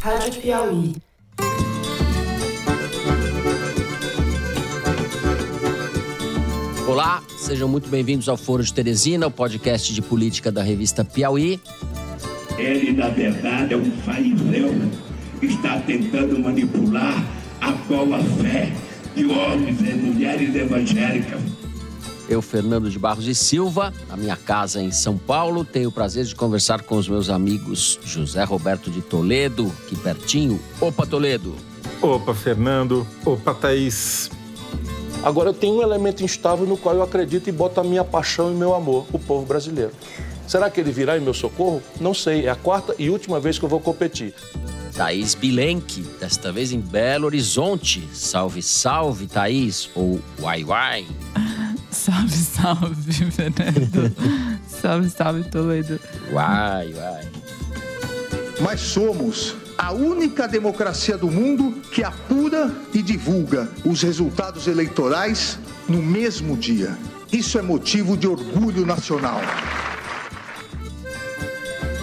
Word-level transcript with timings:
Rádio 0.00 0.40
Piauí. 0.40 0.94
Olá, 6.88 7.22
sejam 7.36 7.68
muito 7.68 7.90
bem-vindos 7.90 8.26
ao 8.26 8.38
Foro 8.38 8.64
de 8.64 8.72
Teresina, 8.72 9.26
o 9.26 9.30
podcast 9.30 9.92
de 9.92 10.00
política 10.00 10.50
da 10.50 10.62
revista 10.62 11.04
Piauí. 11.04 11.60
Ele, 12.56 12.92
na 12.92 13.10
verdade, 13.10 13.74
é 13.74 13.76
um 13.76 13.90
fariseu 14.02 14.74
que 15.38 15.46
está 15.46 15.78
tentando 15.80 16.38
manipular 16.38 17.22
a 17.60 17.72
boa 17.72 18.18
fé 18.40 18.72
de 19.14 19.26
homens 19.26 19.80
e 19.80 19.94
mulheres 19.94 20.54
evangélicas. 20.54 21.59
Eu, 22.30 22.40
Fernando 22.40 22.88
de 22.88 22.96
Barros 22.96 23.26
e 23.26 23.34
Silva, 23.34 23.92
na 24.08 24.16
minha 24.16 24.36
casa 24.36 24.80
em 24.80 24.92
São 24.92 25.18
Paulo, 25.18 25.64
tenho 25.64 25.88
o 25.88 25.92
prazer 25.92 26.24
de 26.24 26.32
conversar 26.32 26.82
com 26.82 26.96
os 26.96 27.08
meus 27.08 27.28
amigos 27.28 27.98
José 28.04 28.44
Roberto 28.44 28.88
de 28.88 29.02
Toledo, 29.02 29.70
aqui 29.84 29.96
pertinho. 29.96 30.60
Opa, 30.80 31.04
Toledo! 31.04 31.56
Opa, 32.00 32.32
Fernando! 32.32 33.04
Opa, 33.26 33.52
Thaís! 33.52 34.30
Agora 35.24 35.48
eu 35.48 35.52
tenho 35.52 35.78
um 35.78 35.82
elemento 35.82 36.22
instável 36.22 36.64
no 36.64 36.76
qual 36.76 36.94
eu 36.94 37.02
acredito 37.02 37.48
e 37.48 37.52
boto 37.52 37.80
a 37.80 37.84
minha 37.84 38.04
paixão 38.04 38.52
e 38.52 38.54
meu 38.54 38.76
amor, 38.76 39.06
o 39.12 39.18
povo 39.18 39.44
brasileiro. 39.44 39.90
Será 40.46 40.70
que 40.70 40.80
ele 40.80 40.92
virá 40.92 41.18
em 41.18 41.20
meu 41.20 41.34
socorro? 41.34 41.82
Não 42.00 42.14
sei, 42.14 42.46
é 42.46 42.48
a 42.48 42.54
quarta 42.54 42.94
e 42.96 43.10
última 43.10 43.40
vez 43.40 43.58
que 43.58 43.64
eu 43.64 43.68
vou 43.68 43.80
competir. 43.80 44.32
Thaís 44.96 45.34
Bilenque, 45.34 46.02
desta 46.20 46.52
vez 46.52 46.70
em 46.70 46.80
Belo 46.80 47.26
Horizonte. 47.26 48.08
Salve, 48.12 48.62
salve, 48.62 49.26
Thaís, 49.26 49.90
ou 49.96 50.20
uai, 50.40 50.62
uai. 50.62 51.06
Salve, 51.90 52.36
salve, 52.36 53.12
Fernando. 53.30 54.14
salve, 54.66 55.10
salve, 55.10 55.44
Toledo. 55.44 55.98
Uai, 56.32 56.94
uai. 56.94 57.28
Mas 58.60 58.80
somos 58.80 59.56
a 59.76 59.92
única 59.92 60.46
democracia 60.46 61.16
do 61.16 61.30
mundo 61.30 61.80
que 61.90 62.04
apura 62.04 62.70
e 62.92 63.02
divulga 63.02 63.68
os 63.84 64.02
resultados 64.02 64.66
eleitorais 64.66 65.58
no 65.88 66.02
mesmo 66.02 66.56
dia. 66.56 66.96
Isso 67.32 67.58
é 67.58 67.62
motivo 67.62 68.16
de 68.16 68.28
orgulho 68.28 68.84
nacional. 68.84 69.40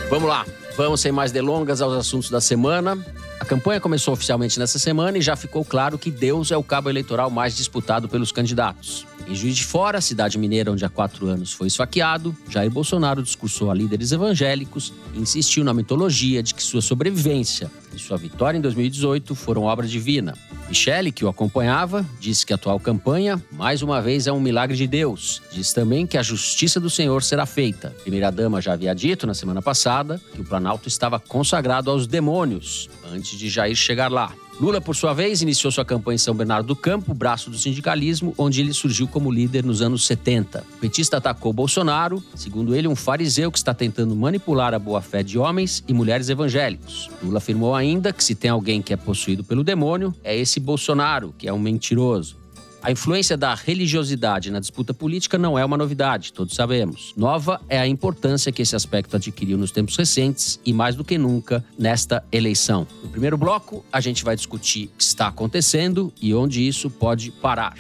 Vamos 0.10 0.28
lá, 0.28 0.46
vamos 0.76 1.02
sem 1.02 1.12
mais 1.12 1.32
delongas 1.32 1.82
aos 1.82 1.94
assuntos 1.94 2.30
da 2.30 2.42
semana. 2.42 2.98
A 3.40 3.46
campanha 3.46 3.80
começou 3.80 4.14
oficialmente 4.14 4.58
nessa 4.58 4.80
semana 4.80 5.18
e 5.18 5.22
já 5.22 5.36
ficou 5.36 5.64
claro 5.64 5.98
que 5.98 6.10
Deus 6.10 6.50
é 6.50 6.58
o 6.58 6.64
cabo 6.64 6.90
eleitoral 6.90 7.30
mais 7.30 7.56
disputado 7.56 8.10
pelos 8.10 8.32
candidatos. 8.32 9.06
Em 9.30 9.36
Juiz 9.36 9.58
de 9.58 9.66
Fora, 9.66 10.00
cidade 10.00 10.38
mineira 10.38 10.72
onde 10.72 10.86
há 10.86 10.90
quatro 10.90 11.28
anos 11.28 11.52
foi 11.52 11.68
esfaqueado, 11.68 12.36
Jair 12.50 12.72
Bolsonaro 12.72 13.22
discursou 13.22 13.70
a 13.70 13.74
líderes 13.74 14.14
evangélicos 14.14 14.94
e 15.14 15.20
insistiu 15.20 15.66
na 15.66 15.74
mitologia 15.74 16.42
de 16.42 16.54
que 16.54 16.64
sua 16.64 16.82
sobrevivência 16.82 17.70
e 17.94 18.00
sua 18.00 18.16
vitória 18.16 18.58
em 18.58 18.62
2018 18.62 19.36
foram 19.36 19.64
obra 19.64 19.86
divina. 19.86 20.34
Michele, 20.70 21.12
que 21.12 21.26
o 21.26 21.28
acompanhava, 21.28 22.06
disse 22.22 22.46
que 22.46 22.54
a 22.54 22.56
atual 22.56 22.80
campanha, 22.80 23.42
mais 23.52 23.82
uma 23.82 24.02
vez, 24.02 24.28
é 24.28 24.32
um 24.32 24.40
milagre 24.40 24.78
de 24.78 24.88
Deus. 24.88 25.42
Diz 25.52 25.74
também 25.74 26.08
que 26.08 26.18
a 26.18 26.24
justiça 26.24 26.80
do 26.80 26.90
Senhor 26.90 27.22
será 27.22 27.46
feita. 27.46 27.90
A 27.90 28.02
primeira-dama 28.02 28.62
já 28.62 28.74
havia 28.74 28.96
dito 28.96 29.28
na 29.28 29.34
semana 29.34 29.62
passada 29.62 30.22
que 30.34 30.40
o 30.40 30.46
Planalto 30.46 30.88
estava 30.88 31.20
consagrado 31.20 31.92
aos 31.92 32.08
demônios 32.08 32.90
antes 33.12 33.38
de 33.38 33.50
Jair 33.50 33.76
chegar 33.76 34.10
lá. 34.10 34.34
Lula, 34.60 34.82
por 34.82 34.96
sua 34.96 35.14
vez, 35.14 35.44
iniciou 35.44 35.72
sua 35.72 35.86
campanha 35.86 36.16
em 36.16 36.18
São 36.18 36.34
Bernardo 36.34 36.66
do 36.66 36.76
Campo, 36.76 37.14
braço 37.14 37.52
do 37.52 37.58
sindicalismo, 37.60 38.34
onde 38.40 38.60
ele 38.60 38.74
surgiu 38.74 39.08
como 39.08 39.32
líder 39.32 39.64
nos 39.64 39.84
anos 39.84 40.08
70. 40.08 40.64
O 40.78 40.78
petista 40.80 41.18
atacou 41.18 41.54
Bolsonaro, 41.54 42.24
segundo 42.34 42.76
ele, 42.76 42.88
um 42.88 42.96
fariseu 42.96 43.52
que 43.52 43.60
está 43.60 43.72
tentando 43.72 44.16
manipular 44.16 44.74
a 44.74 44.80
boa-fé 44.80 45.22
de 45.22 45.38
homens 45.38 45.84
e 45.88 45.94
mulheres 45.94 46.28
evangélicos. 46.28 47.08
Lula 47.22 47.38
afirmou 47.38 47.76
ainda 47.76 48.12
que 48.12 48.24
se 48.24 48.34
tem 48.34 48.50
alguém 48.50 48.82
que 48.82 48.92
é 48.92 48.98
possuído 48.98 49.44
pelo 49.44 49.64
demônio, 49.64 50.12
é 50.24 50.36
esse 50.36 50.60
Bolsonaro, 50.60 51.36
que 51.38 51.48
é 51.48 51.54
um 51.54 51.60
mentiroso. 51.60 52.47
A 52.88 52.92
influência 52.92 53.36
da 53.36 53.54
religiosidade 53.54 54.50
na 54.50 54.62
disputa 54.62 54.94
política 54.94 55.38
não 55.38 55.60
é 55.60 55.66
uma 55.66 55.76
novidade, 55.76 56.32
todos 56.32 56.56
sabemos. 56.56 57.14
Nova 57.18 57.60
é 57.68 57.78
a 57.78 57.86
importância 57.86 58.50
que 58.50 58.62
esse 58.62 58.78
aspecto 58.78 59.18
adquiriu 59.18 59.58
nos 59.58 59.72
tempos 59.72 59.98
recentes 59.98 60.58
e, 60.66 60.72
mais 60.72 60.96
do 60.96 61.04
que 61.04 61.18
nunca, 61.18 61.62
nesta 61.78 62.24
eleição. 62.32 62.88
No 63.04 63.10
primeiro 63.10 63.38
bloco, 63.38 63.84
a 63.92 64.00
gente 64.00 64.24
vai 64.24 64.38
discutir 64.38 64.86
o 64.86 64.98
que 65.00 65.04
está 65.04 65.28
acontecendo 65.28 66.14
e 66.22 66.34
onde 66.34 66.66
isso 66.66 66.90
pode 66.90 67.30
parar. 67.30 67.76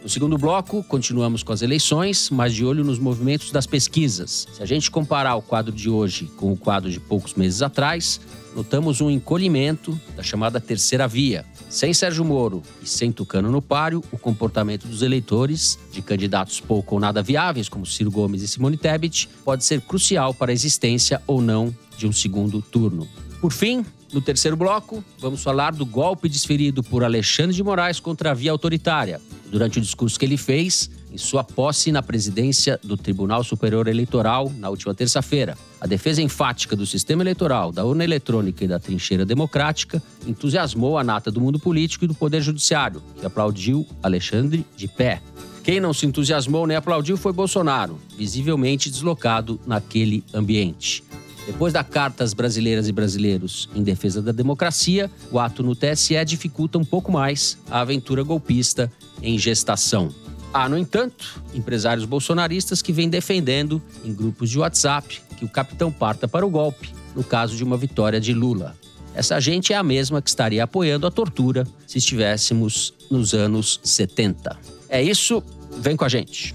No 0.00 0.08
segundo 0.08 0.38
bloco, 0.38 0.84
continuamos 0.84 1.42
com 1.42 1.52
as 1.52 1.62
eleições, 1.62 2.30
mas 2.30 2.54
de 2.54 2.64
olho 2.64 2.84
nos 2.84 3.00
movimentos 3.00 3.50
das 3.50 3.66
pesquisas. 3.66 4.46
Se 4.52 4.62
a 4.62 4.66
gente 4.66 4.92
comparar 4.92 5.34
o 5.34 5.42
quadro 5.42 5.72
de 5.72 5.90
hoje 5.90 6.30
com 6.36 6.52
o 6.52 6.56
quadro 6.56 6.88
de 6.88 7.00
poucos 7.00 7.34
meses 7.34 7.62
atrás, 7.62 8.20
notamos 8.54 9.00
um 9.00 9.10
encolhimento 9.10 9.98
da 10.16 10.22
chamada 10.22 10.60
terceira 10.60 11.08
via. 11.08 11.44
Sem 11.68 11.94
Sérgio 11.94 12.24
Moro 12.24 12.62
e 12.82 12.88
sem 12.88 13.10
Tucano 13.10 13.50
no 13.50 13.62
páreo, 13.62 14.02
o 14.12 14.18
comportamento 14.18 14.86
dos 14.86 15.02
eleitores, 15.02 15.78
de 15.90 16.02
candidatos 16.02 16.60
pouco 16.60 16.94
ou 16.94 17.00
nada 17.00 17.22
viáveis, 17.22 17.68
como 17.68 17.86
Ciro 17.86 18.10
Gomes 18.10 18.42
e 18.42 18.48
Simone 18.48 18.76
Tebet, 18.76 19.28
pode 19.44 19.64
ser 19.64 19.80
crucial 19.80 20.34
para 20.34 20.52
a 20.52 20.54
existência 20.54 21.22
ou 21.26 21.40
não 21.40 21.74
de 21.96 22.06
um 22.06 22.12
segundo 22.12 22.60
turno. 22.60 23.08
Por 23.40 23.52
fim, 23.52 23.84
no 24.12 24.20
terceiro 24.20 24.56
bloco, 24.56 25.02
vamos 25.18 25.42
falar 25.42 25.72
do 25.72 25.86
golpe 25.86 26.28
desferido 26.28 26.82
por 26.82 27.02
Alexandre 27.02 27.56
de 27.56 27.62
Moraes 27.62 27.98
contra 27.98 28.30
a 28.30 28.34
via 28.34 28.52
autoritária. 28.52 29.20
Durante 29.50 29.78
o 29.78 29.82
discurso 29.82 30.18
que 30.18 30.26
ele 30.26 30.36
fez, 30.36 30.90
em 31.10 31.18
sua 31.18 31.42
posse 31.42 31.90
na 31.90 32.02
presidência 32.02 32.78
do 32.82 32.96
Tribunal 32.96 33.42
Superior 33.42 33.88
Eleitoral 33.88 34.52
na 34.58 34.68
última 34.68 34.94
terça-feira. 34.94 35.56
A 35.82 35.86
defesa 35.88 36.22
enfática 36.22 36.76
do 36.76 36.86
sistema 36.86 37.24
eleitoral, 37.24 37.72
da 37.72 37.84
urna 37.84 38.04
eletrônica 38.04 38.64
e 38.64 38.68
da 38.68 38.78
trincheira 38.78 39.26
democrática 39.26 40.00
entusiasmou 40.24 40.96
a 40.96 41.02
nata 41.02 41.28
do 41.28 41.40
mundo 41.40 41.58
político 41.58 42.04
e 42.04 42.06
do 42.08 42.14
Poder 42.14 42.40
Judiciário, 42.40 43.02
que 43.18 43.26
aplaudiu 43.26 43.84
Alexandre 44.00 44.64
de 44.76 44.86
pé. 44.86 45.20
Quem 45.64 45.80
não 45.80 45.92
se 45.92 46.06
entusiasmou 46.06 46.68
nem 46.68 46.76
aplaudiu 46.76 47.16
foi 47.16 47.32
Bolsonaro, 47.32 47.98
visivelmente 48.16 48.88
deslocado 48.88 49.60
naquele 49.66 50.22
ambiente. 50.32 51.02
Depois 51.46 51.72
da 51.72 51.82
carta 51.82 52.22
às 52.22 52.32
brasileiras 52.32 52.86
e 52.86 52.92
brasileiros 52.92 53.68
em 53.74 53.82
defesa 53.82 54.22
da 54.22 54.30
democracia, 54.30 55.10
o 55.32 55.40
ato 55.40 55.64
no 55.64 55.74
TSE 55.74 56.24
dificulta 56.24 56.78
um 56.78 56.84
pouco 56.84 57.10
mais 57.10 57.58
a 57.68 57.80
aventura 57.80 58.22
golpista 58.22 58.88
em 59.20 59.36
gestação. 59.36 60.14
Há, 60.54 60.68
no 60.68 60.78
entanto, 60.78 61.42
empresários 61.52 62.04
bolsonaristas 62.04 62.80
que 62.82 62.92
vêm 62.92 63.08
defendendo, 63.08 63.82
em 64.04 64.14
grupos 64.14 64.50
de 64.50 64.58
WhatsApp, 64.58 65.20
que 65.42 65.44
o 65.44 65.48
capitão 65.48 65.90
parta 65.90 66.28
para 66.28 66.46
o 66.46 66.50
golpe, 66.50 66.94
no 67.16 67.24
caso 67.24 67.56
de 67.56 67.64
uma 67.64 67.76
vitória 67.76 68.20
de 68.20 68.32
Lula. 68.32 68.76
Essa 69.12 69.40
gente 69.40 69.72
é 69.72 69.76
a 69.76 69.82
mesma 69.82 70.22
que 70.22 70.28
estaria 70.28 70.62
apoiando 70.62 71.04
a 71.04 71.10
tortura 71.10 71.66
se 71.84 71.98
estivéssemos 71.98 72.94
nos 73.10 73.34
anos 73.34 73.80
70. 73.82 74.56
É 74.88 75.02
isso, 75.02 75.42
vem 75.78 75.96
com 75.96 76.04
a 76.04 76.08
gente. 76.08 76.54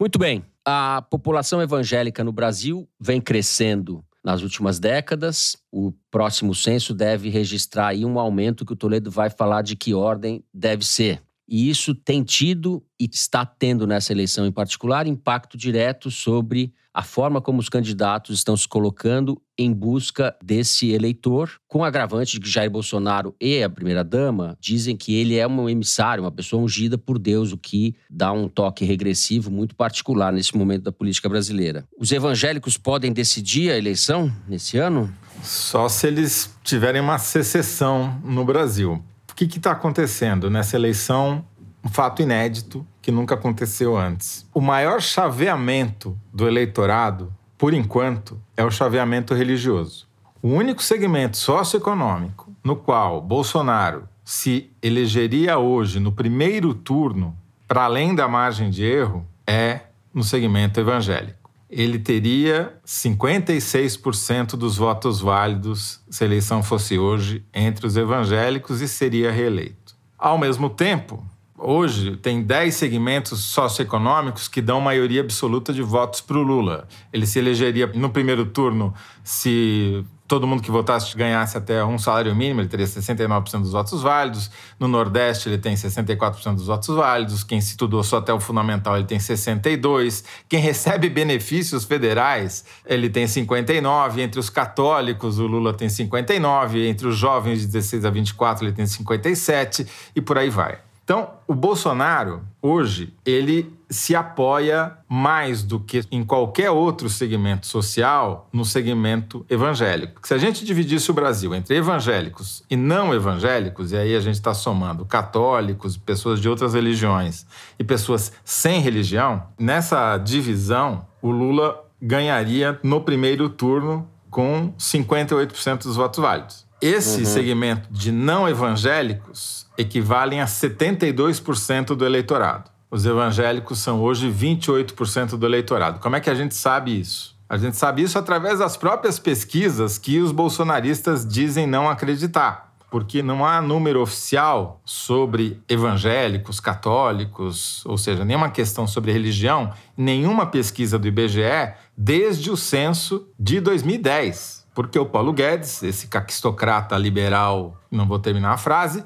Muito 0.00 0.18
bem, 0.18 0.44
a 0.64 1.06
população 1.08 1.62
evangélica 1.62 2.24
no 2.24 2.32
Brasil 2.32 2.88
vem 2.98 3.20
crescendo 3.20 4.04
nas 4.24 4.42
últimas 4.42 4.78
décadas. 4.78 5.56
O 5.70 5.92
próximo 6.10 6.54
censo 6.54 6.94
deve 6.94 7.28
registrar 7.28 7.88
aí 7.88 8.04
um 8.04 8.18
aumento 8.18 8.64
que 8.64 8.72
o 8.72 8.76
Toledo 8.76 9.10
vai 9.10 9.30
falar 9.30 9.62
de 9.62 9.76
que 9.76 9.94
ordem 9.94 10.44
deve 10.52 10.84
ser. 10.84 11.22
E 11.48 11.68
isso 11.68 11.94
tem 11.94 12.22
tido 12.22 12.82
e 12.98 13.08
está 13.12 13.44
tendo 13.44 13.86
nessa 13.86 14.12
eleição 14.12 14.46
em 14.46 14.52
particular 14.52 15.06
impacto 15.06 15.56
direto 15.56 16.10
sobre 16.10 16.72
a 16.94 17.02
forma 17.02 17.40
como 17.40 17.58
os 17.58 17.68
candidatos 17.68 18.38
estão 18.38 18.56
se 18.56 18.68
colocando 18.68 19.40
em 19.56 19.72
busca 19.72 20.36
desse 20.42 20.90
eleitor, 20.90 21.50
com 21.66 21.84
agravante 21.84 22.32
de 22.32 22.40
que 22.40 22.50
Jair 22.50 22.70
Bolsonaro 22.70 23.34
e 23.40 23.62
a 23.62 23.70
primeira-dama 23.70 24.56
dizem 24.60 24.96
que 24.96 25.14
ele 25.14 25.36
é 25.36 25.46
um 25.46 25.68
emissário, 25.68 26.24
uma 26.24 26.30
pessoa 26.30 26.62
ungida 26.62 26.98
por 26.98 27.18
Deus, 27.18 27.52
o 27.52 27.56
que 27.56 27.94
dá 28.10 28.30
um 28.32 28.48
toque 28.48 28.84
regressivo 28.84 29.50
muito 29.50 29.74
particular 29.74 30.32
nesse 30.32 30.56
momento 30.56 30.82
da 30.82 30.92
política 30.92 31.28
brasileira. 31.28 31.84
Os 31.98 32.12
evangélicos 32.12 32.76
podem 32.76 33.12
decidir 33.12 33.70
a 33.70 33.78
eleição 33.78 34.30
nesse 34.46 34.76
ano? 34.76 35.12
Só 35.42 35.88
se 35.88 36.06
eles 36.06 36.54
tiverem 36.62 37.00
uma 37.00 37.18
secessão 37.18 38.20
no 38.22 38.44
Brasil. 38.44 39.02
Que 39.48 39.58
está 39.58 39.72
acontecendo 39.72 40.48
nessa 40.48 40.76
eleição? 40.76 41.44
Um 41.84 41.88
fato 41.88 42.22
inédito 42.22 42.86
que 43.00 43.10
nunca 43.10 43.34
aconteceu 43.34 43.96
antes. 43.96 44.48
O 44.54 44.60
maior 44.60 45.02
chaveamento 45.02 46.16
do 46.32 46.46
eleitorado, 46.46 47.32
por 47.58 47.74
enquanto, 47.74 48.40
é 48.56 48.64
o 48.64 48.70
chaveamento 48.70 49.34
religioso. 49.34 50.06
O 50.40 50.48
único 50.48 50.80
segmento 50.82 51.36
socioeconômico 51.36 52.52
no 52.62 52.76
qual 52.76 53.20
Bolsonaro 53.20 54.08
se 54.24 54.70
elegeria 54.80 55.58
hoje 55.58 55.98
no 55.98 56.12
primeiro 56.12 56.72
turno, 56.72 57.36
para 57.66 57.84
além 57.84 58.14
da 58.14 58.28
margem 58.28 58.70
de 58.70 58.84
erro, 58.84 59.26
é 59.44 59.80
no 60.14 60.22
segmento 60.22 60.78
evangélico. 60.78 61.41
Ele 61.72 61.98
teria 61.98 62.78
56% 62.86 64.56
dos 64.56 64.76
votos 64.76 65.22
válidos 65.22 66.00
se 66.10 66.22
a 66.22 66.26
eleição 66.26 66.62
fosse 66.62 66.98
hoje 66.98 67.42
entre 67.52 67.86
os 67.86 67.96
evangélicos 67.96 68.82
e 68.82 68.86
seria 68.86 69.32
reeleito. 69.32 69.96
Ao 70.18 70.36
mesmo 70.36 70.68
tempo, 70.68 71.24
Hoje 71.64 72.16
tem 72.16 72.42
10 72.42 72.74
segmentos 72.74 73.38
socioeconômicos 73.44 74.48
que 74.48 74.60
dão 74.60 74.80
maioria 74.80 75.20
absoluta 75.20 75.72
de 75.72 75.80
votos 75.80 76.20
para 76.20 76.36
o 76.36 76.42
Lula. 76.42 76.88
Ele 77.12 77.24
se 77.24 77.38
elegeria 77.38 77.86
no 77.86 78.10
primeiro 78.10 78.46
turno 78.46 78.92
se 79.22 80.04
todo 80.26 80.46
mundo 80.46 80.62
que 80.62 80.70
votasse 80.70 81.16
ganhasse 81.16 81.58
até 81.58 81.84
um 81.84 81.98
salário 81.98 82.34
mínimo, 82.34 82.60
ele 82.60 82.68
teria 82.68 82.86
69% 82.86 83.60
dos 83.60 83.72
votos 83.72 84.02
válidos. 84.02 84.50
No 84.78 84.88
Nordeste, 84.88 85.48
ele 85.48 85.58
tem 85.58 85.74
64% 85.74 86.54
dos 86.54 86.66
votos 86.66 86.94
válidos. 86.94 87.44
Quem 87.44 87.58
estudou 87.58 88.02
só 88.02 88.18
até 88.18 88.32
o 88.32 88.40
fundamental, 88.40 88.96
ele 88.96 89.06
tem 89.06 89.18
62%. 89.18 90.24
Quem 90.48 90.60
recebe 90.60 91.08
benefícios 91.08 91.84
federais, 91.84 92.64
ele 92.86 93.10
tem 93.10 93.26
59%. 93.26 94.18
Entre 94.18 94.40
os 94.40 94.48
católicos, 94.48 95.38
o 95.38 95.46
Lula 95.46 95.74
tem 95.74 95.88
59%. 95.88 96.76
Entre 96.88 97.06
os 97.06 97.16
jovens 97.16 97.60
de 97.60 97.66
16 97.66 98.04
a 98.04 98.10
24, 98.10 98.64
ele 98.64 98.72
tem 98.72 98.84
57%. 98.84 99.86
E 100.16 100.20
por 100.20 100.38
aí 100.38 100.48
vai. 100.48 100.78
Então, 101.04 101.30
o 101.48 101.54
Bolsonaro, 101.54 102.42
hoje, 102.60 103.12
ele 103.26 103.72
se 103.90 104.14
apoia 104.14 104.96
mais 105.08 105.62
do 105.62 105.78
que 105.78 106.02
em 106.10 106.24
qualquer 106.24 106.70
outro 106.70 107.10
segmento 107.10 107.66
social 107.66 108.48
no 108.52 108.64
segmento 108.64 109.44
evangélico. 109.50 110.26
Se 110.26 110.32
a 110.32 110.38
gente 110.38 110.64
dividisse 110.64 111.10
o 111.10 111.14
Brasil 111.14 111.54
entre 111.54 111.76
evangélicos 111.76 112.62
e 112.70 112.76
não 112.76 113.12
evangélicos, 113.12 113.92
e 113.92 113.96
aí 113.96 114.16
a 114.16 114.20
gente 114.20 114.36
está 114.36 114.54
somando 114.54 115.04
católicos, 115.04 115.96
pessoas 115.96 116.40
de 116.40 116.48
outras 116.48 116.72
religiões 116.72 117.46
e 117.78 117.84
pessoas 117.84 118.32
sem 118.44 118.80
religião, 118.80 119.42
nessa 119.58 120.16
divisão, 120.16 121.06
o 121.20 121.30
Lula 121.30 121.84
ganharia 122.00 122.78
no 122.82 123.00
primeiro 123.00 123.48
turno 123.48 124.08
com 124.30 124.72
58% 124.78 125.82
dos 125.82 125.96
votos 125.96 126.20
válidos. 126.20 126.71
Esse 126.82 127.20
uhum. 127.20 127.26
segmento 127.26 127.88
de 127.92 128.10
não 128.10 128.48
evangélicos 128.48 129.68
equivalem 129.78 130.40
a 130.40 130.46
72% 130.46 131.94
do 131.94 132.04
eleitorado. 132.04 132.68
Os 132.90 133.06
evangélicos 133.06 133.78
são 133.78 134.02
hoje 134.02 134.28
28% 134.28 135.36
do 135.36 135.46
eleitorado. 135.46 136.00
Como 136.00 136.16
é 136.16 136.20
que 136.20 136.28
a 136.28 136.34
gente 136.34 136.56
sabe 136.56 136.98
isso? 136.98 137.36
A 137.48 137.56
gente 137.56 137.76
sabe 137.76 138.02
isso 138.02 138.18
através 138.18 138.58
das 138.58 138.76
próprias 138.76 139.16
pesquisas 139.20 139.96
que 139.96 140.18
os 140.18 140.32
bolsonaristas 140.32 141.24
dizem 141.24 141.68
não 141.68 141.88
acreditar. 141.88 142.74
Porque 142.90 143.22
não 143.22 143.46
há 143.46 143.62
número 143.62 144.02
oficial 144.02 144.80
sobre 144.84 145.62
evangélicos, 145.68 146.58
católicos, 146.58 147.86
ou 147.86 147.96
seja, 147.96 148.24
nenhuma 148.24 148.50
questão 148.50 148.88
sobre 148.88 149.12
religião, 149.12 149.72
nenhuma 149.96 150.46
pesquisa 150.46 150.98
do 150.98 151.06
IBGE 151.06 151.74
desde 151.96 152.50
o 152.50 152.56
censo 152.56 153.28
de 153.38 153.60
2010 153.60 154.61
porque 154.74 154.98
o 154.98 155.06
Paulo 155.06 155.32
Guedes, 155.32 155.82
esse 155.82 156.06
caquistocrata 156.06 156.96
liberal, 156.96 157.76
não 157.90 158.06
vou 158.06 158.18
terminar 158.18 158.52
a 158.52 158.56
frase, 158.56 159.04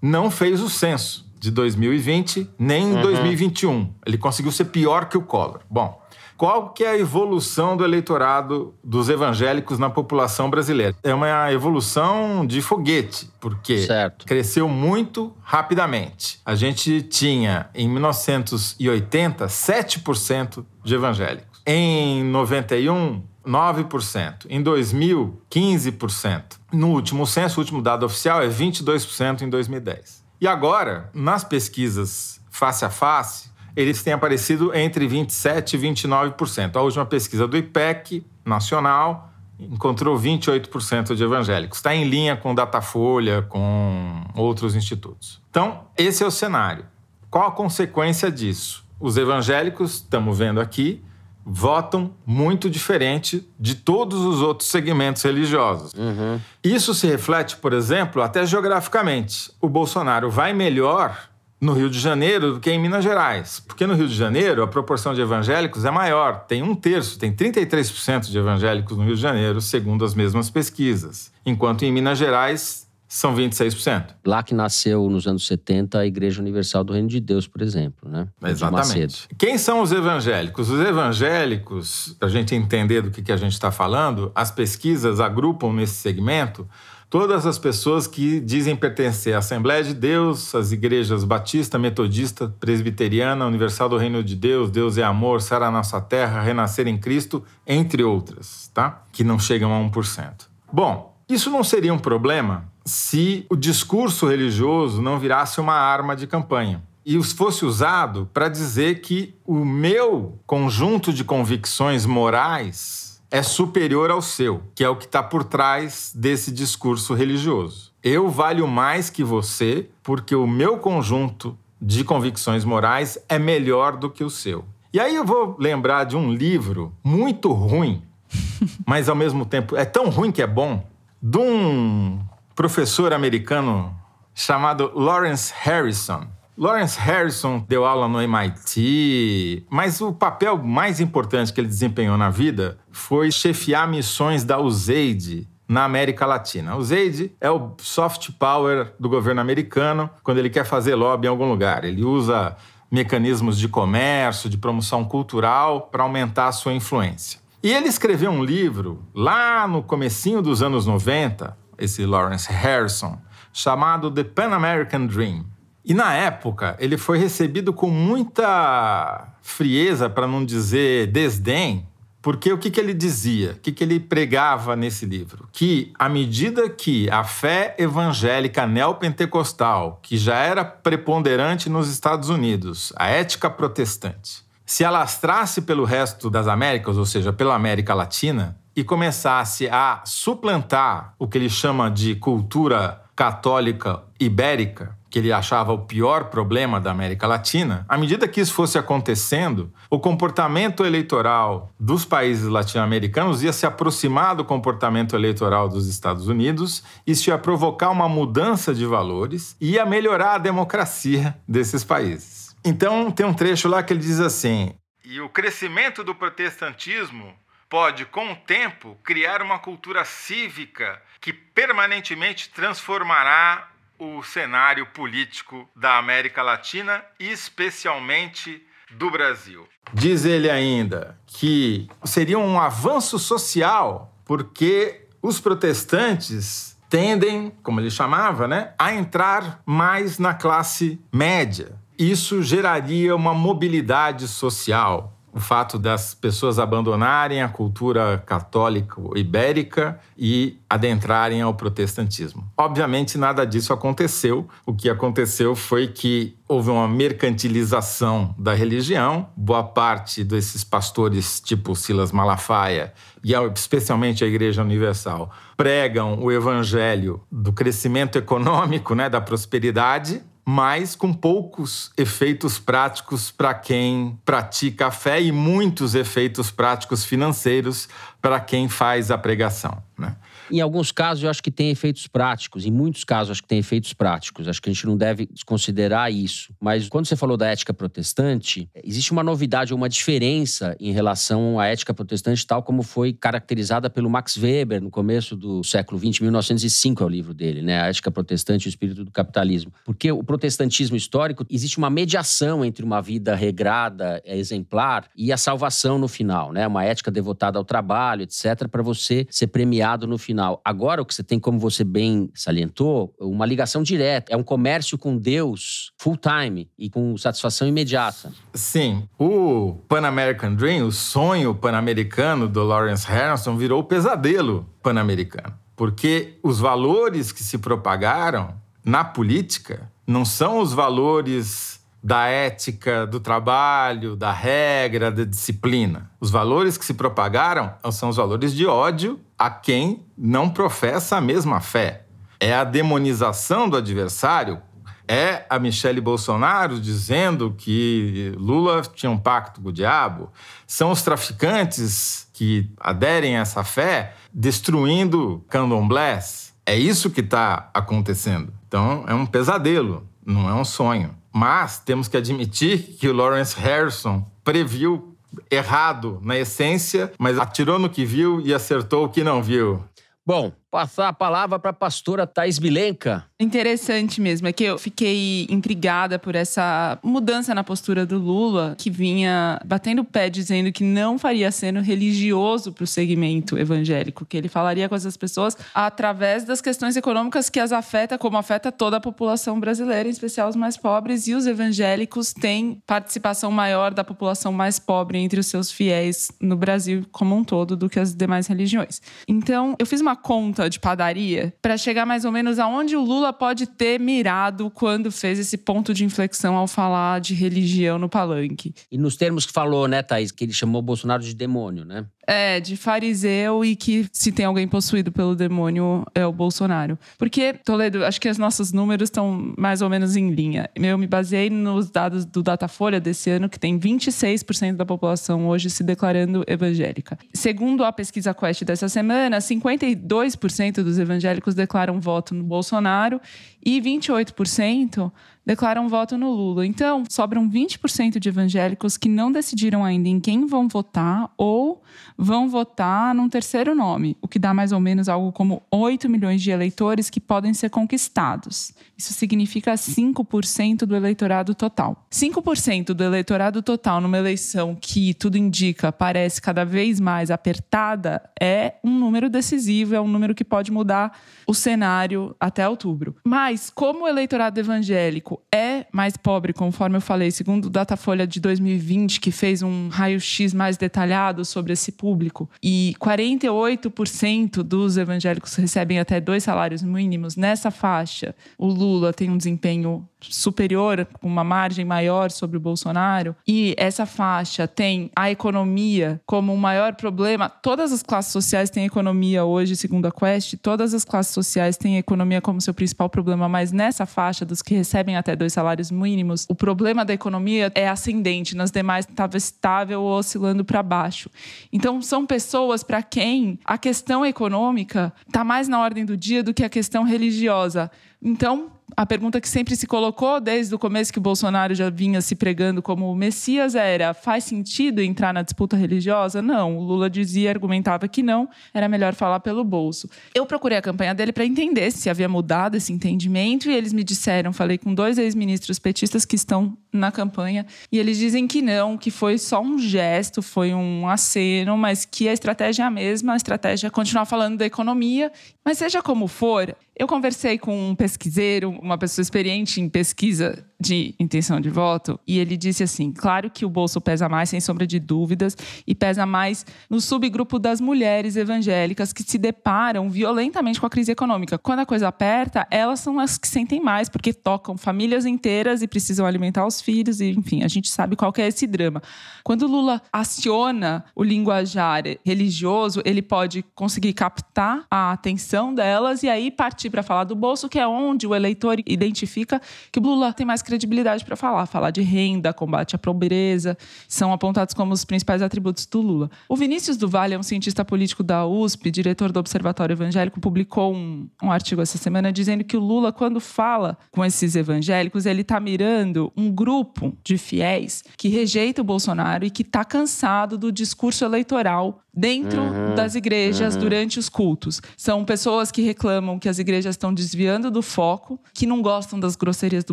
não 0.00 0.30
fez 0.30 0.60
o 0.60 0.68
censo 0.68 1.24
de 1.38 1.50
2020 1.50 2.50
nem 2.58 2.84
em 2.84 2.94
uhum. 2.94 3.02
2021. 3.02 3.94
Ele 4.06 4.18
conseguiu 4.18 4.50
ser 4.50 4.66
pior 4.66 5.06
que 5.06 5.16
o 5.16 5.22
Collor. 5.22 5.60
Bom, 5.68 6.02
qual 6.36 6.70
que 6.70 6.82
é 6.82 6.90
a 6.90 6.98
evolução 6.98 7.76
do 7.76 7.84
eleitorado 7.84 8.74
dos 8.82 9.08
evangélicos 9.08 9.78
na 9.78 9.88
população 9.88 10.50
brasileira? 10.50 10.96
É 11.02 11.14
uma 11.14 11.52
evolução 11.52 12.44
de 12.44 12.60
foguete, 12.60 13.30
porque 13.40 13.78
certo. 13.86 14.26
cresceu 14.26 14.68
muito 14.68 15.32
rapidamente. 15.42 16.40
A 16.44 16.54
gente 16.54 17.02
tinha, 17.02 17.68
em 17.74 17.88
1980, 17.88 19.46
7% 19.46 20.64
de 20.82 20.94
evangélicos. 20.94 21.62
Em 21.66 22.24
91, 22.24 23.22
9%. 23.46 24.46
Em 24.48 24.62
2000, 24.62 25.40
15%. 25.50 26.42
No 26.72 26.88
último 26.88 27.26
censo, 27.26 27.58
o 27.58 27.62
último 27.62 27.82
dado 27.82 28.06
oficial 28.06 28.42
é 28.42 28.48
22% 28.48 29.42
em 29.42 29.48
2010. 29.48 30.24
E 30.40 30.46
agora, 30.46 31.10
nas 31.14 31.44
pesquisas 31.44 32.40
face 32.50 32.84
a 32.84 32.90
face, 32.90 33.50
eles 33.76 34.02
têm 34.02 34.12
aparecido 34.12 34.74
entre 34.74 35.08
27% 35.08 35.74
e 35.74 35.78
29%. 35.78 36.76
A 36.76 36.82
última 36.82 37.04
pesquisa 37.04 37.46
do 37.46 37.56
IPEC 37.56 38.24
nacional 38.44 39.30
encontrou 39.58 40.18
28% 40.18 41.14
de 41.14 41.22
evangélicos. 41.22 41.78
Está 41.78 41.94
em 41.94 42.04
linha 42.04 42.36
com 42.36 42.54
Datafolha, 42.54 43.42
com 43.42 44.24
outros 44.34 44.74
institutos. 44.74 45.40
Então, 45.50 45.84
esse 45.96 46.22
é 46.22 46.26
o 46.26 46.30
cenário. 46.30 46.84
Qual 47.30 47.48
a 47.48 47.52
consequência 47.52 48.30
disso? 48.30 48.84
Os 49.00 49.16
evangélicos, 49.16 49.94
estamos 49.94 50.38
vendo 50.38 50.60
aqui, 50.60 51.02
votam 51.44 52.12
muito 52.24 52.70
diferente 52.70 53.46
de 53.58 53.74
todos 53.74 54.20
os 54.20 54.40
outros 54.40 54.68
segmentos 54.68 55.22
religiosos. 55.22 55.92
Uhum. 55.92 56.40
Isso 56.62 56.94
se 56.94 57.06
reflete, 57.06 57.56
por 57.56 57.72
exemplo, 57.72 58.22
até 58.22 58.46
geograficamente. 58.46 59.52
O 59.60 59.68
Bolsonaro 59.68 60.30
vai 60.30 60.52
melhor 60.52 61.28
no 61.60 61.72
Rio 61.72 61.88
de 61.88 61.98
Janeiro 61.98 62.54
do 62.54 62.60
que 62.60 62.70
em 62.70 62.78
Minas 62.78 63.02
Gerais. 63.02 63.60
Porque 63.60 63.86
no 63.86 63.94
Rio 63.94 64.06
de 64.06 64.14
Janeiro 64.14 64.62
a 64.62 64.66
proporção 64.66 65.14
de 65.14 65.20
evangélicos 65.20 65.84
é 65.84 65.90
maior, 65.90 66.44
tem 66.46 66.62
um 66.62 66.74
terço, 66.74 67.18
tem 67.18 67.32
33% 67.32 68.30
de 68.30 68.38
evangélicos 68.38 68.96
no 68.96 69.04
Rio 69.04 69.16
de 69.16 69.20
Janeiro, 69.20 69.60
segundo 69.60 70.04
as 70.04 70.14
mesmas 70.14 70.50
pesquisas. 70.50 71.32
Enquanto 71.44 71.84
em 71.84 71.92
Minas 71.92 72.18
Gerais 72.18 72.83
são 73.14 73.32
26%. 73.32 74.06
Lá 74.26 74.42
que 74.42 74.52
nasceu 74.52 75.08
nos 75.08 75.28
anos 75.28 75.46
70 75.46 76.00
a 76.00 76.04
Igreja 76.04 76.40
Universal 76.40 76.82
do 76.82 76.92
Reino 76.92 77.06
de 77.06 77.20
Deus, 77.20 77.46
por 77.46 77.62
exemplo, 77.62 78.10
né? 78.10 78.26
Exatamente. 78.44 79.28
Quem 79.38 79.56
são 79.56 79.80
os 79.82 79.92
evangélicos? 79.92 80.68
Os 80.68 80.80
evangélicos, 80.80 82.16
para 82.18 82.26
a 82.26 82.30
gente 82.30 82.56
entender 82.56 83.02
do 83.02 83.12
que, 83.12 83.22
que 83.22 83.30
a 83.30 83.36
gente 83.36 83.52
está 83.52 83.70
falando, 83.70 84.32
as 84.34 84.50
pesquisas 84.50 85.20
agrupam 85.20 85.72
nesse 85.72 85.94
segmento 85.94 86.68
todas 87.08 87.46
as 87.46 87.56
pessoas 87.56 88.08
que 88.08 88.40
dizem 88.40 88.74
pertencer 88.74 89.36
à 89.36 89.38
Assembleia 89.38 89.84
de 89.84 89.94
Deus, 89.94 90.52
às 90.52 90.72
igrejas 90.72 91.22
Batista, 91.22 91.78
Metodista, 91.78 92.52
Presbiteriana, 92.58 93.46
Universal 93.46 93.90
do 93.90 93.96
Reino 93.96 94.24
de 94.24 94.34
Deus, 94.34 94.72
Deus 94.72 94.98
é 94.98 95.04
Amor, 95.04 95.40
Será 95.40 95.70
Nossa 95.70 96.00
Terra, 96.00 96.42
Renascer 96.42 96.88
em 96.88 96.98
Cristo, 96.98 97.44
entre 97.64 98.02
outras, 98.02 98.72
tá? 98.74 99.04
Que 99.12 99.22
não 99.22 99.38
chegam 99.38 99.72
a 99.72 99.88
1%. 99.88 100.48
Bom, 100.72 101.13
isso 101.34 101.50
não 101.50 101.62
seria 101.62 101.92
um 101.92 101.98
problema 101.98 102.72
se 102.84 103.46
o 103.50 103.56
discurso 103.56 104.26
religioso 104.26 105.02
não 105.02 105.18
virasse 105.18 105.60
uma 105.60 105.74
arma 105.74 106.14
de 106.14 106.26
campanha 106.26 106.82
e 107.04 107.22
fosse 107.22 107.64
usado 107.64 108.28
para 108.32 108.48
dizer 108.48 109.00
que 109.00 109.34
o 109.44 109.64
meu 109.64 110.38
conjunto 110.46 111.12
de 111.12 111.22
convicções 111.22 112.06
morais 112.06 113.22
é 113.30 113.42
superior 113.42 114.10
ao 114.10 114.22
seu, 114.22 114.62
que 114.74 114.84
é 114.84 114.88
o 114.88 114.96
que 114.96 115.06
está 115.06 115.22
por 115.22 115.44
trás 115.44 116.12
desse 116.14 116.52
discurso 116.52 117.14
religioso. 117.14 117.92
Eu 118.02 118.28
valho 118.28 118.66
mais 118.68 119.10
que 119.10 119.24
você 119.24 119.88
porque 120.02 120.34
o 120.34 120.46
meu 120.46 120.78
conjunto 120.78 121.58
de 121.80 122.04
convicções 122.04 122.64
morais 122.64 123.18
é 123.28 123.38
melhor 123.38 123.96
do 123.96 124.08
que 124.08 124.24
o 124.24 124.30
seu. 124.30 124.64
E 124.92 125.00
aí 125.00 125.16
eu 125.16 125.24
vou 125.24 125.56
lembrar 125.58 126.04
de 126.04 126.16
um 126.16 126.32
livro 126.32 126.94
muito 127.02 127.52
ruim, 127.52 128.02
mas 128.86 129.08
ao 129.08 129.16
mesmo 129.16 129.44
tempo 129.44 129.76
é 129.76 129.84
tão 129.84 130.08
ruim 130.08 130.30
que 130.30 130.40
é 130.40 130.46
bom, 130.46 130.86
de 131.26 131.38
um 131.38 132.20
professor 132.54 133.14
americano 133.14 133.96
chamado 134.34 134.92
Lawrence 134.94 135.54
Harrison. 135.56 136.26
Lawrence 136.54 137.00
Harrison 137.00 137.64
deu 137.66 137.86
aula 137.86 138.06
no 138.06 138.20
MIT, 138.20 139.64
mas 139.70 140.02
o 140.02 140.12
papel 140.12 140.58
mais 140.58 141.00
importante 141.00 141.50
que 141.50 141.58
ele 141.58 141.66
desempenhou 141.66 142.18
na 142.18 142.28
vida 142.28 142.78
foi 142.92 143.32
chefiar 143.32 143.88
missões 143.88 144.44
da 144.44 144.60
USAID 144.60 145.48
na 145.66 145.84
América 145.84 146.26
Latina. 146.26 146.72
A 146.72 146.76
USAID 146.76 147.32
é 147.40 147.50
o 147.50 147.72
soft 147.78 148.32
power 148.38 148.92
do 149.00 149.08
governo 149.08 149.40
americano 149.40 150.10
quando 150.22 150.36
ele 150.36 150.50
quer 150.50 150.66
fazer 150.66 150.94
lobby 150.94 151.26
em 151.26 151.30
algum 151.30 151.48
lugar. 151.48 151.84
Ele 151.86 152.04
usa 152.04 152.54
mecanismos 152.90 153.58
de 153.58 153.66
comércio, 153.66 154.50
de 154.50 154.58
promoção 154.58 155.02
cultural 155.06 155.88
para 155.90 156.02
aumentar 156.02 156.48
a 156.48 156.52
sua 156.52 156.74
influência. 156.74 157.43
E 157.64 157.72
ele 157.72 157.88
escreveu 157.88 158.30
um 158.30 158.44
livro 158.44 159.02
lá 159.14 159.66
no 159.66 159.82
comecinho 159.82 160.42
dos 160.42 160.62
anos 160.62 160.84
90, 160.84 161.56
esse 161.78 162.04
Lawrence 162.04 162.52
Harrison, 162.52 163.18
chamado 163.54 164.10
The 164.10 164.22
Pan 164.22 164.54
American 164.54 165.06
Dream. 165.06 165.46
E 165.82 165.94
na 165.94 166.12
época, 166.12 166.76
ele 166.78 166.98
foi 166.98 167.16
recebido 167.16 167.72
com 167.72 167.88
muita 167.88 169.34
frieza, 169.40 170.10
para 170.10 170.26
não 170.26 170.44
dizer 170.44 171.06
desdém, 171.06 171.88
porque 172.20 172.52
o 172.52 172.58
que, 172.58 172.70
que 172.70 172.78
ele 172.78 172.92
dizia? 172.92 173.52
O 173.52 173.60
que, 173.60 173.72
que 173.72 173.82
ele 173.82 173.98
pregava 173.98 174.76
nesse 174.76 175.06
livro? 175.06 175.48
Que 175.50 175.90
à 175.98 176.06
medida 176.06 176.68
que 176.68 177.08
a 177.08 177.24
fé 177.24 177.74
evangélica 177.78 178.66
neopentecostal, 178.66 180.00
que 180.02 180.18
já 180.18 180.36
era 180.36 180.66
preponderante 180.66 181.70
nos 181.70 181.88
Estados 181.88 182.28
Unidos, 182.28 182.92
a 182.94 183.08
ética 183.08 183.48
protestante, 183.48 184.44
se 184.64 184.84
alastrasse 184.84 185.62
pelo 185.62 185.84
resto 185.84 186.30
das 186.30 186.48
Américas, 186.48 186.96
ou 186.96 187.04
seja, 187.04 187.32
pela 187.32 187.54
América 187.54 187.94
Latina, 187.94 188.56
e 188.76 188.82
começasse 188.82 189.68
a 189.68 190.02
suplantar 190.04 191.14
o 191.18 191.28
que 191.28 191.38
ele 191.38 191.48
chama 191.48 191.90
de 191.90 192.16
cultura 192.16 193.00
católica 193.14 194.02
ibérica, 194.18 194.96
que 195.08 195.20
ele 195.20 195.32
achava 195.32 195.72
o 195.72 195.78
pior 195.78 196.24
problema 196.24 196.80
da 196.80 196.90
América 196.90 197.24
Latina, 197.28 197.86
à 197.88 197.96
medida 197.96 198.26
que 198.26 198.40
isso 198.40 198.52
fosse 198.52 198.76
acontecendo, 198.76 199.72
o 199.88 200.00
comportamento 200.00 200.84
eleitoral 200.84 201.70
dos 201.78 202.04
países 202.04 202.48
latino-americanos 202.48 203.44
ia 203.44 203.52
se 203.52 203.64
aproximar 203.64 204.34
do 204.34 204.44
comportamento 204.44 205.14
eleitoral 205.14 205.68
dos 205.68 205.86
Estados 205.86 206.26
Unidos, 206.26 206.82
isso 207.06 207.30
ia 207.30 207.38
provocar 207.38 207.90
uma 207.90 208.08
mudança 208.08 208.74
de 208.74 208.84
valores 208.84 209.56
e 209.60 209.74
ia 209.74 209.86
melhorar 209.86 210.34
a 210.34 210.38
democracia 210.38 211.36
desses 211.46 211.84
países. 211.84 212.33
Então, 212.64 213.10
tem 213.10 213.26
um 213.26 213.34
trecho 213.34 213.68
lá 213.68 213.82
que 213.82 213.92
ele 213.92 214.00
diz 214.00 214.20
assim: 214.20 214.74
e 215.04 215.20
o 215.20 215.28
crescimento 215.28 216.02
do 216.02 216.14
protestantismo 216.14 217.34
pode, 217.68 218.06
com 218.06 218.32
o 218.32 218.36
tempo, 218.36 218.98
criar 219.04 219.42
uma 219.42 219.58
cultura 219.58 220.04
cívica 220.04 221.00
que 221.20 221.32
permanentemente 221.32 222.48
transformará 222.48 223.68
o 223.98 224.22
cenário 224.22 224.86
político 224.86 225.68
da 225.76 225.98
América 225.98 226.42
Latina, 226.42 227.04
especialmente 227.20 228.66
do 228.92 229.10
Brasil. 229.10 229.68
Diz 229.92 230.24
ele 230.24 230.50
ainda 230.50 231.18
que 231.26 231.86
seria 232.04 232.38
um 232.38 232.58
avanço 232.58 233.18
social, 233.18 234.16
porque 234.24 235.06
os 235.20 235.38
protestantes 235.38 236.78
tendem, 236.88 237.50
como 237.62 237.80
ele 237.80 237.90
chamava, 237.90 238.48
né, 238.48 238.72
a 238.78 238.94
entrar 238.94 239.60
mais 239.66 240.18
na 240.18 240.32
classe 240.32 241.00
média. 241.12 241.78
Isso 241.98 242.42
geraria 242.42 243.14
uma 243.14 243.32
mobilidade 243.32 244.26
social, 244.26 245.14
o 245.32 245.40
fato 245.40 245.78
das 245.78 246.14
pessoas 246.14 246.58
abandonarem 246.58 247.42
a 247.42 247.48
cultura 247.48 248.22
católica 248.24 249.00
ibérica 249.16 249.98
e 250.16 250.58
adentrarem 250.70 251.42
ao 251.42 251.54
protestantismo. 251.54 252.48
Obviamente, 252.56 253.18
nada 253.18 253.44
disso 253.44 253.72
aconteceu. 253.72 254.48
O 254.64 254.72
que 254.72 254.88
aconteceu 254.88 255.56
foi 255.56 255.88
que 255.88 256.36
houve 256.48 256.70
uma 256.70 256.86
mercantilização 256.86 258.34
da 258.38 258.54
religião. 258.54 259.28
Boa 259.36 259.64
parte 259.64 260.22
desses 260.22 260.62
pastores, 260.62 261.40
tipo 261.40 261.74
Silas 261.74 262.12
Malafaia, 262.12 262.92
e 263.24 263.32
especialmente 263.54 264.22
a 264.22 264.26
Igreja 264.28 264.62
Universal, 264.62 265.30
pregam 265.56 266.22
o 266.22 266.30
evangelho 266.30 267.20
do 267.30 267.52
crescimento 267.52 268.18
econômico, 268.18 268.94
né, 268.94 269.08
da 269.08 269.20
prosperidade, 269.20 270.22
mas 270.44 270.94
com 270.94 271.12
poucos 271.12 271.90
efeitos 271.96 272.58
práticos 272.58 273.30
para 273.30 273.54
quem 273.54 274.18
pratica 274.24 274.88
a 274.88 274.90
fé 274.90 275.20
e 275.22 275.32
muitos 275.32 275.94
efeitos 275.94 276.50
práticos 276.50 277.04
financeiros 277.04 277.88
para 278.20 278.38
quem 278.38 278.68
faz 278.68 279.10
a 279.10 279.16
pregação. 279.16 279.82
Né? 279.98 280.14
Em 280.54 280.60
alguns 280.60 280.92
casos, 280.92 281.24
eu 281.24 281.28
acho 281.28 281.42
que 281.42 281.50
tem 281.50 281.70
efeitos 281.70 282.06
práticos. 282.06 282.64
Em 282.64 282.70
muitos 282.70 283.02
casos, 283.02 283.32
acho 283.32 283.42
que 283.42 283.48
tem 283.48 283.58
efeitos 283.58 283.92
práticos. 283.92 284.46
Acho 284.46 284.62
que 284.62 284.70
a 284.70 284.72
gente 284.72 284.86
não 284.86 284.96
deve 284.96 285.26
desconsiderar 285.26 286.12
isso. 286.12 286.54
Mas 286.60 286.88
quando 286.88 287.06
você 287.06 287.16
falou 287.16 287.36
da 287.36 287.48
ética 287.48 287.74
protestante, 287.74 288.70
existe 288.84 289.10
uma 289.10 289.24
novidade, 289.24 289.74
uma 289.74 289.88
diferença 289.88 290.76
em 290.78 290.92
relação 290.92 291.58
à 291.58 291.66
ética 291.66 291.92
protestante, 291.92 292.46
tal 292.46 292.62
como 292.62 292.84
foi 292.84 293.12
caracterizada 293.12 293.90
pelo 293.90 294.08
Max 294.08 294.36
Weber 294.36 294.80
no 294.80 294.90
começo 294.90 295.34
do 295.34 295.64
século 295.64 295.98
XX, 295.98 296.20
1905 296.20 297.02
é 297.02 297.06
o 297.06 297.08
livro 297.08 297.34
dele, 297.34 297.60
né? 297.60 297.80
A 297.80 297.88
ética 297.88 298.12
protestante 298.12 298.66
e 298.66 298.68
o 298.68 298.70
espírito 298.70 299.04
do 299.04 299.10
capitalismo. 299.10 299.72
Porque 299.84 300.12
o 300.12 300.22
protestantismo 300.22 300.96
histórico, 300.96 301.44
existe 301.50 301.78
uma 301.78 301.90
mediação 301.90 302.64
entre 302.64 302.84
uma 302.84 303.02
vida 303.02 303.34
regrada, 303.34 304.22
exemplar, 304.24 305.08
e 305.16 305.32
a 305.32 305.36
salvação 305.36 305.98
no 305.98 306.06
final, 306.06 306.52
né? 306.52 306.64
Uma 306.64 306.84
ética 306.84 307.10
devotada 307.10 307.58
ao 307.58 307.64
trabalho, 307.64 308.22
etc., 308.22 308.68
para 308.70 308.84
você 308.84 309.26
ser 309.28 309.48
premiado 309.48 310.06
no 310.06 310.16
final 310.16 310.43
final. 310.44 310.60
Agora, 310.64 311.00
o 311.00 311.04
que 311.04 311.14
você 311.14 311.22
tem, 311.22 311.40
como 311.40 311.58
você 311.58 311.82
bem 311.82 312.30
salientou, 312.34 313.14
uma 313.18 313.46
ligação 313.46 313.82
direta. 313.82 314.32
É 314.32 314.36
um 314.36 314.42
comércio 314.42 314.98
com 314.98 315.16
Deus 315.16 315.92
full 315.98 316.16
time 316.16 316.70
e 316.78 316.90
com 316.90 317.16
satisfação 317.16 317.66
imediata. 317.66 318.32
Sim. 318.52 319.08
O 319.18 319.78
Pan 319.88 320.06
American 320.06 320.54
Dream, 320.54 320.86
o 320.86 320.92
sonho 320.92 321.54
pan-americano 321.54 322.48
do 322.48 322.62
Lawrence 322.62 323.06
Harrison, 323.06 323.56
virou 323.56 323.80
o 323.80 323.84
pesadelo 323.84 324.66
pan-americano. 324.82 325.54
Porque 325.74 326.38
os 326.42 326.60
valores 326.60 327.32
que 327.32 327.42
se 327.42 327.58
propagaram 327.58 328.54
na 328.84 329.02
política 329.02 329.90
não 330.06 330.24
são 330.24 330.60
os 330.60 330.72
valores 330.72 331.73
da 332.04 332.26
ética, 332.26 333.06
do 333.06 333.18
trabalho, 333.18 334.14
da 334.14 334.30
regra, 334.30 335.10
da 335.10 335.24
disciplina. 335.24 336.10
Os 336.20 336.30
valores 336.30 336.76
que 336.76 336.84
se 336.84 336.92
propagaram 336.92 337.72
são 337.90 338.10
os 338.10 338.16
valores 338.16 338.54
de 338.54 338.66
ódio 338.66 339.18
a 339.38 339.48
quem 339.48 340.04
não 340.16 340.50
professa 340.50 341.16
a 341.16 341.20
mesma 341.22 341.62
fé. 341.62 342.04
É 342.38 342.54
a 342.54 342.62
demonização 342.62 343.70
do 343.70 343.78
adversário. 343.78 344.60
É 345.08 345.46
a 345.48 345.58
Michele 345.58 346.00
Bolsonaro 346.00 346.78
dizendo 346.78 347.54
que 347.56 348.34
Lula 348.36 348.82
tinha 348.82 349.10
um 349.10 349.18
pacto 349.18 349.62
com 349.62 349.70
o 349.70 349.72
diabo. 349.72 350.30
São 350.66 350.90
os 350.90 351.00
traficantes 351.00 352.28
que 352.34 352.70
aderem 352.78 353.38
a 353.38 353.40
essa 353.40 353.64
fé 353.64 354.14
destruindo 354.32 355.42
candomblés. 355.48 356.54
É 356.66 356.76
isso 356.76 357.10
que 357.10 357.20
está 357.20 357.70
acontecendo. 357.72 358.52
Então, 358.68 359.04
é 359.06 359.14
um 359.14 359.24
pesadelo, 359.24 360.06
não 360.24 360.48
é 360.48 360.54
um 360.54 360.64
sonho. 360.64 361.14
Mas 361.34 361.80
temos 361.80 362.06
que 362.06 362.16
admitir 362.16 362.96
que 362.96 363.08
o 363.08 363.12
Lawrence 363.12 363.58
Harrison 363.58 364.24
previu 364.44 365.16
errado 365.50 366.20
na 366.22 366.38
essência, 366.38 367.12
mas 367.18 367.40
atirou 367.40 367.76
no 367.76 367.90
que 367.90 368.04
viu 368.04 368.40
e 368.40 368.54
acertou 368.54 369.06
o 369.06 369.08
que 369.08 369.24
não 369.24 369.42
viu. 369.42 369.82
Bom, 370.24 370.52
passar 370.74 371.06
a 371.06 371.12
palavra 371.12 371.56
para 371.56 371.70
a 371.70 371.72
pastora 371.72 372.26
Thais 372.26 372.58
Bilenca. 372.58 373.24
Interessante 373.38 374.20
mesmo, 374.20 374.48
é 374.48 374.52
que 374.52 374.64
eu 374.64 374.76
fiquei 374.76 375.46
intrigada 375.48 376.18
por 376.18 376.34
essa 376.34 376.98
mudança 377.00 377.54
na 377.54 377.62
postura 377.62 378.04
do 378.04 378.18
Lula, 378.18 378.74
que 378.76 378.90
vinha 378.90 379.60
batendo 379.64 380.02
o 380.02 380.04
pé 380.04 380.28
dizendo 380.28 380.72
que 380.72 380.82
não 380.82 381.16
faria 381.16 381.52
sendo 381.52 381.80
religioso 381.80 382.72
para 382.72 382.82
o 382.82 382.86
segmento 382.88 383.56
evangélico, 383.56 384.26
que 384.26 384.36
ele 384.36 384.48
falaria 384.48 384.88
com 384.88 384.96
essas 384.96 385.16
pessoas 385.16 385.56
através 385.72 386.42
das 386.42 386.60
questões 386.60 386.96
econômicas 386.96 387.48
que 387.48 387.60
as 387.60 387.70
afeta, 387.70 388.18
como 388.18 388.36
afeta 388.36 388.72
toda 388.72 388.96
a 388.96 389.00
população 389.00 389.60
brasileira, 389.60 390.08
em 390.08 390.12
especial 390.12 390.48
os 390.48 390.56
mais 390.56 390.76
pobres, 390.76 391.28
e 391.28 391.34
os 391.34 391.46
evangélicos 391.46 392.32
têm 392.32 392.82
participação 392.84 393.52
maior 393.52 393.94
da 393.94 394.02
população 394.02 394.52
mais 394.52 394.80
pobre 394.80 395.18
entre 395.18 395.38
os 395.38 395.46
seus 395.46 395.70
fiéis 395.70 396.32
no 396.40 396.56
Brasil 396.56 397.06
como 397.12 397.36
um 397.36 397.44
todo 397.44 397.76
do 397.76 397.88
que 397.88 398.00
as 398.00 398.12
demais 398.12 398.48
religiões. 398.48 399.00
Então, 399.28 399.76
eu 399.78 399.86
fiz 399.86 400.00
uma 400.00 400.16
conta 400.16 400.63
de 400.68 400.80
padaria 400.80 401.54
para 401.60 401.76
chegar 401.76 402.06
mais 402.06 402.24
ou 402.24 402.32
menos 402.32 402.58
aonde 402.58 402.96
o 402.96 403.02
Lula 403.02 403.32
pode 403.32 403.66
ter 403.66 403.98
mirado 403.98 404.70
quando 404.70 405.10
fez 405.10 405.38
esse 405.38 405.56
ponto 405.56 405.94
de 405.94 406.04
inflexão 406.04 406.56
ao 406.56 406.66
falar 406.66 407.20
de 407.20 407.34
religião 407.34 407.98
no 407.98 408.08
palanque. 408.08 408.74
E 408.90 408.98
nos 408.98 409.16
termos 409.16 409.46
que 409.46 409.52
falou, 409.52 409.88
né, 409.88 410.02
Thaís, 410.02 410.30
que 410.30 410.44
ele 410.44 410.52
chamou 410.52 410.82
Bolsonaro 410.82 411.22
de 411.22 411.34
demônio, 411.34 411.84
né? 411.84 412.06
É, 412.26 412.58
de 412.58 412.76
fariseu 412.76 413.64
e 413.64 413.76
que 413.76 414.06
se 414.10 414.32
tem 414.32 414.46
alguém 414.46 414.66
possuído 414.66 415.12
pelo 415.12 415.36
demônio 415.36 416.06
é 416.14 416.26
o 416.26 416.32
Bolsonaro. 416.32 416.98
Porque, 417.18 417.52
Toledo, 417.52 418.04
acho 418.04 418.20
que 418.20 418.28
os 418.28 418.38
nossos 418.38 418.72
números 418.72 419.08
estão 419.08 419.52
mais 419.58 419.82
ou 419.82 419.90
menos 419.90 420.16
em 420.16 420.30
linha. 420.30 420.70
Eu 420.74 420.96
me 420.96 421.06
baseei 421.06 421.50
nos 421.50 421.90
dados 421.90 422.24
do 422.24 422.42
Datafolha 422.42 422.98
desse 422.98 423.28
ano, 423.30 423.48
que 423.48 423.58
tem 423.58 423.78
26% 423.78 424.76
da 424.76 424.86
população 424.86 425.48
hoje 425.48 425.68
se 425.68 425.84
declarando 425.84 426.44
evangélica. 426.46 427.18
Segundo 427.34 427.84
a 427.84 427.92
pesquisa 427.92 428.32
Quest 428.32 428.64
dessa 428.64 428.88
semana, 428.88 429.38
52% 429.38 430.34
dos 430.82 430.98
evangélicos 430.98 431.54
declaram 431.54 432.00
voto 432.00 432.34
no 432.34 432.44
Bolsonaro 432.44 433.20
e 433.64 433.80
28% 433.80 435.10
declaram 435.44 435.88
voto 435.88 436.16
no 436.16 436.30
Lula. 436.30 436.66
Então, 436.66 437.04
sobram 437.08 437.48
20% 437.48 438.18
de 438.18 438.28
evangélicos 438.28 438.96
que 438.96 439.08
não 439.08 439.30
decidiram 439.30 439.84
ainda 439.84 440.08
em 440.08 440.18
quem 440.18 440.46
vão 440.46 440.68
votar 440.68 441.30
ou 441.36 441.82
vão 442.16 442.48
votar 442.48 443.14
num 443.14 443.28
terceiro 443.28 443.74
nome, 443.74 444.16
o 444.20 444.28
que 444.28 444.38
dá 444.38 444.54
mais 444.54 444.72
ou 444.72 444.80
menos 444.80 445.08
algo 445.08 445.32
como 445.32 445.62
8 445.70 446.08
milhões 446.08 446.42
de 446.42 446.50
eleitores 446.50 447.10
que 447.10 447.20
podem 447.20 447.52
ser 447.52 447.70
conquistados. 447.70 448.72
Isso 448.96 449.12
significa 449.12 449.74
5% 449.74 450.86
do 450.86 450.94
eleitorado 450.94 451.54
total. 451.54 452.06
5% 452.10 452.94
do 452.94 453.04
eleitorado 453.04 453.62
total 453.62 454.00
numa 454.00 454.18
eleição 454.18 454.76
que 454.80 455.14
tudo 455.14 455.36
indica 455.36 455.92
parece 455.92 456.40
cada 456.40 456.64
vez 456.64 457.00
mais 457.00 457.30
apertada 457.30 458.22
é 458.40 458.74
um 458.84 458.98
número 458.98 459.28
decisivo, 459.28 459.94
é 459.94 460.00
um 460.00 460.08
número 460.08 460.34
que 460.34 460.44
pode 460.44 460.70
mudar 460.70 461.18
o 461.46 461.54
cenário 461.54 462.34
até 462.38 462.68
outubro. 462.68 463.16
Mas 463.24 463.70
como 463.70 464.04
o 464.04 464.08
eleitorado 464.08 464.58
evangélico 464.58 465.33
é 465.52 465.86
mais 465.92 466.16
pobre, 466.16 466.52
conforme 466.52 466.96
eu 466.96 467.00
falei, 467.00 467.30
segundo 467.30 467.66
o 467.66 467.70
Datafolha 467.70 468.26
de 468.26 468.40
2020, 468.40 469.20
que 469.20 469.30
fez 469.30 469.62
um 469.62 469.88
raio-x 469.88 470.52
mais 470.52 470.76
detalhado 470.76 471.44
sobre 471.44 471.72
esse 471.72 471.92
público, 471.92 472.48
e 472.62 472.94
48% 473.00 474.62
dos 474.62 474.96
evangélicos 474.96 475.54
recebem 475.54 475.98
até 475.98 476.20
dois 476.20 476.44
salários 476.44 476.82
mínimos 476.82 477.36
nessa 477.36 477.70
faixa, 477.70 478.34
o 478.58 478.66
Lula 478.66 479.12
tem 479.12 479.30
um 479.30 479.36
desempenho 479.36 480.08
superior, 480.30 481.06
com 481.20 481.28
uma 481.28 481.44
margem 481.44 481.84
maior 481.84 482.30
sobre 482.30 482.56
o 482.56 482.60
Bolsonaro, 482.60 483.34
e 483.46 483.74
essa 483.76 484.06
faixa 484.06 484.66
tem 484.66 485.10
a 485.16 485.30
economia 485.30 486.20
como 486.26 486.52
o 486.52 486.58
maior 486.58 486.94
problema, 486.94 487.48
todas 487.48 487.92
as 487.92 488.02
classes 488.02 488.32
sociais 488.32 488.70
têm 488.70 488.84
economia 488.84 489.44
hoje, 489.44 489.76
segundo 489.76 490.06
a 490.06 490.12
Quest, 490.12 490.56
todas 490.62 490.94
as 490.94 491.04
classes 491.04 491.32
sociais 491.32 491.76
têm 491.76 491.98
economia 491.98 492.40
como 492.40 492.60
seu 492.60 492.74
principal 492.74 493.08
problema, 493.08 493.48
mas 493.48 493.72
nessa 493.72 494.06
faixa 494.06 494.44
dos 494.44 494.62
que 494.62 494.74
recebem 494.74 495.16
até 495.16 495.34
dois 495.36 495.52
salários 495.52 495.90
mínimos, 495.90 496.46
o 496.48 496.54
problema 496.54 497.04
da 497.04 497.12
economia 497.12 497.70
é 497.74 497.88
ascendente, 497.88 498.56
nas 498.56 498.70
demais 498.70 499.06
estava 499.08 499.36
estável 499.36 500.02
ou 500.02 500.18
oscilando 500.18 500.64
para 500.64 500.82
baixo. 500.82 501.30
Então, 501.72 502.00
são 502.02 502.26
pessoas 502.26 502.82
para 502.82 503.02
quem 503.02 503.58
a 503.64 503.78
questão 503.78 504.24
econômica 504.24 505.12
está 505.26 505.44
mais 505.44 505.68
na 505.68 505.80
ordem 505.80 506.04
do 506.04 506.16
dia 506.16 506.42
do 506.42 506.54
que 506.54 506.64
a 506.64 506.68
questão 506.68 507.04
religiosa. 507.04 507.90
Então, 508.22 508.70
a 508.96 509.06
pergunta 509.06 509.40
que 509.40 509.48
sempre 509.48 509.74
se 509.74 509.86
colocou 509.86 510.40
desde 510.40 510.74
o 510.74 510.78
começo 510.78 511.12
que 511.12 511.18
o 511.18 511.22
Bolsonaro 511.22 511.74
já 511.74 511.90
vinha 511.90 512.20
se 512.20 512.34
pregando 512.34 512.82
como 512.82 513.10
o 513.10 513.14
Messias 513.14 513.74
era: 513.74 514.14
faz 514.14 514.44
sentido 514.44 515.00
entrar 515.00 515.32
na 515.32 515.42
disputa 515.42 515.76
religiosa? 515.76 516.42
Não. 516.42 516.76
O 516.76 516.82
Lula 516.82 517.08
dizia, 517.08 517.50
argumentava 517.50 518.06
que 518.06 518.22
não, 518.22 518.48
era 518.72 518.88
melhor 518.88 519.14
falar 519.14 519.40
pelo 519.40 519.64
bolso. 519.64 520.08
Eu 520.34 520.46
procurei 520.46 520.78
a 520.78 520.82
campanha 520.82 521.14
dele 521.14 521.32
para 521.32 521.44
entender 521.44 521.90
se 521.90 522.10
havia 522.10 522.28
mudado 522.28 522.76
esse 522.76 522.92
entendimento 522.92 523.70
e 523.70 523.74
eles 523.74 523.92
me 523.92 524.04
disseram, 524.04 524.52
falei 524.52 524.78
com 524.78 524.94
dois 524.94 525.18
ex-ministros 525.18 525.78
petistas 525.78 526.24
que 526.24 526.36
estão 526.36 526.76
na 526.94 527.10
campanha 527.10 527.66
e 527.90 527.98
eles 527.98 528.16
dizem 528.16 528.46
que 528.46 528.62
não, 528.62 528.96
que 528.96 529.10
foi 529.10 529.36
só 529.36 529.60
um 529.60 529.78
gesto, 529.78 530.40
foi 530.40 530.72
um 530.72 531.08
aceno, 531.08 531.76
mas 531.76 532.04
que 532.04 532.28
a 532.28 532.32
estratégia 532.32 532.84
é 532.84 532.86
a 532.86 532.90
mesma, 532.90 533.32
a 533.32 533.36
estratégia 533.36 533.88
é 533.88 533.90
continuar 533.90 534.24
falando 534.24 534.56
da 534.58 534.64
economia. 534.64 535.30
Mas 535.64 535.78
seja 535.78 536.00
como 536.00 536.28
for, 536.28 536.74
eu 536.96 537.06
conversei 537.06 537.58
com 537.58 537.90
um 537.90 537.94
pesquiseiro, 537.94 538.70
uma 538.70 538.96
pessoa 538.96 539.22
experiente 539.22 539.80
em 539.80 539.88
pesquisa 539.88 540.64
de 540.80 541.14
intenção 541.18 541.60
de 541.60 541.70
voto, 541.70 542.18
e 542.26 542.38
ele 542.38 542.56
disse 542.56 542.82
assim: 542.82 543.12
claro 543.12 543.50
que 543.50 543.64
o 543.64 543.70
bolso 543.70 544.00
pesa 544.00 544.28
mais, 544.28 544.48
sem 544.48 544.60
sombra 544.60 544.86
de 544.86 544.98
dúvidas, 544.98 545.56
e 545.86 545.94
pesa 545.94 546.26
mais 546.26 546.66
no 546.88 547.00
subgrupo 547.00 547.58
das 547.58 547.80
mulheres 547.80 548.36
evangélicas 548.36 549.12
que 549.12 549.22
se 549.22 549.38
deparam 549.38 550.10
violentamente 550.10 550.80
com 550.80 550.86
a 550.86 550.90
crise 550.90 551.12
econômica. 551.12 551.58
Quando 551.58 551.80
a 551.80 551.86
coisa 551.86 552.08
aperta, 552.08 552.66
elas 552.70 553.00
são 553.00 553.18
as 553.18 553.38
que 553.38 553.48
sentem 553.48 553.80
mais, 553.80 554.08
porque 554.08 554.32
tocam 554.32 554.76
famílias 554.76 555.26
inteiras 555.26 555.82
e 555.82 555.86
precisam 555.86 556.26
alimentar 556.26 556.66
os 556.66 556.80
filhos, 556.80 557.20
e 557.20 557.30
enfim, 557.30 557.62
a 557.62 557.68
gente 557.68 557.88
sabe 557.88 558.16
qual 558.16 558.32
é 558.38 558.46
esse 558.46 558.66
drama. 558.66 559.02
Quando 559.42 559.66
Lula 559.66 560.02
aciona 560.12 561.04
o 561.14 561.22
linguajar 561.22 562.02
religioso, 562.24 563.00
ele 563.04 563.22
pode 563.22 563.64
conseguir 563.74 564.12
captar 564.12 564.84
a 564.90 565.12
atenção 565.12 565.74
delas 565.74 566.22
e 566.22 566.28
aí 566.28 566.50
partir 566.50 566.90
para 566.90 567.02
falar 567.02 567.24
do 567.24 567.34
bolso, 567.34 567.68
que 567.68 567.78
é 567.78 567.86
onde 567.86 568.26
o 568.26 568.34
eleitor 568.34 568.78
identifica 568.86 569.60
que 569.92 569.98
o 569.98 570.02
Lula 570.02 570.32
tem 570.32 570.46
mais 570.46 570.62
credibilidade 570.64 571.24
para 571.24 571.36
falar. 571.36 571.66
Falar 571.66 571.90
de 571.90 572.02
renda, 572.02 572.52
combate 572.52 572.96
à 572.96 572.98
pobreza, 572.98 573.76
são 574.08 574.32
apontados 574.32 574.74
como 574.74 574.92
os 574.92 575.04
principais 575.04 575.42
atributos 575.42 575.86
do 575.86 576.00
Lula. 576.00 576.30
O 576.48 576.56
Vinícius 576.56 576.96
do 576.96 577.08
Vale 577.08 577.34
é 577.34 577.38
um 577.38 577.42
cientista 577.42 577.84
político 577.84 578.22
da 578.22 578.46
USP, 578.46 578.90
diretor 578.90 579.30
do 579.30 579.38
Observatório 579.38 579.94
Evangélico, 579.94 580.40
publicou 580.40 580.94
um, 580.94 581.28
um 581.42 581.52
artigo 581.52 581.82
essa 581.82 581.98
semana 581.98 582.32
dizendo 582.32 582.64
que 582.64 582.76
o 582.76 582.80
Lula, 582.80 583.12
quando 583.12 583.40
fala 583.40 583.96
com 584.10 584.24
esses 584.24 584.56
evangélicos, 584.56 585.26
ele 585.26 585.42
está 585.42 585.60
mirando 585.60 586.32
um 586.36 586.50
grupo 586.50 587.16
de 587.22 587.38
fiéis 587.38 588.02
que 588.16 588.28
rejeita 588.28 588.80
o 588.80 588.84
Bolsonaro 588.84 589.44
e 589.44 589.50
que 589.50 589.62
está 589.62 589.84
cansado 589.84 590.56
do 590.56 590.72
discurso 590.72 591.24
eleitoral 591.24 592.03
dentro 592.16 592.60
uhum, 592.60 592.94
das 592.94 593.14
igrejas 593.14 593.74
uhum. 593.74 593.80
durante 593.80 594.18
os 594.18 594.28
cultos. 594.28 594.80
São 594.96 595.24
pessoas 595.24 595.70
que 595.70 595.82
reclamam 595.82 596.38
que 596.38 596.48
as 596.48 596.58
igrejas 596.58 596.94
estão 596.94 597.12
desviando 597.12 597.70
do 597.70 597.82
foco, 597.82 598.38
que 598.52 598.66
não 598.66 598.80
gostam 598.80 599.18
das 599.18 599.34
grosserias 599.34 599.84
do 599.84 599.92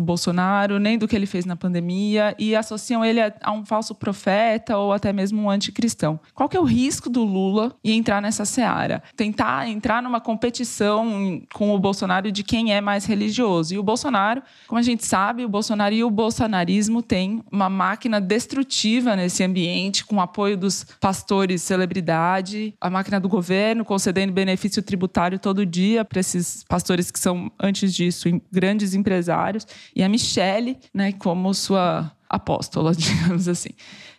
Bolsonaro, 0.00 0.78
nem 0.78 0.96
do 0.96 1.08
que 1.08 1.16
ele 1.16 1.26
fez 1.26 1.44
na 1.44 1.56
pandemia 1.56 2.34
e 2.38 2.54
associam 2.54 3.04
ele 3.04 3.20
a, 3.20 3.32
a 3.42 3.52
um 3.52 3.64
falso 3.64 3.94
profeta 3.94 4.76
ou 4.76 4.92
até 4.92 5.12
mesmo 5.12 5.42
um 5.42 5.50
anticristão. 5.50 6.20
Qual 6.34 6.48
que 6.48 6.56
é 6.56 6.60
o 6.60 6.64
risco 6.64 7.10
do 7.10 7.24
Lula 7.24 7.74
em 7.82 7.98
entrar 7.98 8.22
nessa 8.22 8.44
seara? 8.44 9.02
Tentar 9.16 9.68
entrar 9.68 10.02
numa 10.02 10.20
competição 10.20 11.42
com 11.52 11.74
o 11.74 11.78
Bolsonaro 11.78 12.30
de 12.30 12.42
quem 12.42 12.72
é 12.72 12.80
mais 12.80 13.04
religioso. 13.04 13.74
E 13.74 13.78
o 13.78 13.82
Bolsonaro, 13.82 14.42
como 14.66 14.78
a 14.78 14.82
gente 14.82 15.04
sabe, 15.04 15.44
o 15.44 15.48
Bolsonaro 15.48 15.94
e 15.94 16.04
o 16.04 16.10
bolsonarismo 16.10 17.02
têm 17.02 17.42
uma 17.50 17.68
máquina 17.68 18.20
destrutiva 18.20 19.16
nesse 19.16 19.42
ambiente, 19.42 20.04
com 20.04 20.16
o 20.16 20.20
apoio 20.20 20.56
dos 20.56 20.84
pastores 21.00 21.62
celebridades 21.62 22.11
a 22.80 22.90
máquina 22.90 23.18
do 23.20 23.28
governo 23.28 23.84
concedendo 23.84 24.32
benefício 24.32 24.82
tributário 24.82 25.38
todo 25.38 25.64
dia 25.64 26.04
para 26.04 26.20
esses 26.20 26.64
pastores 26.64 27.10
que 27.10 27.18
são, 27.18 27.50
antes 27.60 27.94
disso, 27.94 28.28
grandes 28.50 28.94
empresários, 28.94 29.66
e 29.94 30.02
a 30.02 30.08
Michelle, 30.08 30.78
né, 30.92 31.12
como 31.12 31.52
sua 31.54 32.12
apóstola, 32.28 32.94
digamos 32.96 33.46
assim. 33.46 33.70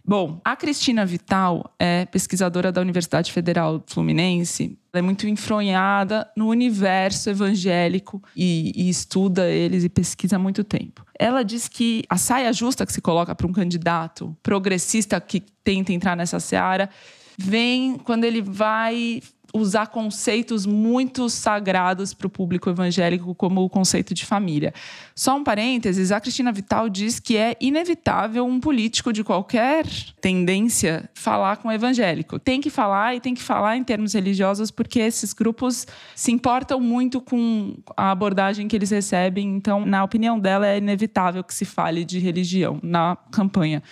Bom, 0.05 0.41
a 0.43 0.53
Cristina 0.53 1.05
Vital 1.05 1.73
é 1.79 2.05
pesquisadora 2.05 2.73
da 2.73 2.81
Universidade 2.81 3.31
Federal 3.31 3.81
Fluminense. 3.87 4.77
Ela 4.91 4.99
é 4.99 5.01
muito 5.01 5.25
enfronhada 5.29 6.29
no 6.35 6.49
universo 6.49 7.29
evangélico 7.29 8.21
e, 8.35 8.73
e, 8.75 8.89
estuda 8.89 9.49
eles 9.49 9.85
e 9.85 9.89
pesquisa 9.89 10.35
há 10.35 10.39
muito 10.39 10.61
tempo. 10.61 11.05
Ela 11.17 11.41
diz 11.41 11.69
que 11.69 12.03
a 12.09 12.17
saia 12.17 12.51
justa 12.51 12.85
que 12.85 12.91
se 12.91 12.99
coloca 12.99 13.33
para 13.33 13.47
um 13.47 13.53
candidato 13.53 14.35
progressista 14.43 15.21
que 15.21 15.39
tenta 15.63 15.93
entrar 15.93 16.17
nessa 16.17 16.39
seara 16.39 16.89
vem 17.37 17.97
quando 17.97 18.23
ele 18.23 18.41
vai 18.41 19.21
usar 19.55 19.85
conceitos 19.87 20.65
muito 20.65 21.29
sagrados 21.29 22.11
para 22.11 22.25
o 22.25 22.29
público 22.29 22.69
evangélico, 22.69 23.35
como 23.35 23.63
o 23.63 23.69
conceito 23.69 24.13
de 24.13 24.25
família. 24.25 24.73
Só 25.15 25.37
um 25.37 25.43
parênteses: 25.43 26.11
a 26.11 26.19
Cristina 26.19 26.51
Vital 26.51 26.89
diz 26.89 27.19
que 27.19 27.37
é 27.37 27.55
inevitável 27.61 28.45
um 28.45 28.59
político 28.59 29.13
de 29.13 29.23
qualquer 29.23 29.85
tendência 30.19 31.07
falar 31.13 31.57
com 31.57 31.67
o 31.67 31.71
evangélico. 31.71 32.39
Tem 32.39 32.59
que 32.59 32.71
falar 32.71 33.15
e 33.15 33.19
tem 33.19 33.35
que 33.35 33.43
falar 33.43 33.77
em 33.77 33.83
termos 33.83 34.13
religiosos, 34.13 34.71
porque 34.71 34.99
esses 34.99 35.33
grupos 35.33 35.85
se 36.15 36.31
importam 36.31 36.79
muito 36.79 37.21
com 37.21 37.75
a 37.95 38.09
abordagem 38.09 38.67
que 38.67 38.75
eles 38.75 38.89
recebem. 38.89 39.55
Então, 39.55 39.85
na 39.85 40.03
opinião 40.03 40.39
dela, 40.39 40.67
é 40.67 40.79
inevitável 40.79 41.43
que 41.43 41.53
se 41.53 41.65
fale 41.65 42.03
de 42.03 42.17
religião 42.17 42.79
na 42.81 43.15
campanha. 43.31 43.83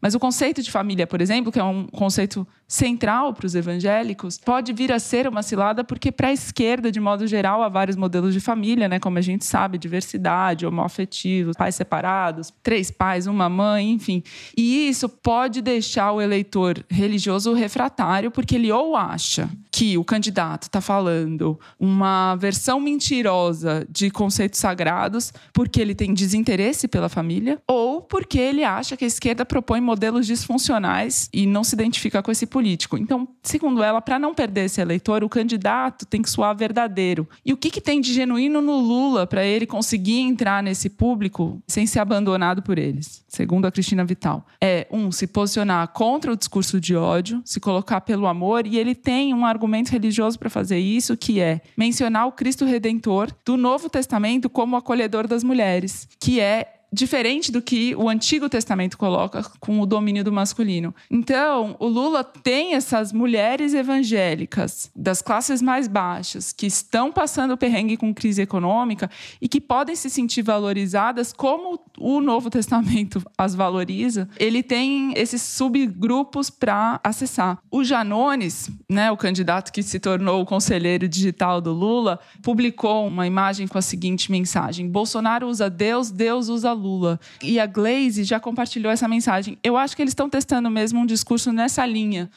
Mas 0.00 0.14
o 0.14 0.18
conceito 0.18 0.62
de 0.62 0.70
família, 0.70 1.06
por 1.06 1.20
exemplo, 1.20 1.52
que 1.52 1.58
é 1.58 1.64
um 1.64 1.86
conceito 1.86 2.46
central 2.70 3.34
para 3.34 3.46
os 3.46 3.56
evangélicos, 3.56 4.38
pode 4.38 4.72
vir 4.72 4.92
a 4.92 5.00
ser 5.00 5.26
uma 5.26 5.42
cilada 5.42 5.82
porque 5.82 6.12
para 6.12 6.28
a 6.28 6.32
esquerda, 6.32 6.92
de 6.92 7.00
modo 7.00 7.26
geral, 7.26 7.64
há 7.64 7.68
vários 7.68 7.96
modelos 7.96 8.32
de 8.32 8.38
família, 8.38 8.88
né, 8.88 9.00
como 9.00 9.18
a 9.18 9.20
gente 9.20 9.44
sabe, 9.44 9.76
diversidade, 9.76 10.64
homoafetivos, 10.64 11.56
pais 11.56 11.74
separados, 11.74 12.52
três 12.62 12.88
pais, 12.88 13.26
uma 13.26 13.48
mãe, 13.48 13.90
enfim. 13.90 14.22
E 14.56 14.88
isso 14.88 15.08
pode 15.08 15.60
deixar 15.60 16.12
o 16.12 16.22
eleitor 16.22 16.84
religioso 16.88 17.52
refratário 17.54 18.30
porque 18.30 18.54
ele 18.54 18.70
ou 18.70 18.94
acha 18.94 19.50
que 19.72 19.98
o 19.98 20.04
candidato 20.04 20.64
está 20.64 20.80
falando 20.80 21.58
uma 21.78 22.36
versão 22.36 22.78
mentirosa 22.78 23.84
de 23.90 24.10
conceitos 24.10 24.60
sagrados 24.60 25.32
porque 25.52 25.80
ele 25.80 25.94
tem 25.94 26.14
desinteresse 26.14 26.86
pela 26.86 27.08
família 27.08 27.60
ou 27.66 28.00
porque 28.00 28.38
ele 28.38 28.62
acha 28.62 28.96
que 28.96 29.04
a 29.04 29.08
esquerda 29.08 29.44
propõe 29.44 29.80
modelos 29.80 30.24
disfuncionais 30.24 31.28
e 31.32 31.46
não 31.46 31.64
se 31.64 31.74
identifica 31.74 32.22
com 32.22 32.30
esse 32.30 32.46
político. 32.46 32.59
Então, 32.96 33.28
segundo 33.42 33.82
ela, 33.82 34.00
para 34.00 34.18
não 34.18 34.34
perder 34.34 34.66
esse 34.66 34.80
eleitor, 34.80 35.24
o 35.24 35.28
candidato 35.28 36.06
tem 36.06 36.22
que 36.22 36.30
soar 36.30 36.56
verdadeiro. 36.56 37.28
E 37.44 37.52
o 37.52 37.56
que, 37.56 37.70
que 37.70 37.80
tem 37.80 38.00
de 38.00 38.12
genuíno 38.12 38.60
no 38.60 38.78
Lula 38.78 39.26
para 39.26 39.44
ele 39.44 39.66
conseguir 39.66 40.20
entrar 40.20 40.62
nesse 40.62 40.88
público 40.88 41.62
sem 41.66 41.86
ser 41.86 42.00
abandonado 42.00 42.62
por 42.62 42.78
eles? 42.78 43.24
Segundo 43.28 43.66
a 43.66 43.72
Cristina 43.72 44.04
Vital, 44.04 44.46
é 44.60 44.86
um 44.90 45.12
se 45.12 45.26
posicionar 45.26 45.88
contra 45.88 46.32
o 46.32 46.36
discurso 46.36 46.80
de 46.80 46.96
ódio, 46.96 47.40
se 47.44 47.60
colocar 47.60 48.00
pelo 48.00 48.26
amor 48.26 48.66
e 48.66 48.78
ele 48.78 48.94
tem 48.94 49.32
um 49.32 49.46
argumento 49.46 49.90
religioso 49.90 50.38
para 50.38 50.50
fazer 50.50 50.78
isso, 50.78 51.16
que 51.16 51.40
é 51.40 51.60
mencionar 51.76 52.26
o 52.26 52.32
Cristo 52.32 52.64
Redentor 52.64 53.30
do 53.44 53.56
Novo 53.56 53.88
Testamento 53.88 54.50
como 54.50 54.76
acolhedor 54.76 55.26
das 55.26 55.44
mulheres, 55.44 56.08
que 56.18 56.40
é 56.40 56.79
diferente 56.92 57.52
do 57.52 57.62
que 57.62 57.94
o 57.94 58.08
Antigo 58.08 58.48
Testamento 58.48 58.98
coloca 58.98 59.44
com 59.60 59.80
o 59.80 59.86
domínio 59.86 60.24
do 60.24 60.32
masculino. 60.32 60.94
Então, 61.10 61.76
o 61.78 61.86
Lula 61.86 62.24
tem 62.24 62.74
essas 62.74 63.12
mulheres 63.12 63.74
evangélicas 63.74 64.90
das 64.94 65.22
classes 65.22 65.62
mais 65.62 65.86
baixas 65.86 66.52
que 66.52 66.66
estão 66.66 67.12
passando 67.12 67.56
perrengue 67.56 67.96
com 67.96 68.12
crise 68.12 68.42
econômica 68.42 69.10
e 69.40 69.48
que 69.48 69.60
podem 69.60 69.94
se 69.94 70.10
sentir 70.10 70.42
valorizadas 70.42 71.32
como 71.32 71.78
o 72.00 72.20
Novo 72.20 72.48
Testamento 72.48 73.22
as 73.36 73.54
valoriza. 73.54 74.28
Ele 74.38 74.62
tem 74.62 75.12
esses 75.14 75.42
subgrupos 75.42 76.48
para 76.50 76.98
acessar. 77.04 77.58
O 77.70 77.84
Janones, 77.84 78.70
né, 78.88 79.10
o 79.12 79.16
candidato 79.16 79.72
que 79.72 79.82
se 79.82 80.00
tornou 80.00 80.40
o 80.40 80.46
conselheiro 80.46 81.06
digital 81.06 81.60
do 81.60 81.72
Lula, 81.72 82.18
publicou 82.42 83.06
uma 83.06 83.26
imagem 83.26 83.68
com 83.68 83.78
a 83.78 83.82
seguinte 83.82 84.30
mensagem: 84.30 84.88
Bolsonaro 84.88 85.46
usa 85.46 85.68
Deus, 85.68 86.10
Deus 86.10 86.48
usa 86.48 86.72
Lula. 86.72 87.20
E 87.42 87.60
a 87.60 87.66
Glaze 87.66 88.24
já 88.24 88.40
compartilhou 88.40 88.90
essa 88.90 89.06
mensagem. 89.06 89.58
Eu 89.62 89.76
acho 89.76 89.94
que 89.94 90.02
eles 90.02 90.12
estão 90.12 90.30
testando 90.30 90.70
mesmo 90.70 91.00
um 91.00 91.06
discurso 91.06 91.52
nessa 91.52 91.84
linha 91.84 92.30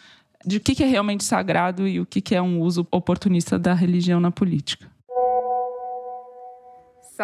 de 0.46 0.58
o 0.58 0.60
que 0.60 0.84
é 0.84 0.86
realmente 0.86 1.24
sagrado 1.24 1.88
e 1.88 2.00
o 2.00 2.06
que 2.06 2.36
é 2.36 2.42
um 2.42 2.60
uso 2.60 2.86
oportunista 2.92 3.58
da 3.58 3.74
religião 3.74 4.20
na 4.20 4.32
política. 4.32 4.93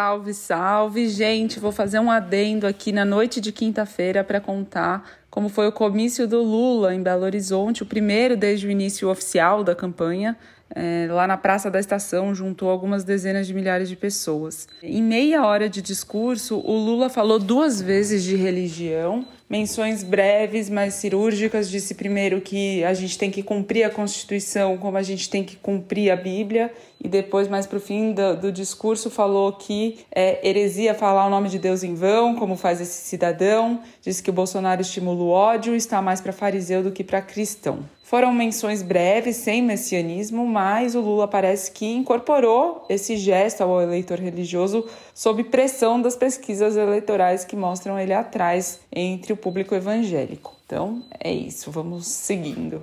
Salve, 0.00 0.32
salve, 0.32 1.08
gente! 1.10 1.60
Vou 1.60 1.70
fazer 1.70 1.98
um 1.98 2.10
adendo 2.10 2.66
aqui 2.66 2.90
na 2.90 3.04
noite 3.04 3.38
de 3.38 3.52
quinta-feira 3.52 4.24
para 4.24 4.40
contar 4.40 5.06
como 5.28 5.50
foi 5.50 5.68
o 5.68 5.72
comício 5.72 6.26
do 6.26 6.42
Lula 6.42 6.94
em 6.94 7.02
Belo 7.02 7.22
Horizonte, 7.22 7.82
o 7.82 7.86
primeiro 7.86 8.34
desde 8.34 8.66
o 8.66 8.70
início 8.70 9.10
oficial 9.10 9.62
da 9.62 9.74
campanha. 9.74 10.38
É, 10.74 11.06
lá 11.10 11.26
na 11.26 11.36
Praça 11.36 11.70
da 11.70 11.78
Estação, 11.78 12.34
juntou 12.34 12.70
algumas 12.70 13.04
dezenas 13.04 13.46
de 13.46 13.52
milhares 13.52 13.90
de 13.90 13.96
pessoas. 13.96 14.66
Em 14.82 15.02
meia 15.02 15.44
hora 15.44 15.68
de 15.68 15.82
discurso, 15.82 16.58
o 16.58 16.78
Lula 16.78 17.10
falou 17.10 17.38
duas 17.38 17.82
vezes 17.82 18.24
de 18.24 18.36
religião, 18.36 19.26
menções 19.50 20.04
breves, 20.04 20.70
mas 20.70 20.94
cirúrgicas. 20.94 21.68
Disse 21.68 21.94
primeiro 21.94 22.40
que 22.40 22.84
a 22.84 22.94
gente 22.94 23.18
tem 23.18 23.30
que 23.30 23.42
cumprir 23.42 23.82
a 23.82 23.90
Constituição 23.90 24.78
como 24.78 24.96
a 24.96 25.02
gente 25.02 25.28
tem 25.28 25.42
que 25.42 25.56
cumprir 25.56 26.12
a 26.12 26.16
Bíblia, 26.16 26.72
e 27.02 27.08
depois, 27.08 27.48
mais 27.48 27.66
para 27.66 27.78
o 27.78 27.80
fim 27.80 28.12
do, 28.12 28.36
do, 28.36 28.52
discurso, 28.52 29.10
falou 29.10 29.54
que 29.54 30.00
é 30.14 30.46
heresia 30.46 30.94
falar 30.94 31.26
o 31.26 31.30
nome 31.30 31.48
de 31.48 31.58
Deus 31.58 31.82
em 31.82 31.94
vão, 31.94 32.36
como 32.36 32.56
faz 32.56 32.80
esse 32.80 33.08
cidadão. 33.08 33.80
Disse 34.00 34.22
que 34.22 34.30
o 34.30 34.32
Bolsonaro 34.32 34.82
estimula 34.82 35.22
o 35.22 35.28
ódio 35.28 35.74
está 35.74 36.00
mais 36.00 36.20
para 36.20 36.32
fariseu 36.32 36.82
do 36.82 36.92
que 36.92 37.02
para 37.02 37.20
cristão. 37.20 37.84
Foram 38.10 38.34
menções 38.34 38.82
breves, 38.82 39.36
sem 39.36 39.62
messianismo, 39.62 40.44
mas 40.44 40.96
o 40.96 41.00
Lula 41.00 41.28
parece 41.28 41.70
que 41.70 41.86
incorporou 41.86 42.84
esse 42.88 43.16
gesto 43.16 43.60
ao 43.60 43.80
eleitor 43.80 44.18
religioso 44.18 44.84
sob 45.14 45.44
pressão 45.44 46.02
das 46.02 46.16
pesquisas 46.16 46.76
eleitorais 46.76 47.44
que 47.44 47.54
mostram 47.54 47.96
ele 47.96 48.12
atrás 48.12 48.80
entre 48.90 49.32
o 49.32 49.36
público 49.36 49.76
evangélico. 49.76 50.56
Então 50.66 51.04
é 51.20 51.32
isso, 51.32 51.70
vamos 51.70 52.04
seguindo. 52.08 52.82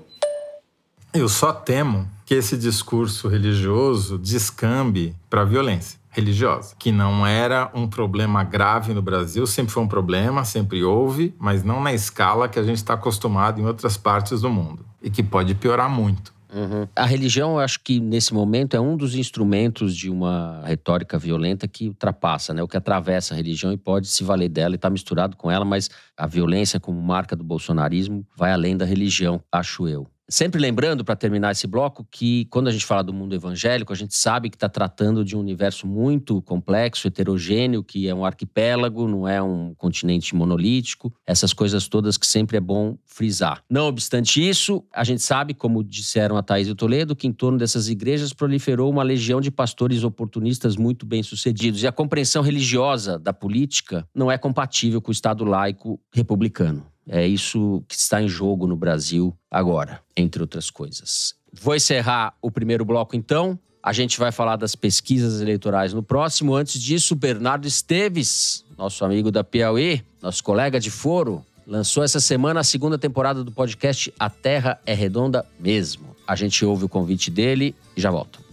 Eu 1.14 1.28
só 1.28 1.52
temo 1.52 2.08
que 2.26 2.34
esse 2.34 2.56
discurso 2.56 3.28
religioso 3.28 4.18
descambe 4.18 5.14
para 5.30 5.42
a 5.42 5.46
violência 5.46 6.00
religiosa, 6.18 6.76
que 6.78 6.92
não 6.92 7.26
era 7.26 7.72
um 7.74 7.88
problema 7.88 8.44
grave 8.44 8.94
no 8.94 9.02
Brasil, 9.02 9.46
sempre 9.46 9.72
foi 9.72 9.84
um 9.84 9.88
problema, 9.88 10.44
sempre 10.44 10.84
houve, 10.84 11.34
mas 11.38 11.64
não 11.64 11.82
na 11.82 11.94
escala 11.94 12.50
que 12.50 12.58
a 12.58 12.64
gente 12.64 12.78
está 12.78 12.96
acostumado 12.96 13.62
em 13.62 13.66
outras 13.66 13.98
partes 13.98 14.42
do 14.42 14.50
mundo 14.50 14.86
e 15.02 15.10
que 15.10 15.22
pode 15.22 15.54
piorar 15.54 15.90
muito. 15.90 16.36
Uhum. 16.52 16.88
A 16.96 17.06
religião, 17.06 17.52
eu 17.54 17.60
acho 17.60 17.82
que 17.84 18.00
nesse 18.00 18.34
momento 18.34 18.76
é 18.76 18.80
um 18.80 18.96
dos 18.96 19.16
instrumentos 19.16 19.96
de 19.96 20.10
uma 20.10 20.62
retórica 20.66 21.20
violenta 21.20 21.68
que 21.68 21.90
ultrapassa, 21.90 22.54
né? 22.54 22.64
O 22.64 22.68
que 22.68 22.78
atravessa 22.78 23.34
a 23.34 23.38
religião 23.38 23.72
e 23.72 23.78
pode 23.78 24.08
se 24.08 24.24
valer 24.24 24.50
dela 24.50 24.74
e 24.74 24.78
está 24.78 24.90
misturado 24.90 25.36
com 25.36 25.52
ela, 25.52 25.66
mas 25.66 25.90
a 26.16 26.26
violência 26.26 26.80
como 26.80 27.02
marca 27.02 27.36
do 27.36 27.44
bolsonarismo 27.44 28.26
vai 28.36 28.52
além 28.54 28.78
da 28.78 28.86
religião, 28.86 29.42
acho 29.52 29.88
eu. 29.88 30.08
Sempre 30.30 30.60
lembrando, 30.60 31.06
para 31.06 31.16
terminar 31.16 31.54
esse 31.54 31.66
bloco, 31.66 32.06
que 32.12 32.46
quando 32.46 32.68
a 32.68 32.72
gente 32.72 32.86
fala 32.86 33.02
do 33.02 33.14
mundo 33.14 33.34
evangélico, 33.34 33.94
a 33.94 33.96
gente 33.96 34.14
sabe 34.14 34.50
que 34.50 34.58
está 34.58 34.68
tratando 34.68 35.24
de 35.24 35.38
um 35.38 35.40
universo 35.40 35.88
muito 35.88 36.42
complexo, 36.42 37.08
heterogêneo, 37.08 37.82
que 37.82 38.10
é 38.10 38.14
um 38.14 38.26
arquipélago, 38.26 39.08
não 39.08 39.26
é 39.26 39.42
um 39.42 39.74
continente 39.76 40.36
monolítico, 40.36 41.14
essas 41.26 41.54
coisas 41.54 41.88
todas 41.88 42.18
que 42.18 42.28
sempre 42.28 42.58
é 42.58 42.60
bom 42.60 42.98
frisar. 43.06 43.64
Não 43.70 43.88
obstante 43.88 44.46
isso, 44.46 44.84
a 44.94 45.06
gente 45.06 45.22
sabe, 45.22 45.54
como 45.54 45.82
disseram 45.82 46.36
a 46.36 46.44
Thaís 46.44 46.68
e 46.68 46.72
o 46.72 46.76
Toledo, 46.76 47.16
que 47.16 47.28
em 47.28 47.32
torno 47.32 47.58
dessas 47.58 47.88
igrejas 47.88 48.34
proliferou 48.34 48.92
uma 48.92 49.04
legião 49.04 49.40
de 49.40 49.50
pastores 49.50 50.04
oportunistas 50.04 50.76
muito 50.76 51.06
bem-sucedidos. 51.06 51.84
E 51.84 51.88
a 51.88 51.92
compreensão 51.92 52.44
religiosa 52.44 53.18
da 53.18 53.32
política 53.32 54.06
não 54.14 54.30
é 54.30 54.38
compatível 54.38 55.02
com 55.02 55.10
o 55.10 55.14
Estado 55.14 55.46
laico 55.46 55.98
republicano. 56.14 56.86
É 57.08 57.26
isso 57.26 57.84
que 57.88 57.96
está 57.96 58.22
em 58.22 58.28
jogo 58.28 58.68
no 58.68 58.76
Brasil 58.76 59.36
agora, 59.50 60.02
entre 60.16 60.42
outras 60.42 60.70
coisas. 60.70 61.36
Vou 61.54 61.76
encerrar 61.76 62.34
o 62.42 62.52
primeiro 62.52 62.84
bloco 62.84 63.16
então. 63.16 63.58
A 63.82 63.94
gente 63.94 64.20
vai 64.20 64.32
falar 64.32 64.58
das 64.58 64.76
pesquisas 64.76 65.40
eleitorais 65.40 65.94
no 65.94 66.04
próximo. 66.04 66.54
Antes 66.54 66.82
disso, 66.82 67.16
Bernardo 67.16 67.68
Esteves, 67.68 68.66
nosso 68.78 69.06
amigo 69.06 69.32
da 69.32 69.44
Piauí, 69.44 70.04
nosso 70.22 70.44
colega 70.44 70.80
de 70.80 70.92
foro, 70.92 71.46
lançou 71.66 72.04
essa 72.04 72.20
semana 72.20 72.60
a 72.60 72.64
segunda 72.64 72.98
temporada 72.98 73.44
do 73.44 73.52
podcast 73.52 74.14
A 74.20 74.30
Terra 74.30 74.80
é 74.86 74.94
Redonda 74.94 75.46
Mesmo. 75.58 76.16
A 76.28 76.36
gente 76.36 76.66
ouve 76.66 76.84
o 76.84 76.90
convite 76.90 77.32
dele 77.32 77.74
e 77.96 78.02
já 78.02 78.12
volto. 78.12 78.47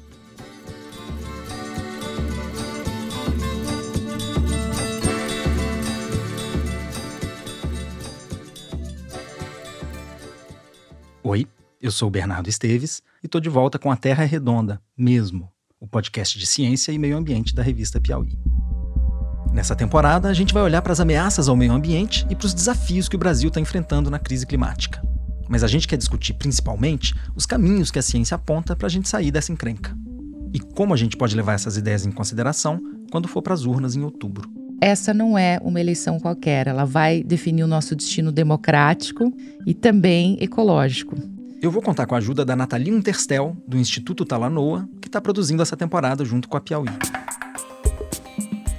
Oi, 11.27 11.47
eu 11.81 11.91
sou 11.91 12.09
o 12.09 12.11
Bernardo 12.11 12.51
Esteves 12.51 13.03
e 13.23 13.27
estou 13.27 13.41
de 13.41 13.49
volta 13.49 13.79
com 13.79 13.91
A 13.91 13.97
Terra 13.97 14.25
é 14.25 14.27
Redonda, 14.27 14.79
mesmo, 14.95 15.51
o 15.81 15.87
podcast 15.87 16.39
de 16.39 16.47
ciência 16.47 16.93
e 16.93 16.99
meio 16.99 17.17
ambiente 17.17 17.55
da 17.55 17.63
revista 17.63 17.99
Piauí. 17.99 18.39
Nessa 19.51 19.75
temporada, 19.75 20.29
a 20.29 20.35
gente 20.35 20.53
vai 20.53 20.63
olhar 20.63 20.83
para 20.83 20.93
as 20.93 21.01
ameaças 21.01 21.49
ao 21.49 21.57
meio 21.57 21.73
ambiente 21.73 22.27
e 22.29 22.37
para 22.37 22.45
os 22.45 22.53
desafios 22.53 23.09
que 23.09 23.17
o 23.17 23.19
Brasil 23.19 23.49
está 23.49 23.59
enfrentando 23.59 24.11
na 24.11 24.19
crise 24.19 24.47
climática. 24.47 25.03
Mas 25.49 25.65
a 25.65 25.67
gente 25.67 25.89
quer 25.89 25.97
discutir 25.97 26.35
principalmente 26.35 27.15
os 27.35 27.47
caminhos 27.47 27.91
que 27.91 27.99
a 27.99 28.03
ciência 28.03 28.35
aponta 28.35 28.77
para 28.77 28.87
a 28.87 28.91
gente 28.91 29.09
sair 29.09 29.31
dessa 29.31 29.51
encrenca. 29.51 29.97
E 30.53 30.61
como 30.61 30.93
a 30.93 30.97
gente 30.99 31.17
pode 31.17 31.35
levar 31.35 31.55
essas 31.55 31.79
ideias 31.79 32.05
em 32.05 32.13
consideração 32.13 32.79
quando 33.11 33.29
for 33.29 33.41
para 33.41 33.55
as 33.55 33.65
urnas 33.65 33.97
em 33.97 34.03
outubro. 34.03 34.63
Essa 34.81 35.15
não 35.15 35.39
é 35.39 35.59
uma 35.63 35.81
eleição 35.81 36.19
qualquer, 36.19 36.67
ela 36.67 36.85
vai 36.85 37.23
definir 37.23 37.63
o 37.63 37.67
nosso 37.67 37.95
destino 37.97 38.31
democrático 38.31 39.33
e 39.67 39.73
também 39.73 40.37
ecológico. 40.41 41.17
Eu 41.63 41.71
vou 41.71 41.81
contar 41.81 42.07
com 42.07 42.15
a 42.15 42.19
ajuda 42.19 42.45
da 42.45 42.55
Nathalie 42.55 42.91
Interstel, 42.91 43.57
do 43.67 43.79
Instituto 43.79 44.25
Talanoa, 44.25 44.89
que 45.01 45.09
está 45.09 45.21
produzindo 45.21 45.63
essa 45.63 45.77
temporada 45.77 46.25
junto 46.25 46.49
com 46.49 46.57
a 46.57 46.61
Piauí. 46.61 46.89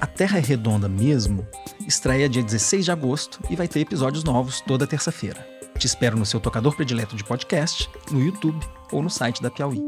A 0.00 0.06
Terra 0.06 0.38
é 0.38 0.40
Redonda 0.40 0.88
mesmo 0.88 1.44
estreia 1.86 2.28
dia 2.28 2.42
16 2.42 2.84
de 2.84 2.90
agosto 2.90 3.40
e 3.48 3.56
vai 3.56 3.68
ter 3.68 3.80
episódios 3.80 4.24
novos 4.24 4.60
toda 4.60 4.86
terça-feira. 4.86 5.46
Te 5.78 5.86
espero 5.86 6.18
no 6.18 6.26
seu 6.26 6.40
tocador 6.40 6.74
predileto 6.74 7.16
de 7.16 7.24
podcast, 7.24 7.88
no 8.10 8.20
YouTube 8.20 8.58
ou 8.90 9.02
no 9.02 9.10
site 9.10 9.42
da 9.42 9.50
Piauí. 9.50 9.80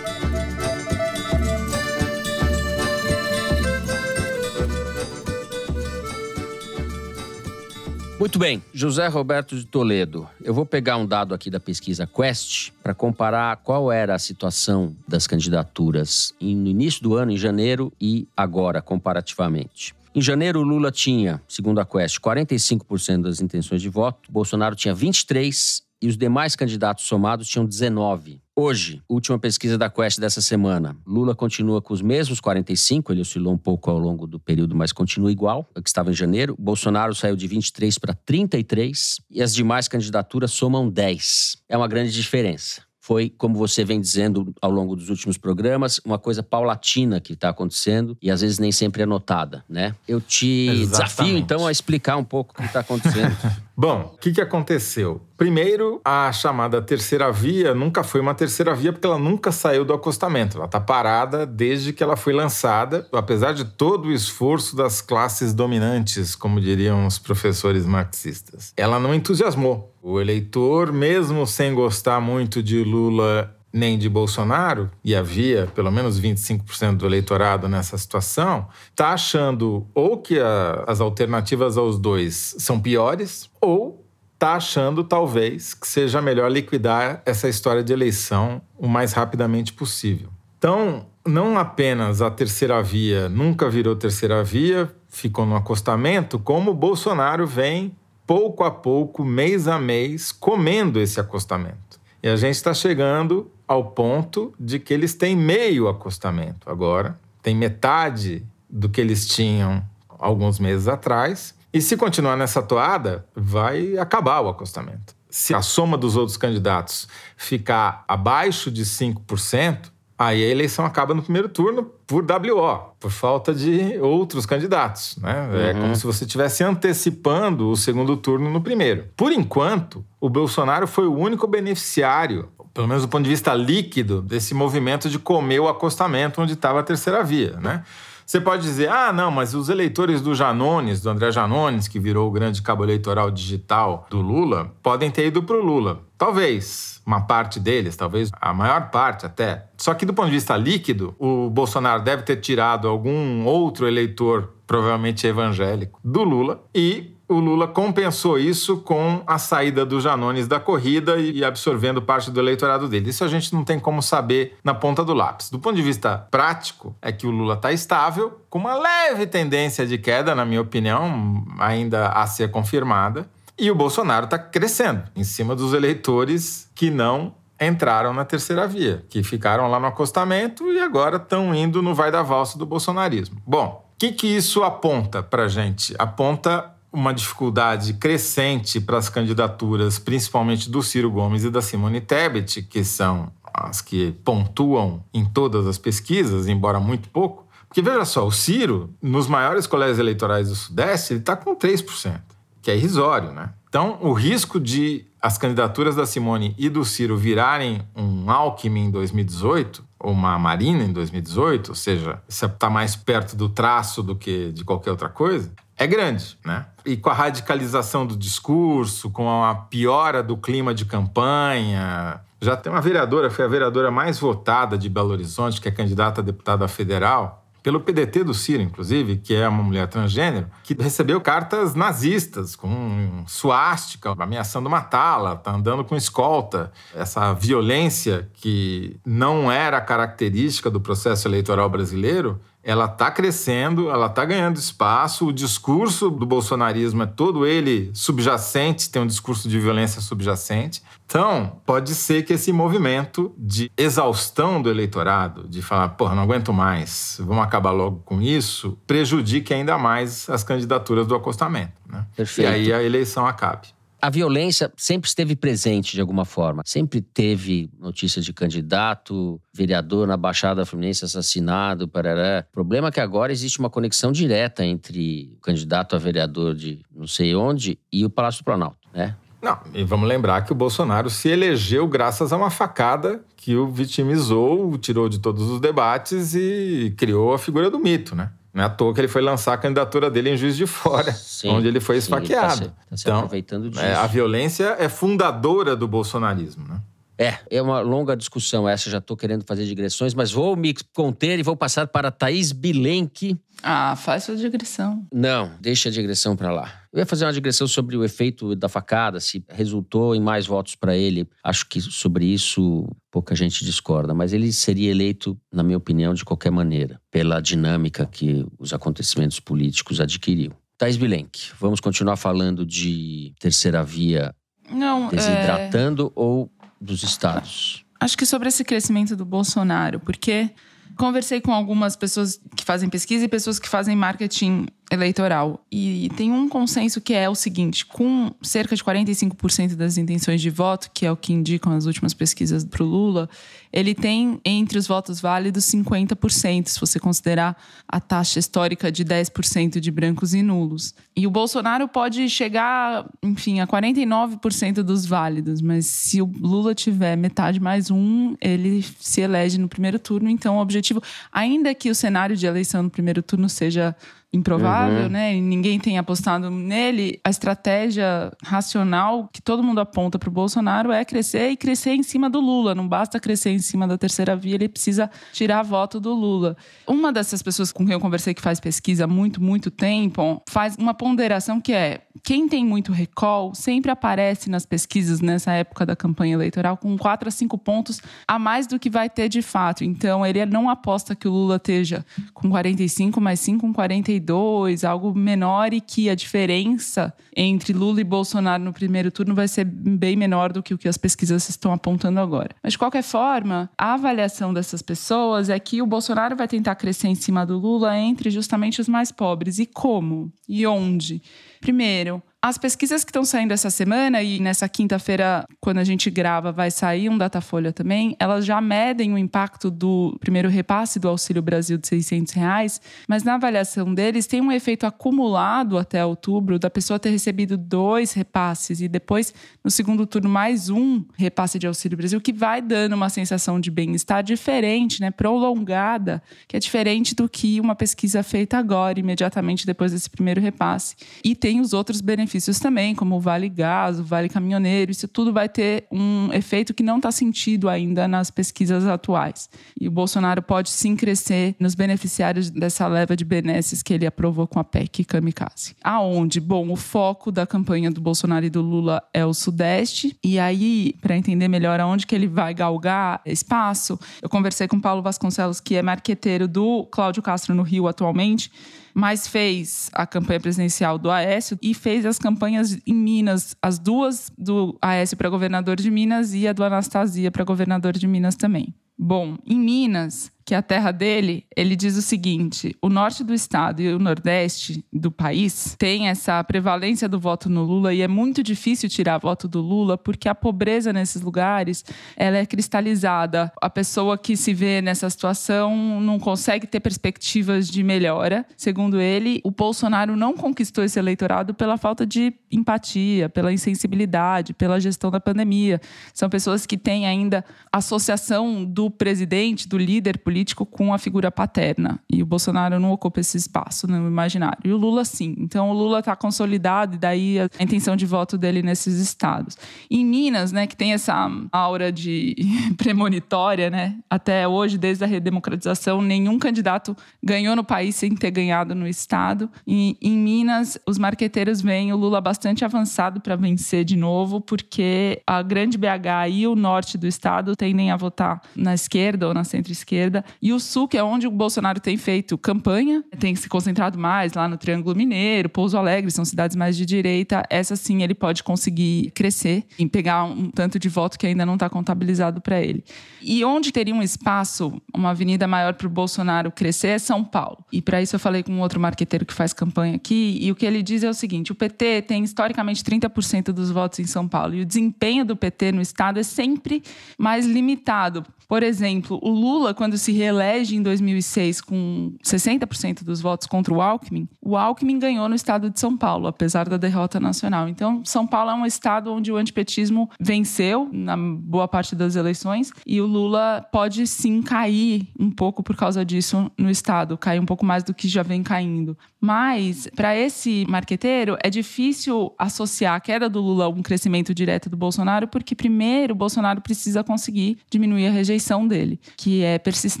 Muito 8.21 8.37
bem, 8.37 8.63
José 8.71 9.07
Roberto 9.07 9.55
de 9.55 9.65
Toledo. 9.65 10.29
Eu 10.43 10.53
vou 10.53 10.63
pegar 10.63 10.95
um 10.95 11.07
dado 11.07 11.33
aqui 11.33 11.49
da 11.49 11.59
pesquisa 11.59 12.05
Quest 12.05 12.69
para 12.83 12.93
comparar 12.93 13.57
qual 13.57 13.91
era 13.91 14.13
a 14.13 14.19
situação 14.19 14.95
das 15.07 15.25
candidaturas 15.25 16.31
no 16.39 16.67
início 16.67 17.01
do 17.01 17.15
ano, 17.15 17.31
em 17.31 17.37
janeiro, 17.37 17.91
e 17.99 18.27
agora, 18.37 18.79
comparativamente. 18.79 19.95
Em 20.13 20.21
janeiro, 20.21 20.61
Lula 20.61 20.91
tinha, 20.91 21.41
segundo 21.47 21.79
a 21.79 21.85
Quest, 21.85 22.19
45% 22.19 23.23
das 23.23 23.41
intenções 23.41 23.81
de 23.81 23.89
voto, 23.89 24.31
Bolsonaro 24.31 24.75
tinha 24.75 24.93
23% 24.93 25.81
e 25.99 26.07
os 26.07 26.15
demais 26.15 26.55
candidatos 26.55 27.05
somados 27.05 27.47
tinham 27.47 27.65
19. 27.65 28.39
Hoje, 28.63 29.01
última 29.09 29.39
pesquisa 29.39 29.75
da 29.75 29.89
Quest 29.89 30.19
dessa 30.19 30.39
semana, 30.39 30.95
Lula 31.03 31.33
continua 31.33 31.81
com 31.81 31.95
os 31.95 32.01
mesmos 32.03 32.39
45, 32.39 33.11
ele 33.11 33.21
oscilou 33.21 33.55
um 33.55 33.57
pouco 33.57 33.89
ao 33.89 33.97
longo 33.97 34.27
do 34.27 34.39
período, 34.39 34.75
mas 34.75 34.91
continua 34.91 35.31
igual 35.31 35.67
ao 35.73 35.81
que 35.81 35.89
estava 35.89 36.11
em 36.11 36.13
janeiro. 36.13 36.55
Bolsonaro 36.59 37.15
saiu 37.15 37.35
de 37.35 37.47
23 37.47 37.97
para 37.97 38.13
33 38.13 39.19
e 39.31 39.41
as 39.41 39.55
demais 39.55 39.87
candidaturas 39.87 40.51
somam 40.51 40.87
10. 40.87 41.57
É 41.67 41.75
uma 41.75 41.87
grande 41.87 42.11
diferença 42.11 42.83
foi, 43.01 43.33
como 43.35 43.57
você 43.57 43.83
vem 43.83 43.99
dizendo 43.99 44.53
ao 44.61 44.69
longo 44.69 44.95
dos 44.95 45.09
últimos 45.09 45.35
programas, 45.35 45.99
uma 46.05 46.19
coisa 46.19 46.43
paulatina 46.43 47.19
que 47.19 47.33
está 47.33 47.49
acontecendo 47.49 48.15
e 48.21 48.29
às 48.29 48.41
vezes 48.41 48.59
nem 48.59 48.71
sempre 48.71 49.01
é 49.01 49.05
notada, 49.07 49.65
né? 49.67 49.95
Eu 50.07 50.21
te 50.21 50.67
Exatamente. 50.69 50.89
desafio 50.91 51.37
então 51.37 51.65
a 51.65 51.71
explicar 51.71 52.15
um 52.17 52.23
pouco 52.23 52.53
o 52.53 52.57
que 52.57 52.63
está 52.63 52.81
acontecendo. 52.81 53.35
Bom, 53.75 54.11
o 54.13 54.17
que, 54.19 54.31
que 54.31 54.39
aconteceu? 54.39 55.21
Primeiro, 55.35 55.99
a 56.05 56.31
chamada 56.31 56.79
terceira 56.79 57.31
via 57.31 57.73
nunca 57.73 58.03
foi 58.03 58.21
uma 58.21 58.35
terceira 58.35 58.75
via 58.75 58.93
porque 58.93 59.07
ela 59.07 59.17
nunca 59.17 59.51
saiu 59.51 59.83
do 59.83 59.91
acostamento. 59.91 60.57
Ela 60.57 60.65
está 60.65 60.79
parada 60.79 61.47
desde 61.47 61.91
que 61.91 62.03
ela 62.03 62.15
foi 62.15 62.31
lançada, 62.31 63.07
apesar 63.11 63.53
de 63.53 63.65
todo 63.65 64.09
o 64.09 64.11
esforço 64.11 64.75
das 64.75 65.01
classes 65.01 65.51
dominantes, 65.51 66.35
como 66.35 66.61
diriam 66.61 67.07
os 67.07 67.17
professores 67.17 67.83
marxistas. 67.87 68.71
Ela 68.77 68.99
não 68.99 69.15
entusiasmou. 69.15 69.90
O 70.01 70.19
eleitor, 70.19 70.91
mesmo 70.91 71.45
sem 71.45 71.73
gostar 71.73 72.19
muito 72.19 72.63
de 72.63 72.83
Lula 72.83 73.55
nem 73.73 73.97
de 73.97 74.09
Bolsonaro, 74.09 74.91
e 75.03 75.15
havia 75.15 75.67
pelo 75.73 75.91
menos 75.91 76.19
25% 76.19 76.97
do 76.97 77.05
eleitorado 77.05 77.69
nessa 77.69 77.97
situação, 77.97 78.67
está 78.89 79.13
achando 79.13 79.87
ou 79.93 80.17
que 80.17 80.39
a, 80.39 80.83
as 80.87 80.99
alternativas 80.99 81.77
aos 81.77 81.97
dois 81.97 82.55
são 82.57 82.79
piores, 82.79 83.49
ou 83.61 84.05
está 84.33 84.55
achando 84.55 85.03
talvez 85.03 85.73
que 85.73 85.87
seja 85.87 86.21
melhor 86.21 86.51
liquidar 86.51 87.21
essa 87.25 87.47
história 87.47 87.83
de 87.83 87.93
eleição 87.93 88.61
o 88.77 88.87
mais 88.87 89.13
rapidamente 89.13 89.71
possível. 89.71 90.29
Então, 90.57 91.05
não 91.25 91.57
apenas 91.57 92.21
a 92.21 92.31
terceira 92.31 92.81
via 92.81 93.29
nunca 93.29 93.69
virou 93.69 93.95
terceira 93.95 94.43
via, 94.43 94.93
ficou 95.07 95.45
no 95.45 95.55
acostamento, 95.55 96.39
como 96.39 96.73
Bolsonaro 96.73 97.45
vem 97.45 97.95
pouco 98.25 98.63
a 98.63 98.71
pouco, 98.71 99.23
mês 99.23 99.67
a 99.67 99.77
mês, 99.79 100.31
comendo 100.31 100.99
esse 100.99 101.19
acostamento. 101.19 101.99
E 102.23 102.29
a 102.29 102.35
gente 102.35 102.55
está 102.55 102.73
chegando 102.73 103.51
ao 103.67 103.91
ponto 103.91 104.53
de 104.59 104.79
que 104.79 104.93
eles 104.93 105.13
têm 105.13 105.35
meio 105.35 105.87
acostamento 105.87 106.69
agora, 106.69 107.19
tem 107.41 107.55
metade 107.55 108.45
do 108.69 108.87
que 108.89 109.01
eles 109.01 109.27
tinham 109.27 109.83
alguns 110.07 110.59
meses 110.59 110.87
atrás. 110.87 111.55
E 111.73 111.81
se 111.81 111.97
continuar 111.97 112.37
nessa 112.37 112.61
toada, 112.61 113.25
vai 113.35 113.97
acabar 113.97 114.41
o 114.41 114.49
acostamento. 114.49 115.15
Se 115.29 115.53
a 115.53 115.61
soma 115.61 115.97
dos 115.97 116.15
outros 116.15 116.37
candidatos 116.37 117.07
ficar 117.35 118.03
abaixo 118.07 118.69
de 118.69 118.85
5%, 118.85 119.90
aí 120.27 120.43
a 120.43 120.47
eleição 120.47 120.85
acaba 120.85 121.13
no 121.13 121.21
primeiro 121.21 121.49
turno 121.49 121.83
por 122.05 122.23
WO, 122.23 122.93
por 122.99 123.11
falta 123.11 123.53
de 123.53 123.97
outros 123.99 124.45
candidatos. 124.45 125.17
Né? 125.17 125.49
Uhum. 125.49 125.59
É 125.61 125.73
como 125.73 125.95
se 125.95 126.05
você 126.05 126.25
estivesse 126.25 126.63
antecipando 126.63 127.69
o 127.69 127.75
segundo 127.75 128.15
turno 128.17 128.49
no 128.49 128.61
primeiro. 128.61 129.05
Por 129.15 129.31
enquanto, 129.31 130.05
o 130.19 130.29
Bolsonaro 130.29 130.87
foi 130.87 131.07
o 131.07 131.15
único 131.15 131.47
beneficiário, 131.47 132.49
pelo 132.73 132.87
menos 132.87 133.03
do 133.03 133.09
ponto 133.09 133.23
de 133.23 133.29
vista 133.29 133.53
líquido, 133.53 134.21
desse 134.21 134.53
movimento 134.53 135.09
de 135.09 135.17
comer 135.17 135.59
o 135.59 135.67
acostamento 135.67 136.41
onde 136.41 136.53
estava 136.53 136.79
a 136.79 136.83
terceira 136.83 137.23
via. 137.23 137.57
Né? 137.61 137.83
Você 138.25 138.39
pode 138.39 138.63
dizer, 138.63 138.89
ah, 138.89 139.11
não, 139.11 139.31
mas 139.31 139.53
os 139.53 139.69
eleitores 139.69 140.21
do 140.21 140.33
Janones, 140.33 141.01
do 141.01 141.09
André 141.09 141.31
Janones, 141.31 141.87
que 141.87 141.99
virou 141.99 142.27
o 142.27 142.31
grande 142.31 142.61
cabo 142.61 142.83
eleitoral 142.83 143.29
digital 143.29 144.07
do 144.09 144.21
Lula, 144.21 144.73
podem 144.81 145.11
ter 145.11 145.27
ido 145.27 145.43
para 145.43 145.55
o 145.55 145.63
Lula. 145.63 146.01
Talvez 146.17 147.01
uma 147.05 147.21
parte 147.21 147.59
deles, 147.59 147.95
talvez 147.95 148.29
a 148.39 148.53
maior 148.53 148.89
parte 148.89 149.25
até. 149.25 149.65
Só 149.75 149.93
que 149.93 150.05
do 150.05 150.13
ponto 150.13 150.27
de 150.27 150.35
vista 150.35 150.55
líquido, 150.55 151.15
o 151.19 151.49
Bolsonaro 151.49 152.03
deve 152.03 152.23
ter 152.23 152.37
tirado 152.37 152.87
algum 152.87 153.45
outro 153.45 153.87
eleitor, 153.87 154.53
provavelmente 154.67 155.25
evangélico, 155.25 155.99
do 156.03 156.23
Lula 156.23 156.63
e 156.73 157.15
o 157.31 157.39
Lula 157.39 157.67
compensou 157.67 158.37
isso 158.37 158.77
com 158.77 159.23
a 159.25 159.37
saída 159.37 159.85
do 159.85 160.01
Janones 160.01 160.47
da 160.47 160.59
corrida 160.59 161.17
e 161.17 161.43
absorvendo 161.43 162.01
parte 162.01 162.29
do 162.29 162.39
eleitorado 162.39 162.87
dele. 162.87 163.09
Isso 163.09 163.23
a 163.23 163.27
gente 163.27 163.53
não 163.53 163.63
tem 163.63 163.79
como 163.79 164.01
saber 164.01 164.57
na 164.63 164.73
ponta 164.73 165.03
do 165.03 165.13
lápis. 165.13 165.49
Do 165.49 165.59
ponto 165.59 165.75
de 165.75 165.81
vista 165.81 166.27
prático, 166.29 166.95
é 167.01 167.11
que 167.11 167.25
o 167.25 167.31
Lula 167.31 167.55
está 167.55 167.71
estável, 167.71 168.41
com 168.49 168.59
uma 168.59 168.75
leve 168.75 169.25
tendência 169.25 169.85
de 169.85 169.97
queda, 169.97 170.35
na 170.35 170.45
minha 170.45 170.61
opinião, 170.61 171.45
ainda 171.57 172.09
a 172.09 172.27
ser 172.27 172.51
confirmada. 172.51 173.29
E 173.57 173.69
o 173.69 173.75
Bolsonaro 173.75 174.25
está 174.25 174.39
crescendo 174.39 175.03
em 175.15 175.23
cima 175.23 175.55
dos 175.55 175.73
eleitores 175.73 176.69
que 176.75 176.89
não 176.89 177.33
entraram 177.61 178.11
na 178.13 178.25
terceira 178.25 178.67
via, 178.67 179.05
que 179.07 179.21
ficaram 179.21 179.69
lá 179.69 179.79
no 179.79 179.85
acostamento 179.85 180.71
e 180.73 180.79
agora 180.79 181.17
estão 181.17 181.53
indo 181.53 181.81
no 181.81 181.93
vai 181.93 182.11
da 182.11 182.23
valsa 182.23 182.57
do 182.57 182.65
bolsonarismo. 182.65 183.39
Bom, 183.45 183.85
o 183.93 183.97
que, 183.99 184.11
que 184.11 184.27
isso 184.27 184.63
aponta 184.63 185.21
para 185.21 185.47
gente? 185.47 185.93
Aponta 185.99 186.71
uma 186.91 187.13
dificuldade 187.13 187.93
crescente 187.93 188.79
para 188.81 188.97
as 188.97 189.09
candidaturas, 189.09 189.97
principalmente 189.97 190.69
do 190.69 190.83
Ciro 190.83 191.09
Gomes 191.09 191.43
e 191.43 191.49
da 191.49 191.61
Simone 191.61 192.01
Tebet, 192.01 192.63
que 192.63 192.83
são 192.83 193.31
as 193.53 193.81
que 193.81 194.11
pontuam 194.23 195.03
em 195.13 195.25
todas 195.25 195.67
as 195.67 195.77
pesquisas, 195.77 196.47
embora 196.47 196.79
muito 196.79 197.09
pouco. 197.09 197.45
Porque 197.67 197.81
veja 197.81 198.03
só, 198.03 198.27
o 198.27 198.31
Ciro, 198.31 198.93
nos 199.01 199.27
maiores 199.27 199.65
colégios 199.65 199.99
eleitorais 199.99 200.49
do 200.49 200.55
Sudeste, 200.55 201.13
ele 201.13 201.19
está 201.21 201.37
com 201.37 201.55
3%, 201.55 202.19
que 202.61 202.69
é 202.69 202.75
irrisório, 202.75 203.31
né? 203.31 203.51
Então, 203.69 203.97
o 204.01 204.11
risco 204.11 204.59
de 204.59 205.05
as 205.21 205.37
candidaturas 205.37 205.95
da 205.95 206.05
Simone 206.05 206.53
e 206.57 206.67
do 206.67 206.83
Ciro 206.83 207.15
virarem 207.15 207.81
um 207.95 208.29
Alckmin 208.29 208.87
em 208.87 208.91
2018, 208.91 209.83
ou 209.99 210.11
uma 210.11 210.37
Marina 210.37 210.83
em 210.83 210.91
2018, 210.91 211.69
ou 211.69 211.75
seja, 211.75 212.21
você 212.27 212.47
está 212.47 212.69
mais 212.69 212.95
perto 212.95 213.35
do 213.35 213.47
traço 213.47 214.01
do 214.03 214.15
que 214.15 214.51
de 214.51 214.65
qualquer 214.65 214.91
outra 214.91 215.07
coisa, 215.07 215.53
é 215.81 215.87
grande, 215.87 216.37
né? 216.45 216.67
E 216.85 216.95
com 216.95 217.09
a 217.09 217.13
radicalização 217.13 218.05
do 218.05 218.15
discurso, 218.15 219.09
com 219.09 219.43
a 219.43 219.55
piora 219.55 220.21
do 220.21 220.37
clima 220.37 220.75
de 220.75 220.85
campanha. 220.85 222.21
Já 222.39 222.55
tem 222.55 222.71
uma 222.71 222.81
vereadora, 222.81 223.31
foi 223.31 223.45
a 223.45 223.47
vereadora 223.47 223.89
mais 223.89 224.19
votada 224.19 224.77
de 224.77 224.87
Belo 224.87 225.09
Horizonte, 225.09 225.59
que 225.59 225.67
é 225.67 225.71
candidata 225.71 226.21
a 226.21 226.23
deputada 226.23 226.67
federal, 226.67 227.43
pelo 227.63 227.79
PDT 227.79 228.23
do 228.23 228.33
Ciro, 228.33 228.61
inclusive, 228.61 229.17
que 229.17 229.35
é 229.35 229.47
uma 229.47 229.63
mulher 229.63 229.87
transgênero, 229.87 230.47
que 230.63 230.75
recebeu 230.75 231.19
cartas 231.21 231.75
nazistas, 231.75 232.55
com 232.55 233.23
suástica, 233.27 234.15
ameaçando 234.17 234.69
matá-la, 234.69 235.35
tá 235.35 235.51
andando 235.51 235.83
com 235.83 235.95
escolta. 235.95 236.71
Essa 236.95 237.33
violência 237.33 238.29
que 238.33 238.99
não 239.05 239.51
era 239.51 239.79
característica 239.81 240.69
do 240.69 240.81
processo 240.81 241.27
eleitoral 241.27 241.69
brasileiro, 241.69 242.39
ela 242.63 242.85
está 242.85 243.09
crescendo, 243.09 243.89
ela 243.89 244.05
está 244.05 244.23
ganhando 244.23 244.57
espaço. 244.57 245.27
O 245.27 245.33
discurso 245.33 246.09
do 246.09 246.25
bolsonarismo 246.25 247.03
é 247.03 247.05
todo 247.05 247.45
ele 247.45 247.91
subjacente, 247.93 248.89
tem 248.89 249.01
um 249.01 249.07
discurso 249.07 249.49
de 249.49 249.59
violência 249.59 250.01
subjacente. 250.01 250.81
Então, 251.05 251.59
pode 251.65 251.93
ser 251.95 252.23
que 252.23 252.33
esse 252.33 252.53
movimento 252.53 253.33
de 253.37 253.71
exaustão 253.75 254.61
do 254.61 254.69
eleitorado, 254.69 255.47
de 255.47 255.61
falar, 255.61 255.89
porra, 255.89 256.15
não 256.15 256.23
aguento 256.23 256.53
mais, 256.53 257.17
vamos 257.19 257.43
acabar 257.43 257.71
logo 257.71 258.01
com 258.05 258.21
isso, 258.21 258.77
prejudique 258.85 259.53
ainda 259.53 259.77
mais 259.77 260.29
as 260.29 260.43
candidaturas 260.43 261.07
do 261.07 261.15
acostamento. 261.15 261.73
Né? 261.87 262.05
E 262.37 262.45
aí 262.45 262.73
a 262.73 262.81
eleição 262.81 263.25
acabe 263.25 263.67
a 264.01 264.09
violência 264.09 264.71
sempre 264.75 265.07
esteve 265.07 265.35
presente 265.35 265.93
de 265.93 266.01
alguma 266.01 266.25
forma. 266.25 266.63
Sempre 266.65 267.01
teve 267.01 267.69
notícia 267.79 268.21
de 268.21 268.33
candidato, 268.33 269.39
vereador 269.53 270.07
na 270.07 270.17
Baixada 270.17 270.65
Fluminense 270.65 271.05
assassinado, 271.05 271.87
parará. 271.87 272.43
O 272.49 272.51
problema 272.51 272.87
é 272.87 272.91
que 272.91 272.99
agora 272.99 273.31
existe 273.31 273.59
uma 273.59 273.69
conexão 273.69 274.11
direta 274.11 274.65
entre 274.65 275.31
o 275.37 275.41
candidato 275.41 275.95
a 275.95 275.99
vereador 275.99 276.55
de 276.55 276.79
não 276.93 277.05
sei 277.05 277.35
onde 277.35 277.77
e 277.93 278.03
o 278.03 278.09
Palácio 278.09 278.41
do 278.41 278.45
Planalto, 278.45 278.79
né? 278.91 279.15
Não, 279.41 279.59
e 279.73 279.83
vamos 279.83 280.07
lembrar 280.07 280.45
que 280.45 280.51
o 280.51 280.55
Bolsonaro 280.55 281.09
se 281.09 281.27
elegeu 281.27 281.87
graças 281.87 282.31
a 282.31 282.37
uma 282.37 282.51
facada 282.51 283.23
que 283.35 283.55
o 283.55 283.67
vitimizou, 283.67 284.71
o 284.71 284.77
tirou 284.77 285.09
de 285.09 285.17
todos 285.17 285.49
os 285.49 285.59
debates 285.59 286.35
e 286.35 286.93
criou 286.95 287.33
a 287.33 287.39
figura 287.39 287.69
do 287.69 287.79
mito, 287.79 288.15
né? 288.15 288.31
Não 288.53 288.63
é 288.63 288.65
à 288.65 288.69
toa 288.69 288.93
que 288.93 288.99
ele 288.99 289.07
foi 289.07 289.21
lançar 289.21 289.53
a 289.53 289.57
candidatura 289.57 290.09
dele 290.09 290.31
em 290.31 290.37
Juiz 290.37 290.57
de 290.57 290.67
Fora, 290.67 291.11
sim, 291.13 291.49
onde 291.49 291.67
ele 291.67 291.79
foi 291.79 291.97
esfaqueado. 291.97 292.65
Sim, 292.65 292.71
tá 292.89 292.97
se, 292.97 293.05
tá 293.05 293.29
se 293.29 293.37
então. 293.37 293.81
É, 293.81 293.93
a 293.93 294.07
violência 294.07 294.75
é 294.77 294.89
fundadora 294.89 295.75
do 295.75 295.87
bolsonarismo, 295.87 296.67
né? 296.67 296.81
É, 297.21 297.37
é 297.51 297.61
uma 297.61 297.81
longa 297.81 298.17
discussão 298.17 298.67
essa, 298.67 298.89
já 298.89 298.97
estou 298.97 299.15
querendo 299.15 299.45
fazer 299.45 299.63
digressões, 299.67 300.15
mas 300.15 300.31
vou 300.31 300.55
me 300.55 300.73
conter 300.91 301.37
e 301.37 301.43
vou 301.43 301.55
passar 301.55 301.85
para 301.85 302.09
Thaís 302.09 302.51
Bilenque. 302.51 303.39
Ah, 303.61 303.95
faz 303.95 304.23
sua 304.23 304.35
digressão. 304.35 305.05
Não, 305.13 305.51
deixa 305.61 305.89
a 305.89 305.91
digressão 305.91 306.35
para 306.35 306.51
lá. 306.51 306.73
Eu 306.91 306.97
ia 306.97 307.05
fazer 307.05 307.25
uma 307.25 307.31
digressão 307.31 307.67
sobre 307.67 307.95
o 307.95 308.03
efeito 308.03 308.55
da 308.55 308.67
facada, 308.67 309.19
se 309.19 309.45
resultou 309.49 310.15
em 310.15 310.19
mais 310.19 310.47
votos 310.47 310.73
para 310.73 310.97
ele. 310.97 311.29
Acho 311.43 311.69
que 311.69 311.79
sobre 311.79 312.25
isso 312.25 312.89
pouca 313.11 313.35
gente 313.35 313.63
discorda, 313.63 314.15
mas 314.15 314.33
ele 314.33 314.51
seria 314.51 314.89
eleito, 314.89 315.39
na 315.53 315.61
minha 315.61 315.77
opinião, 315.77 316.15
de 316.15 316.25
qualquer 316.25 316.49
maneira, 316.49 316.99
pela 317.11 317.39
dinâmica 317.39 318.03
que 318.07 318.43
os 318.57 318.73
acontecimentos 318.73 319.39
políticos 319.39 320.01
adquiriu. 320.01 320.53
Thais 320.75 320.97
Bilenque, 320.97 321.51
vamos 321.59 321.79
continuar 321.79 322.15
falando 322.15 322.65
de 322.65 323.31
terceira 323.39 323.83
via 323.83 324.33
Não, 324.71 325.09
desidratando 325.09 326.07
é... 326.07 326.11
ou 326.19 326.51
dos 326.81 327.03
estados? 327.03 327.85
Acho 327.99 328.17
que 328.17 328.25
sobre 328.25 328.49
esse 328.49 328.63
crescimento 328.63 329.15
do 329.15 329.23
Bolsonaro, 329.23 329.99
porque 329.99 330.49
conversei 330.97 331.39
com 331.39 331.53
algumas 331.53 331.95
pessoas 331.95 332.41
que 332.55 332.65
fazem 332.65 332.89
pesquisa 332.89 333.25
e 333.25 333.27
pessoas 333.27 333.59
que 333.59 333.69
fazem 333.69 333.95
marketing 333.95 334.65
eleitoral. 334.91 335.65
E 335.71 336.11
tem 336.17 336.33
um 336.33 336.49
consenso 336.49 336.99
que 336.99 337.13
é 337.13 337.29
o 337.29 337.33
seguinte: 337.33 337.85
com 337.85 338.31
cerca 338.41 338.75
de 338.75 338.83
45% 338.83 339.75
das 339.75 339.97
intenções 339.97 340.41
de 340.41 340.49
voto, 340.49 340.91
que 340.93 341.05
é 341.05 341.11
o 341.11 341.15
que 341.15 341.31
indicam 341.31 341.71
as 341.71 341.85
últimas 341.85 342.13
pesquisas 342.13 342.65
para 342.65 342.83
o 342.83 342.85
Lula, 342.85 343.29
ele 343.71 343.95
tem 343.95 344.39
entre 344.43 344.77
os 344.77 344.85
votos 344.85 345.21
válidos 345.21 345.63
50%, 345.65 346.67
se 346.67 346.79
você 346.79 346.99
considerar 346.99 347.55
a 347.87 348.01
taxa 348.01 348.37
histórica 348.37 348.91
de 348.91 349.05
10% 349.05 349.79
de 349.79 349.91
brancos 349.91 350.33
e 350.33 350.43
nulos. 350.43 350.93
E 351.15 351.25
o 351.25 351.31
Bolsonaro 351.31 351.87
pode 351.87 352.27
chegar, 352.29 353.09
enfim, 353.23 353.61
a 353.61 353.67
49% 353.67 354.83
dos 354.83 355.05
válidos, 355.05 355.61
mas 355.61 355.85
se 355.85 356.21
o 356.21 356.25
Lula 356.25 356.75
tiver 356.75 357.15
metade 357.15 357.61
mais 357.61 357.89
um, 357.89 358.35
ele 358.41 358.83
se 358.99 359.21
elege 359.21 359.57
no 359.57 359.69
primeiro 359.69 359.97
turno. 359.97 360.29
Então, 360.29 360.57
o 360.57 360.61
objetivo, 360.61 361.01
ainda 361.31 361.73
que 361.73 361.89
o 361.89 361.95
cenário 361.95 362.35
de 362.35 362.45
eleição 362.45 362.83
no 362.83 362.89
primeiro 362.89 363.23
turno 363.23 363.47
seja 363.47 363.95
improvável, 364.33 365.03
uhum. 365.03 365.09
né? 365.09 365.35
E 365.35 365.41
ninguém 365.41 365.77
tem 365.79 365.97
apostado 365.97 366.49
nele. 366.49 367.19
A 367.23 367.29
estratégia 367.29 368.31
racional 368.43 369.29
que 369.31 369.41
todo 369.41 369.61
mundo 369.61 369.81
aponta 369.81 370.17
para 370.17 370.29
o 370.29 370.31
Bolsonaro 370.31 370.91
é 370.91 371.03
crescer 371.03 371.49
e 371.49 371.57
crescer 371.57 371.91
em 371.91 372.03
cima 372.03 372.29
do 372.29 372.39
Lula. 372.39 372.73
Não 372.73 372.87
basta 372.87 373.19
crescer 373.19 373.49
em 373.49 373.59
cima 373.59 373.87
da 373.87 373.97
terceira 373.97 374.35
via, 374.35 374.55
ele 374.55 374.69
precisa 374.69 375.11
tirar 375.33 375.63
voto 375.63 375.99
do 375.99 376.13
Lula. 376.13 376.55
Uma 376.87 377.11
dessas 377.11 377.41
pessoas 377.41 377.71
com 377.73 377.85
quem 377.85 377.93
eu 377.93 377.99
conversei 377.99 378.33
que 378.33 378.41
faz 378.41 378.59
pesquisa 378.59 379.03
há 379.03 379.07
muito, 379.07 379.41
muito 379.43 379.69
tempo, 379.69 380.41
faz 380.49 380.77
uma 380.77 380.93
ponderação 380.93 381.59
que 381.59 381.73
é 381.73 382.01
quem 382.23 382.47
tem 382.47 382.65
muito 382.65 382.91
recall 382.91 383.53
sempre 383.55 383.91
aparece 383.91 384.49
nas 384.49 384.65
pesquisas 384.65 385.21
nessa 385.21 385.51
época 385.53 385.85
da 385.85 385.95
campanha 385.95 386.33
eleitoral 386.33 386.77
com 386.77 386.97
4 386.97 387.27
a 387.27 387.31
5 387.31 387.57
pontos 387.57 388.01
a 388.27 388.37
mais 388.37 388.67
do 388.67 388.79
que 388.79 388.89
vai 388.89 389.09
ter 389.09 389.27
de 389.27 389.41
fato. 389.41 389.83
Então, 389.83 390.25
ele 390.25 390.45
não 390.45 390.69
aposta 390.69 391.15
que 391.15 391.27
o 391.27 391.31
Lula 391.31 391.55
esteja 391.55 392.05
com 392.33 392.49
45, 392.49 393.19
mas 393.19 393.39
sim 393.39 393.57
com 393.57 393.73
42 393.73 394.20
42, 394.21 394.83
algo 394.83 395.13
menor, 395.13 395.73
e 395.73 395.81
que 395.81 396.09
a 396.09 396.15
diferença 396.15 397.13
entre 397.35 397.73
Lula 397.73 398.01
e 398.01 398.03
Bolsonaro 398.03 398.63
no 398.63 398.73
primeiro 398.73 399.11
turno 399.11 399.33
vai 399.33 399.47
ser 399.47 399.65
bem 399.65 400.15
menor 400.15 400.53
do 400.53 400.63
que 400.63 400.73
o 400.73 400.77
que 400.77 400.87
as 400.87 400.97
pesquisas 400.97 401.49
estão 401.49 401.73
apontando 401.73 402.19
agora. 402.19 402.55
Mas, 402.63 402.73
de 402.73 402.79
qualquer 402.79 403.03
forma, 403.03 403.69
a 403.77 403.93
avaliação 403.93 404.53
dessas 404.53 404.81
pessoas 404.81 405.49
é 405.49 405.59
que 405.59 405.81
o 405.81 405.85
Bolsonaro 405.85 406.35
vai 406.35 406.47
tentar 406.47 406.75
crescer 406.75 407.07
em 407.07 407.15
cima 407.15 407.45
do 407.45 407.57
Lula 407.57 407.97
entre 407.97 408.29
justamente 408.29 408.79
os 408.79 408.87
mais 408.87 409.11
pobres. 409.11 409.59
E 409.59 409.65
como? 409.65 410.31
E 410.47 410.65
onde? 410.65 411.21
Primeiro, 411.59 412.21
as 412.43 412.57
pesquisas 412.57 413.03
que 413.03 413.11
estão 413.11 413.23
saindo 413.23 413.51
essa 413.51 413.69
semana, 413.69 414.23
e 414.23 414.39
nessa 414.39 414.67
quinta-feira, 414.67 415.45
quando 415.59 415.77
a 415.77 415.83
gente 415.83 416.09
grava, 416.09 416.51
vai 416.51 416.71
sair 416.71 417.07
um 417.07 417.15
Datafolha 417.15 417.71
também, 417.71 418.15
elas 418.19 418.43
já 418.43 418.59
medem 418.59 419.13
o 419.13 419.17
impacto 419.17 419.69
do 419.69 420.17
primeiro 420.19 420.49
repasse 420.49 420.99
do 420.99 421.07
Auxílio 421.07 421.43
Brasil 421.43 421.77
de 421.77 421.87
600 421.87 422.33
reais, 422.33 422.81
mas 423.07 423.23
na 423.23 423.35
avaliação 423.35 423.93
deles 423.93 424.25
tem 424.25 424.41
um 424.41 424.51
efeito 424.51 424.87
acumulado 424.87 425.77
até 425.77 426.03
outubro 426.03 426.57
da 426.57 426.67
pessoa 426.67 426.97
ter 426.97 427.11
recebido 427.11 427.55
dois 427.55 428.13
repasses 428.13 428.81
e 428.81 428.87
depois, 428.87 429.35
no 429.63 429.69
segundo 429.69 430.07
turno, 430.07 430.27
mais 430.27 430.67
um 430.67 431.05
repasse 431.15 431.59
de 431.59 431.67
Auxílio 431.67 431.95
Brasil, 431.95 432.19
que 432.19 432.33
vai 432.33 432.59
dando 432.59 432.93
uma 432.93 433.09
sensação 433.09 433.59
de 433.59 433.69
bem-estar 433.69 434.23
diferente, 434.23 434.99
né, 434.99 435.11
prolongada, 435.11 436.23
que 436.47 436.57
é 436.57 436.59
diferente 436.59 437.13
do 437.13 437.29
que 437.29 437.61
uma 437.61 437.75
pesquisa 437.75 438.23
feita 438.23 438.57
agora, 438.57 438.99
imediatamente 438.99 439.63
depois 439.63 439.91
desse 439.91 440.09
primeiro 440.09 440.41
repasse. 440.41 440.95
E 441.23 441.35
tem 441.35 441.61
os 441.61 441.71
outros 441.71 442.01
benefícios 442.01 442.30
benefícios 442.31 442.59
também, 442.59 442.95
como 442.95 443.17
o 443.17 443.19
Vale 443.19 443.49
Gás, 443.49 443.99
o 443.99 444.03
Vale 444.03 444.29
Caminhoneiro, 444.29 444.91
isso 444.91 445.07
tudo 445.07 445.33
vai 445.33 445.49
ter 445.49 445.85
um 445.91 446.31
efeito 446.31 446.73
que 446.73 446.81
não 446.81 446.97
está 446.97 447.11
sentido 447.11 447.67
ainda 447.67 448.07
nas 448.07 448.31
pesquisas 448.31 448.87
atuais. 448.87 449.49
E 449.79 449.87
o 449.87 449.91
Bolsonaro 449.91 450.41
pode 450.41 450.69
sim 450.69 450.95
crescer 450.95 451.55
nos 451.59 451.75
beneficiários 451.75 452.49
dessa 452.49 452.87
leva 452.87 453.17
de 453.17 453.25
benesses 453.25 453.83
que 453.83 453.93
ele 453.93 454.05
aprovou 454.05 454.47
com 454.47 454.59
a 454.59 454.63
PEC 454.63 455.03
Kamikaze. 455.03 455.75
Aonde? 455.83 456.39
Bom, 456.39 456.71
o 456.71 456.75
foco 456.77 457.31
da 457.31 457.45
campanha 457.45 457.91
do 457.91 457.99
Bolsonaro 457.99 458.45
e 458.45 458.49
do 458.49 458.61
Lula 458.61 459.03
é 459.13 459.25
o 459.25 459.33
Sudeste. 459.33 460.17
E 460.23 460.39
aí, 460.39 460.95
para 461.01 461.17
entender 461.17 461.49
melhor 461.49 461.79
aonde 461.81 462.07
que 462.07 462.15
ele 462.15 462.27
vai 462.27 462.53
galgar 462.53 463.21
espaço, 463.25 463.99
eu 464.21 464.29
conversei 464.29 464.67
com 464.67 464.79
Paulo 464.79 465.01
Vasconcelos, 465.01 465.59
que 465.59 465.75
é 465.75 465.81
marqueteiro 465.81 466.47
do 466.47 466.85
Cláudio 466.85 467.21
Castro 467.21 467.53
no 467.53 467.63
Rio 467.63 467.87
atualmente, 467.87 468.49
mas 468.93 469.27
fez 469.27 469.89
a 469.93 470.05
campanha 470.05 470.39
presidencial 470.39 470.97
do 470.97 471.09
Aécio 471.09 471.57
e 471.61 471.73
fez 471.73 472.05
as 472.05 472.19
campanhas 472.19 472.77
em 472.85 472.93
Minas, 472.93 473.55
as 473.61 473.79
duas 473.79 474.31
do 474.37 474.77
Aécio 474.81 475.17
para 475.17 475.29
governador 475.29 475.75
de 475.75 475.89
Minas 475.89 476.33
e 476.33 476.47
a 476.47 476.53
do 476.53 476.63
Anastasia 476.63 477.31
para 477.31 477.43
governador 477.43 477.93
de 477.93 478.07
Minas 478.07 478.35
também. 478.35 478.73
Bom, 478.97 479.37
em 479.47 479.59
Minas, 479.59 480.31
que 480.51 480.55
é 480.55 480.57
a 480.57 480.61
terra 480.61 480.91
dele, 480.91 481.45
ele 481.55 481.77
diz 481.77 481.95
o 481.95 482.01
seguinte: 482.01 482.75
o 482.81 482.89
norte 482.89 483.23
do 483.23 483.33
estado 483.33 483.81
e 483.81 483.93
o 483.93 483.97
nordeste 483.97 484.83
do 484.91 485.09
país 485.09 485.77
tem 485.79 486.09
essa 486.09 486.43
prevalência 486.43 487.07
do 487.07 487.17
voto 487.17 487.49
no 487.49 487.63
Lula 487.63 487.93
e 487.93 488.01
é 488.01 488.07
muito 488.07 488.43
difícil 488.43 488.89
tirar 488.89 489.17
voto 489.17 489.47
do 489.47 489.61
Lula 489.61 489.97
porque 489.97 490.27
a 490.27 490.35
pobreza 490.35 490.91
nesses 490.91 491.21
lugares 491.21 491.85
ela 492.17 492.35
é 492.35 492.45
cristalizada. 492.45 493.49
A 493.61 493.69
pessoa 493.69 494.17
que 494.17 494.35
se 494.35 494.53
vê 494.53 494.81
nessa 494.81 495.09
situação 495.09 496.01
não 496.01 496.19
consegue 496.19 496.67
ter 496.67 496.81
perspectivas 496.81 497.69
de 497.69 497.81
melhora. 497.81 498.45
Segundo 498.57 498.99
ele, 498.99 499.39
o 499.45 499.51
Bolsonaro 499.51 500.17
não 500.17 500.33
conquistou 500.33 500.83
esse 500.83 500.99
eleitorado 500.99 501.53
pela 501.53 501.77
falta 501.77 502.05
de 502.05 502.33
empatia, 502.51 503.29
pela 503.29 503.53
insensibilidade, 503.53 504.53
pela 504.53 504.81
gestão 504.81 505.09
da 505.09 505.21
pandemia. 505.21 505.79
São 506.13 506.29
pessoas 506.29 506.65
que 506.65 506.77
têm 506.77 507.07
ainda 507.07 507.45
associação 507.71 508.65
do 508.65 508.89
presidente, 508.89 509.65
do 509.65 509.77
líder 509.77 510.17
político 510.17 510.40
político 510.41 510.65
com 510.65 510.93
a 510.93 510.97
figura 510.97 511.31
paterna. 511.31 511.99
E 512.11 512.21
o 512.23 512.25
Bolsonaro 512.25 512.79
não 512.79 512.91
ocupa 512.91 513.19
esse 513.19 513.37
espaço 513.37 513.87
no 513.87 514.07
imaginário. 514.07 514.57
E 514.63 514.71
o 514.71 514.77
Lula, 514.77 515.05
sim. 515.05 515.35
Então, 515.37 515.69
o 515.69 515.73
Lula 515.73 515.99
está 515.99 516.15
consolidado, 516.15 516.95
e 516.95 516.97
daí 516.97 517.39
a 517.39 517.63
intenção 517.63 517.95
de 517.95 518.05
voto 518.05 518.37
dele 518.37 518.63
nesses 518.63 518.99
estados. 518.99 519.57
Em 519.89 520.03
Minas, 520.03 520.51
né, 520.51 520.65
que 520.65 520.75
tem 520.75 520.93
essa 520.93 521.29
aura 521.51 521.91
de 521.91 522.35
premonitória, 522.75 523.69
né, 523.69 523.97
até 524.09 524.47
hoje, 524.47 524.77
desde 524.77 525.03
a 525.03 525.07
redemocratização, 525.07 526.01
nenhum 526.01 526.39
candidato 526.39 526.95
ganhou 527.23 527.55
no 527.55 527.63
país 527.63 527.95
sem 527.95 528.15
ter 528.15 528.31
ganhado 528.31 528.73
no 528.73 528.87
estado. 528.87 529.49
E 529.67 529.97
em 530.01 530.17
Minas, 530.17 530.77
os 530.87 530.97
marqueteiros 530.97 531.61
veem 531.61 531.93
o 531.93 531.97
Lula 531.97 532.19
bastante 532.19 532.65
avançado 532.65 533.21
para 533.21 533.35
vencer 533.35 533.85
de 533.85 533.95
novo, 533.95 534.41
porque 534.41 535.21
a 535.27 535.41
grande 535.43 535.77
BH 535.77 536.29
e 536.31 536.47
o 536.47 536.55
norte 536.55 536.97
do 536.97 537.05
estado 537.05 537.55
tendem 537.55 537.91
a 537.91 537.95
votar 537.95 538.41
na 538.55 538.73
esquerda 538.73 539.27
ou 539.27 539.33
na 539.33 539.43
centro-esquerda 539.43 540.20
e 540.41 540.53
o 540.53 540.59
Sul, 540.59 540.87
que 540.87 540.97
é 540.97 541.03
onde 541.03 541.27
o 541.27 541.31
Bolsonaro 541.31 541.79
tem 541.79 541.97
feito 541.97 542.37
campanha, 542.37 543.03
tem 543.19 543.35
se 543.35 543.47
concentrado 543.47 543.97
mais 543.97 544.33
lá 544.33 544.47
no 544.47 544.57
Triângulo 544.57 544.95
Mineiro, 544.95 545.49
Pouso 545.49 545.77
Alegre, 545.77 546.11
são 546.11 546.25
cidades 546.25 546.55
mais 546.55 546.77
de 546.77 546.85
direita. 546.85 547.43
Essa 547.49 547.75
sim 547.75 548.03
ele 548.03 548.13
pode 548.13 548.43
conseguir 548.43 549.11
crescer 549.11 549.65
e 549.77 549.87
pegar 549.87 550.23
um 550.23 550.49
tanto 550.49 550.79
de 550.79 550.89
voto 550.89 551.17
que 551.17 551.27
ainda 551.27 551.45
não 551.45 551.53
está 551.53 551.69
contabilizado 551.69 552.41
para 552.41 552.61
ele. 552.61 552.83
E 553.21 553.43
onde 553.45 553.71
teria 553.71 553.93
um 553.93 554.01
espaço, 554.01 554.81
uma 554.93 555.11
avenida 555.11 555.47
maior 555.47 555.73
para 555.73 555.87
o 555.87 555.89
Bolsonaro 555.89 556.51
crescer 556.51 556.89
é 556.89 556.99
São 556.99 557.23
Paulo. 557.23 557.63
E 557.71 557.81
para 557.81 558.01
isso 558.01 558.15
eu 558.15 558.19
falei 558.19 558.43
com 558.43 558.51
um 558.51 558.61
outro 558.61 558.79
marqueteiro 558.79 559.25
que 559.25 559.33
faz 559.33 559.53
campanha 559.53 559.95
aqui, 559.95 560.37
e 560.41 560.51
o 560.51 560.55
que 560.55 560.65
ele 560.65 560.81
diz 560.81 561.03
é 561.03 561.09
o 561.09 561.13
seguinte: 561.13 561.51
o 561.51 561.55
PT 561.55 562.03
tem 562.03 562.23
historicamente 562.23 562.83
30% 562.83 563.51
dos 563.51 563.69
votos 563.69 563.99
em 563.99 564.05
São 564.05 564.27
Paulo, 564.27 564.55
e 564.55 564.61
o 564.61 564.65
desempenho 564.65 565.25
do 565.25 565.35
PT 565.35 565.71
no 565.71 565.81
estado 565.81 566.19
é 566.19 566.23
sempre 566.23 566.83
mais 567.17 567.45
limitado. 567.45 568.25
Por 568.47 568.63
exemplo, 568.63 569.17
o 569.21 569.29
Lula, 569.29 569.73
quando 569.73 569.97
se 569.97 570.10
reelege 570.11 570.75
em 570.75 570.81
2006 570.81 571.61
com 571.61 572.13
60% 572.23 573.03
dos 573.03 573.21
votos 573.21 573.47
contra 573.47 573.73
o 573.73 573.81
Alckmin, 573.81 574.27
o 574.41 574.57
Alckmin 574.57 574.99
ganhou 574.99 575.27
no 575.29 575.35
estado 575.35 575.69
de 575.69 575.79
São 575.79 575.97
Paulo, 575.97 576.27
apesar 576.27 576.67
da 576.67 576.77
derrota 576.77 577.19
nacional. 577.19 577.67
Então, 577.67 578.03
São 578.05 578.27
Paulo 578.27 578.51
é 578.51 578.53
um 578.53 578.65
estado 578.65 579.11
onde 579.11 579.31
o 579.31 579.37
antipetismo 579.37 580.09
venceu 580.19 580.89
na 580.91 581.15
boa 581.17 581.67
parte 581.67 581.95
das 581.95 582.15
eleições 582.15 582.71
e 582.85 582.99
o 582.99 583.05
Lula 583.05 583.65
pode 583.71 584.05
sim 584.07 584.41
cair 584.41 585.07
um 585.19 585.29
pouco 585.29 585.63
por 585.63 585.75
causa 585.75 586.03
disso 586.03 586.51
no 586.57 586.69
estado, 586.69 587.17
cair 587.17 587.39
um 587.39 587.45
pouco 587.45 587.65
mais 587.65 587.83
do 587.83 587.93
que 587.93 588.07
já 588.07 588.23
vem 588.23 588.43
caindo. 588.43 588.97
Mas, 589.19 589.87
para 589.95 590.15
esse 590.17 590.65
marqueteiro, 590.67 591.37
é 591.43 591.49
difícil 591.49 592.33
associar 592.39 592.95
a 592.95 592.99
queda 592.99 593.29
do 593.29 593.39
Lula 593.39 593.65
a 593.65 593.69
um 593.69 593.81
crescimento 593.83 594.33
direto 594.33 594.69
do 594.69 594.75
Bolsonaro, 594.75 595.27
porque, 595.27 595.53
primeiro, 595.53 596.13
o 596.13 596.17
Bolsonaro 596.17 596.59
precisa 596.59 597.03
conseguir 597.03 597.59
diminuir 597.69 598.07
a 598.07 598.11
rejeição 598.11 598.67
dele, 598.67 598.99
que 599.15 599.43
é 599.43 599.59
persistente 599.59 600.00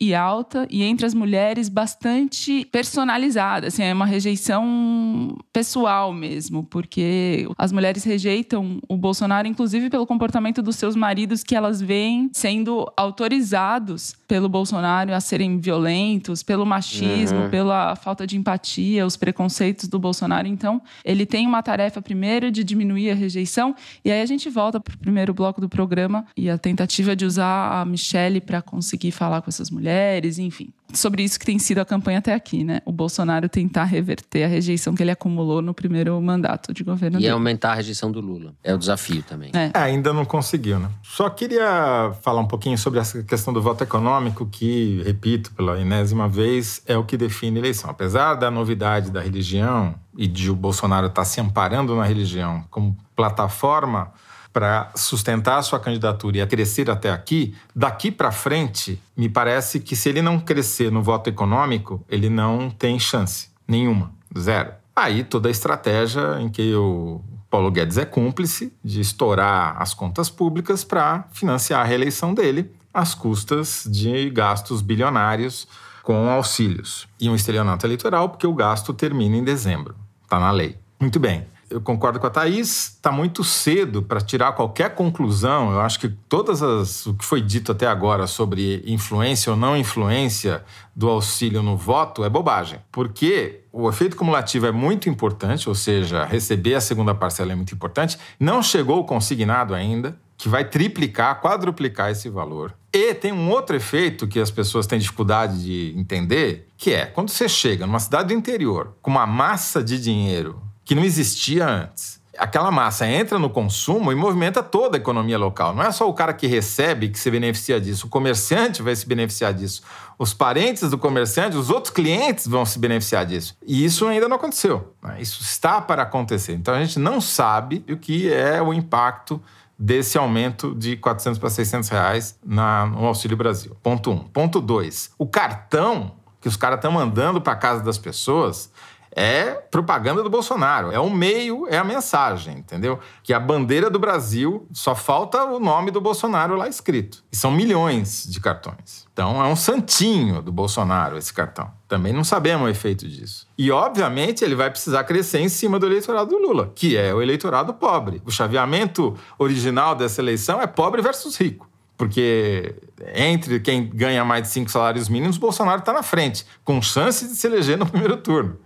e 0.00 0.14
alta, 0.14 0.66
e 0.70 0.82
entre 0.82 1.06
as 1.06 1.14
mulheres, 1.14 1.68
bastante 1.68 2.66
personalizada. 2.72 3.68
Assim, 3.68 3.82
é 3.82 3.92
uma 3.92 4.06
rejeição 4.06 5.36
pessoal 5.52 6.12
mesmo, 6.12 6.64
porque 6.64 7.46
as 7.58 7.72
mulheres 7.72 8.04
rejeitam 8.04 8.80
o 8.88 8.96
Bolsonaro, 8.96 9.46
inclusive 9.46 9.90
pelo 9.90 10.06
comportamento 10.06 10.62
dos 10.62 10.76
seus 10.76 10.96
maridos, 10.96 11.42
que 11.42 11.54
elas 11.54 11.80
veem 11.80 12.30
sendo 12.32 12.90
autorizados 12.96 14.14
pelo 14.26 14.48
Bolsonaro 14.48 15.14
a 15.14 15.20
serem 15.20 15.58
violentos, 15.58 16.42
pelo 16.42 16.66
machismo, 16.66 17.42
uhum. 17.42 17.50
pela 17.50 17.94
falta 17.96 18.26
de 18.26 18.36
empatia 18.36 18.54
empatia, 18.54 19.06
os 19.06 19.16
preconceitos 19.16 19.88
do 19.88 19.98
Bolsonaro. 19.98 20.46
Então, 20.46 20.80
ele 21.04 21.26
tem 21.26 21.46
uma 21.46 21.62
tarefa 21.62 22.00
primeiro 22.00 22.50
de 22.50 22.64
diminuir 22.64 23.10
a 23.10 23.14
rejeição, 23.14 23.74
e 24.04 24.10
aí 24.10 24.20
a 24.20 24.26
gente 24.26 24.48
volta 24.48 24.80
para 24.80 24.94
o 24.94 24.98
primeiro 24.98 25.34
bloco 25.34 25.60
do 25.60 25.68
programa 25.68 26.26
e 26.36 26.48
a 26.48 26.58
tentativa 26.58 27.14
de 27.14 27.24
usar 27.24 27.80
a 27.80 27.84
Michelle 27.84 28.40
para 28.40 28.62
conseguir 28.62 29.10
falar 29.10 29.33
com 29.42 29.50
essas 29.50 29.70
mulheres, 29.70 30.38
enfim 30.38 30.72
sobre 30.96 31.22
isso 31.22 31.38
que 31.38 31.46
tem 31.46 31.58
sido 31.58 31.78
a 31.78 31.84
campanha 31.84 32.18
até 32.18 32.34
aqui, 32.34 32.64
né? 32.64 32.80
O 32.84 32.92
Bolsonaro 32.92 33.48
tentar 33.48 33.84
reverter 33.84 34.44
a 34.44 34.48
rejeição 34.48 34.94
que 34.94 35.02
ele 35.02 35.10
acumulou 35.10 35.60
no 35.60 35.74
primeiro 35.74 36.20
mandato 36.20 36.72
de 36.72 36.84
governo. 36.84 37.18
E 37.18 37.22
dele. 37.22 37.32
aumentar 37.32 37.72
a 37.72 37.74
rejeição 37.74 38.10
do 38.10 38.20
Lula. 38.20 38.54
É 38.62 38.74
o 38.74 38.78
desafio 38.78 39.22
também. 39.22 39.50
É. 39.52 39.70
É, 39.74 39.82
ainda 39.82 40.12
não 40.12 40.24
conseguiu, 40.24 40.78
né? 40.78 40.88
Só 41.02 41.28
queria 41.28 42.12
falar 42.22 42.40
um 42.40 42.46
pouquinho 42.46 42.78
sobre 42.78 43.00
essa 43.00 43.22
questão 43.22 43.52
do 43.52 43.60
voto 43.60 43.82
econômico, 43.82 44.46
que, 44.46 45.02
repito, 45.04 45.52
pela 45.52 45.80
enésima 45.80 46.28
vez, 46.28 46.82
é 46.86 46.96
o 46.96 47.04
que 47.04 47.16
define 47.16 47.58
a 47.58 47.60
eleição. 47.60 47.90
Apesar 47.90 48.34
da 48.34 48.50
novidade 48.50 49.10
da 49.10 49.20
religião 49.20 49.94
e 50.16 50.26
de 50.26 50.50
o 50.50 50.54
Bolsonaro 50.54 51.06
estar 51.06 51.22
tá 51.22 51.24
se 51.24 51.40
amparando 51.40 51.94
na 51.96 52.04
religião 52.04 52.64
como 52.70 52.96
plataforma 53.16 54.12
para 54.54 54.92
sustentar 54.94 55.58
a 55.58 55.62
sua 55.62 55.80
candidatura 55.80 56.36
e 56.38 56.40
a 56.40 56.46
crescer 56.46 56.88
até 56.88 57.10
aqui, 57.10 57.56
daqui 57.74 58.12
para 58.12 58.30
frente, 58.30 59.02
me 59.16 59.28
parece 59.28 59.80
que 59.80 59.96
se 59.96 60.08
ele 60.08 60.22
não 60.22 60.38
crescer 60.38 60.92
no 60.92 61.02
voto 61.02 61.28
econômico, 61.28 62.04
ele 62.08 62.30
não 62.30 62.70
tem 62.70 62.96
chance 62.96 63.48
nenhuma, 63.66 64.12
zero. 64.38 64.70
Aí 64.94 65.24
toda 65.24 65.48
a 65.48 65.50
estratégia 65.50 66.40
em 66.40 66.48
que 66.48 66.72
o 66.72 67.20
Paulo 67.50 67.68
Guedes 67.68 67.98
é 67.98 68.04
cúmplice 68.04 68.72
de 68.82 69.00
estourar 69.00 69.74
as 69.82 69.92
contas 69.92 70.30
públicas 70.30 70.84
para 70.84 71.24
financiar 71.32 71.80
a 71.80 71.84
reeleição 71.84 72.32
dele 72.32 72.70
às 72.92 73.12
custas 73.12 73.88
de 73.90 74.30
gastos 74.30 74.80
bilionários 74.80 75.66
com 76.00 76.30
auxílios. 76.30 77.08
E 77.18 77.28
um 77.28 77.34
estelionato 77.34 77.84
eleitoral, 77.84 78.28
porque 78.28 78.46
o 78.46 78.54
gasto 78.54 78.94
termina 78.94 79.36
em 79.36 79.42
dezembro. 79.42 79.96
Está 80.22 80.38
na 80.38 80.52
lei. 80.52 80.78
Muito 81.00 81.18
bem. 81.18 81.44
Eu 81.70 81.80
concordo 81.80 82.20
com 82.20 82.26
a 82.26 82.30
Thaís, 82.30 82.94
está 82.96 83.10
muito 83.10 83.42
cedo 83.42 84.02
para 84.02 84.20
tirar 84.20 84.52
qualquer 84.52 84.94
conclusão. 84.94 85.72
Eu 85.72 85.80
acho 85.80 85.98
que 85.98 86.08
todas 86.08 86.62
as, 86.62 87.06
o 87.06 87.14
que 87.14 87.24
foi 87.24 87.40
dito 87.40 87.72
até 87.72 87.86
agora 87.86 88.26
sobre 88.26 88.82
influência 88.86 89.50
ou 89.50 89.56
não 89.56 89.76
influência 89.76 90.62
do 90.94 91.08
auxílio 91.08 91.62
no 91.62 91.76
voto 91.76 92.24
é 92.24 92.28
bobagem. 92.28 92.78
Porque 92.92 93.62
o 93.72 93.88
efeito 93.88 94.16
cumulativo 94.16 94.66
é 94.66 94.72
muito 94.72 95.08
importante, 95.08 95.68
ou 95.68 95.74
seja, 95.74 96.24
receber 96.24 96.74
a 96.74 96.80
segunda 96.80 97.14
parcela 97.14 97.52
é 97.52 97.54
muito 97.54 97.74
importante. 97.74 98.18
Não 98.38 98.62
chegou 98.62 99.00
o 99.00 99.04
consignado 99.04 99.74
ainda, 99.74 100.16
que 100.36 100.48
vai 100.48 100.64
triplicar, 100.64 101.40
quadruplicar 101.40 102.10
esse 102.10 102.28
valor. 102.28 102.74
E 102.92 103.14
tem 103.14 103.32
um 103.32 103.50
outro 103.50 103.74
efeito 103.74 104.28
que 104.28 104.38
as 104.38 104.50
pessoas 104.50 104.86
têm 104.86 104.98
dificuldade 104.98 105.64
de 105.64 105.98
entender, 105.98 106.68
que 106.76 106.92
é 106.92 107.06
quando 107.06 107.30
você 107.30 107.48
chega 107.48 107.86
numa 107.86 107.98
cidade 107.98 108.28
do 108.28 108.34
interior 108.34 108.94
com 109.00 109.10
uma 109.10 109.26
massa 109.26 109.82
de 109.82 110.00
dinheiro 110.00 110.60
que 110.84 110.94
não 110.94 111.04
existia 111.04 111.66
antes. 111.66 112.22
Aquela 112.36 112.70
massa 112.70 113.06
entra 113.06 113.38
no 113.38 113.48
consumo 113.48 114.10
e 114.10 114.14
movimenta 114.14 114.60
toda 114.60 114.96
a 114.96 115.00
economia 115.00 115.38
local. 115.38 115.72
Não 115.72 115.84
é 115.84 115.92
só 115.92 116.08
o 116.08 116.12
cara 116.12 116.32
que 116.32 116.48
recebe 116.48 117.08
que 117.08 117.18
se 117.18 117.30
beneficia 117.30 117.80
disso, 117.80 118.06
o 118.06 118.10
comerciante 118.10 118.82
vai 118.82 118.94
se 118.96 119.06
beneficiar 119.06 119.54
disso, 119.54 119.82
os 120.18 120.34
parentes 120.34 120.90
do 120.90 120.98
comerciante, 120.98 121.56
os 121.56 121.70
outros 121.70 121.92
clientes 121.92 122.46
vão 122.48 122.66
se 122.66 122.78
beneficiar 122.78 123.24
disso. 123.24 123.56
E 123.64 123.84
isso 123.84 124.06
ainda 124.08 124.28
não 124.28 124.36
aconteceu. 124.36 124.94
Né? 125.00 125.18
Isso 125.20 125.42
está 125.42 125.80
para 125.80 126.02
acontecer. 126.02 126.54
Então 126.54 126.74
a 126.74 126.80
gente 126.80 126.98
não 126.98 127.20
sabe 127.20 127.84
o 127.88 127.96
que 127.96 128.32
é 128.32 128.60
o 128.60 128.74
impacto 128.74 129.40
desse 129.78 130.18
aumento 130.18 130.74
de 130.74 130.96
400 130.96 131.38
para 131.38 131.50
600 131.50 131.88
reais 131.88 132.38
na, 132.44 132.86
no 132.86 133.06
Auxílio 133.06 133.36
Brasil. 133.36 133.76
Ponto 133.82 134.10
um. 134.10 134.18
Ponto 134.18 134.60
dois. 134.60 135.10
O 135.18 135.26
cartão 135.26 136.12
que 136.40 136.48
os 136.48 136.56
caras 136.56 136.76
estão 136.76 136.92
mandando 136.92 137.40
para 137.40 137.56
casa 137.56 137.82
das 137.82 137.96
pessoas 137.96 138.70
é 139.14 139.52
propaganda 139.52 140.22
do 140.22 140.30
Bolsonaro. 140.30 140.90
É 140.90 140.98
o 140.98 141.08
meio, 141.08 141.66
é 141.68 141.78
a 141.78 141.84
mensagem, 141.84 142.58
entendeu? 142.58 142.98
Que 143.22 143.32
a 143.32 143.40
bandeira 143.40 143.88
do 143.88 143.98
Brasil 143.98 144.66
só 144.72 144.94
falta 144.94 145.44
o 145.44 145.60
nome 145.60 145.90
do 145.90 146.00
Bolsonaro 146.00 146.56
lá 146.56 146.68
escrito. 146.68 147.22
E 147.32 147.36
são 147.36 147.50
milhões 147.50 148.26
de 148.28 148.40
cartões. 148.40 149.06
Então 149.12 149.42
é 149.42 149.46
um 149.46 149.56
santinho 149.56 150.42
do 150.42 150.50
Bolsonaro 150.50 151.16
esse 151.16 151.32
cartão. 151.32 151.70
Também 151.88 152.12
não 152.12 152.24
sabemos 152.24 152.66
o 152.66 152.70
efeito 152.70 153.08
disso. 153.08 153.46
E, 153.56 153.70
obviamente, 153.70 154.44
ele 154.44 154.56
vai 154.56 154.68
precisar 154.68 155.04
crescer 155.04 155.38
em 155.38 155.48
cima 155.48 155.78
do 155.78 155.86
eleitorado 155.86 156.30
do 156.30 156.38
Lula, 156.38 156.72
que 156.74 156.96
é 156.96 157.14
o 157.14 157.22
eleitorado 157.22 157.72
pobre. 157.74 158.20
O 158.24 158.32
chaveamento 158.32 159.16
original 159.38 159.94
dessa 159.94 160.20
eleição 160.20 160.60
é 160.60 160.66
pobre 160.66 161.00
versus 161.00 161.36
rico. 161.36 161.68
Porque 161.96 162.74
entre 163.14 163.60
quem 163.60 163.88
ganha 163.88 164.24
mais 164.24 164.42
de 164.42 164.48
cinco 164.48 164.70
salários 164.70 165.08
mínimos, 165.08 165.38
Bolsonaro 165.38 165.78
está 165.78 165.92
na 165.92 166.02
frente, 166.02 166.44
com 166.64 166.82
chance 166.82 167.28
de 167.28 167.36
se 167.36 167.46
eleger 167.46 167.78
no 167.78 167.86
primeiro 167.86 168.16
turno. 168.16 168.58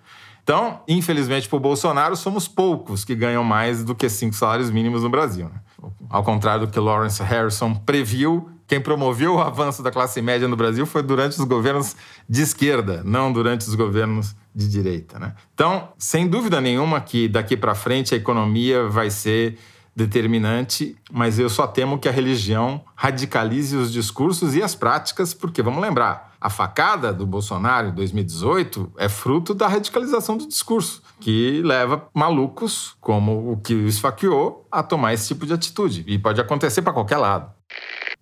Então, 0.48 0.80
infelizmente 0.88 1.46
para 1.46 1.58
o 1.58 1.60
Bolsonaro, 1.60 2.16
somos 2.16 2.48
poucos 2.48 3.04
que 3.04 3.14
ganham 3.14 3.44
mais 3.44 3.84
do 3.84 3.94
que 3.94 4.08
cinco 4.08 4.34
salários 4.34 4.70
mínimos 4.70 5.02
no 5.02 5.10
Brasil. 5.10 5.44
Né? 5.44 5.90
Ao 6.08 6.24
contrário 6.24 6.66
do 6.66 6.72
que 6.72 6.80
Lawrence 6.80 7.22
Harrison 7.22 7.74
previu, 7.74 8.48
quem 8.66 8.80
promoveu 8.80 9.34
o 9.34 9.40
avanço 9.42 9.82
da 9.82 9.90
classe 9.90 10.22
média 10.22 10.48
no 10.48 10.56
Brasil 10.56 10.86
foi 10.86 11.02
durante 11.02 11.38
os 11.38 11.44
governos 11.44 11.94
de 12.26 12.40
esquerda, 12.40 13.02
não 13.04 13.30
durante 13.30 13.68
os 13.68 13.74
governos 13.74 14.34
de 14.54 14.66
direita. 14.70 15.18
Né? 15.18 15.34
Então, 15.52 15.90
sem 15.98 16.26
dúvida 16.26 16.62
nenhuma 16.62 16.98
que 16.98 17.28
daqui 17.28 17.54
para 17.54 17.74
frente 17.74 18.14
a 18.14 18.16
economia 18.16 18.88
vai 18.88 19.10
ser 19.10 19.58
determinante, 19.94 20.96
mas 21.12 21.38
eu 21.38 21.50
só 21.50 21.66
temo 21.66 21.98
que 21.98 22.08
a 22.08 22.12
religião 22.12 22.82
radicalize 22.96 23.76
os 23.76 23.92
discursos 23.92 24.54
e 24.54 24.62
as 24.62 24.74
práticas, 24.74 25.34
porque 25.34 25.60
vamos 25.60 25.82
lembrar, 25.82 26.27
a 26.40 26.48
facada 26.48 27.12
do 27.12 27.26
Bolsonaro 27.26 27.88
em 27.88 27.92
2018 27.92 28.92
é 28.96 29.08
fruto 29.08 29.54
da 29.54 29.66
radicalização 29.66 30.36
do 30.36 30.46
discurso, 30.46 31.02
que 31.20 31.62
leva 31.62 32.08
malucos 32.14 32.96
como 33.00 33.52
o 33.52 33.56
que 33.56 33.74
o 33.74 33.88
esfaqueou 33.88 34.66
a 34.70 34.82
tomar 34.82 35.14
esse 35.14 35.28
tipo 35.28 35.46
de 35.46 35.52
atitude. 35.52 36.04
E 36.06 36.18
pode 36.18 36.40
acontecer 36.40 36.82
para 36.82 36.92
qualquer 36.92 37.18
lado. 37.18 37.57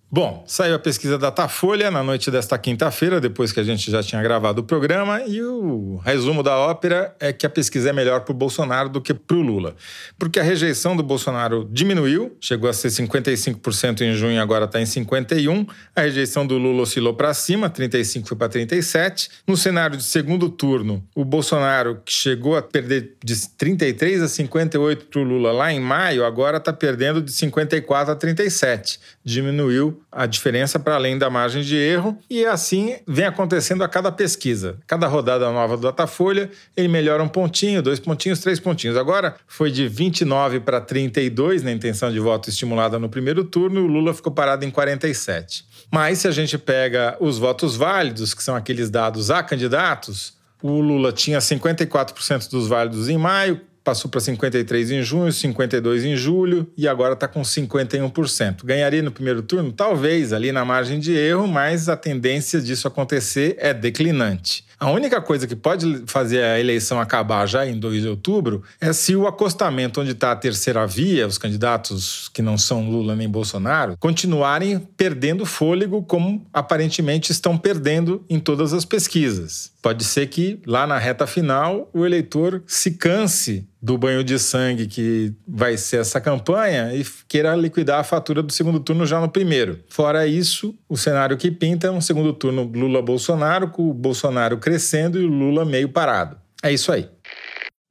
Bom, 0.09 0.45
saiu 0.47 0.73
a 0.73 0.79
pesquisa 0.79 1.17
da 1.17 1.27
Datafolha 1.27 1.91
na 1.91 2.01
noite 2.01 2.31
desta 2.31 2.57
quinta-feira, 2.57 3.19
depois 3.19 3.51
que 3.51 3.59
a 3.59 3.63
gente 3.63 3.91
já 3.91 4.01
tinha 4.01 4.23
gravado 4.23 4.61
o 4.61 4.63
programa, 4.63 5.21
e 5.23 5.43
o 5.43 5.97
resumo 5.97 6.41
da 6.41 6.57
ópera 6.57 7.13
é 7.19 7.33
que 7.33 7.45
a 7.45 7.49
pesquisa 7.49 7.89
é 7.89 7.93
melhor 7.93 8.21
para 8.21 8.31
o 8.31 8.33
Bolsonaro 8.35 8.87
do 8.87 9.01
que 9.01 9.13
para 9.13 9.35
o 9.35 9.41
Lula. 9.41 9.75
Porque 10.17 10.39
a 10.39 10.43
rejeição 10.43 10.95
do 10.95 11.03
Bolsonaro 11.03 11.67
diminuiu, 11.69 12.37
chegou 12.39 12.69
a 12.69 12.73
ser 12.73 12.87
55% 12.87 13.99
em 13.99 14.13
junho, 14.13 14.41
agora 14.41 14.63
está 14.63 14.79
em 14.79 14.85
51%. 14.85 15.67
A 15.93 15.99
rejeição 15.99 16.47
do 16.47 16.57
Lula 16.57 16.83
oscilou 16.83 17.13
para 17.13 17.33
cima, 17.33 17.69
35% 17.69 18.29
foi 18.29 18.37
para 18.37 18.47
37%. 18.47 19.29
No 19.45 19.57
cenário 19.57 19.97
de 19.97 20.03
segundo 20.03 20.47
turno, 20.47 21.03
o 21.13 21.25
Bolsonaro, 21.25 22.01
que 22.05 22.13
chegou 22.13 22.55
a 22.55 22.61
perder 22.61 23.17
de 23.21 23.35
33% 23.35 24.23
a 24.23 24.27
58% 24.27 25.03
para 25.11 25.19
o 25.19 25.23
Lula 25.23 25.51
lá 25.51 25.73
em 25.73 25.81
maio, 25.81 26.23
agora 26.23 26.59
está 26.59 26.71
perdendo 26.71 27.21
de 27.21 27.33
54% 27.33 28.07
a 28.07 28.15
37%. 28.15 28.99
Diminuiu 29.21 29.96
a 30.11 30.25
diferença 30.25 30.79
para 30.79 30.95
além 30.95 31.17
da 31.17 31.29
margem 31.29 31.61
de 31.61 31.75
erro 31.75 32.17
e 32.29 32.45
assim 32.45 32.97
vem 33.07 33.25
acontecendo 33.25 33.83
a 33.83 33.87
cada 33.87 34.11
pesquisa. 34.11 34.77
Cada 34.87 35.07
rodada 35.07 35.49
nova 35.51 35.77
do 35.77 35.83
Datafolha, 35.83 36.49
ele 36.75 36.87
melhora 36.87 37.23
um 37.23 37.27
pontinho, 37.27 37.81
dois 37.81 37.99
pontinhos, 37.99 38.39
três 38.39 38.59
pontinhos. 38.59 38.97
Agora 38.97 39.35
foi 39.47 39.71
de 39.71 39.87
29 39.87 40.59
para 40.61 40.81
32 40.81 41.63
na 41.63 41.71
intenção 41.71 42.11
de 42.11 42.19
voto 42.19 42.49
estimulada 42.49 42.97
no 42.97 43.09
primeiro 43.09 43.43
turno 43.43 43.79
e 43.79 43.83
o 43.83 43.87
Lula 43.87 44.13
ficou 44.13 44.31
parado 44.31 44.65
em 44.65 44.71
47. 44.71 45.65
Mas 45.91 46.19
se 46.19 46.27
a 46.27 46.31
gente 46.31 46.57
pega 46.57 47.15
os 47.19 47.37
votos 47.37 47.75
válidos, 47.75 48.33
que 48.33 48.43
são 48.43 48.55
aqueles 48.55 48.89
dados 48.89 49.31
a 49.31 49.41
candidatos, 49.41 50.33
o 50.61 50.79
Lula 50.81 51.11
tinha 51.11 51.39
54% 51.39 52.49
dos 52.49 52.67
válidos 52.67 53.09
em 53.09 53.17
maio, 53.17 53.61
passou 53.87 54.11
para 54.11 54.19
53 54.19 54.91
em 54.91 55.01
junho, 55.01 55.31
52 55.31 56.03
em 56.03 56.17
julho 56.17 56.69
e 56.75 56.89
agora 56.89 57.13
está 57.13 57.25
com 57.25 57.41
51%. 57.41 58.65
Ganharia 58.65 59.01
no 59.01 59.11
primeiro 59.11 59.41
turno? 59.41 59.71
Talvez, 59.71 60.33
ali 60.33 60.51
na 60.51 60.65
margem 60.65 60.99
de 60.99 61.13
erro, 61.13 61.47
mas 61.47 61.87
a 61.87 61.95
tendência 61.95 62.59
disso 62.59 62.85
acontecer 62.85 63.55
é 63.57 63.73
declinante. 63.73 64.66
A 64.79 64.91
única 64.91 65.19
coisa 65.19 65.47
que 65.47 65.55
pode 65.55 66.03
fazer 66.05 66.43
a 66.43 66.59
eleição 66.59 66.99
acabar 66.99 67.47
já 67.47 67.65
em 67.65 67.79
2 67.79 68.03
de 68.03 68.07
outubro 68.07 68.61
é 68.79 68.93
se 68.93 69.15
o 69.15 69.25
acostamento 69.25 69.99
onde 69.99 70.11
está 70.11 70.31
a 70.31 70.35
terceira 70.35 70.85
via, 70.85 71.25
os 71.25 71.39
candidatos 71.39 72.29
que 72.29 72.43
não 72.43 72.59
são 72.59 72.87
Lula 72.87 73.15
nem 73.15 73.27
Bolsonaro, 73.27 73.97
continuarem 73.97 74.79
perdendo 74.95 75.47
fôlego 75.47 76.03
como 76.03 76.45
aparentemente 76.53 77.31
estão 77.31 77.57
perdendo 77.57 78.23
em 78.29 78.39
todas 78.39 78.71
as 78.71 78.85
pesquisas. 78.85 79.71
Pode 79.81 80.03
ser 80.03 80.27
que 80.27 80.59
lá 80.65 80.85
na 80.85 80.97
reta 80.97 81.25
final 81.25 81.89
o 81.91 82.05
eleitor 82.05 82.61
se 82.67 82.91
canse 82.91 83.65
do 83.81 83.97
banho 83.97 84.23
de 84.23 84.37
sangue 84.39 84.87
que 84.87 85.33
vai 85.47 85.77
ser 85.77 86.01
essa 86.01 86.19
campanha 86.19 86.93
e 86.93 87.05
queira 87.27 87.55
liquidar 87.55 87.99
a 87.99 88.03
fatura 88.03 88.41
do 88.41 88.51
segundo 88.51 88.79
turno 88.79 89.05
já 89.05 89.21
no 89.21 89.29
primeiro. 89.29 89.79
Fora 89.87 90.27
isso, 90.27 90.75
o 90.89 90.97
cenário 90.97 91.37
que 91.37 91.51
pinta 91.51 91.87
é 91.87 91.91
um 91.91 92.01
segundo 92.01 92.33
turno 92.33 92.63
Lula-Bolsonaro, 92.63 93.69
com 93.69 93.89
o 93.89 93.93
Bolsonaro 93.93 94.57
crescendo 94.67 95.17
e 95.17 95.23
o 95.23 95.29
Lula 95.29 95.63
meio 95.63 95.87
parado. 95.87 96.37
É 96.61 96.73
isso 96.73 96.91
aí. 96.91 97.09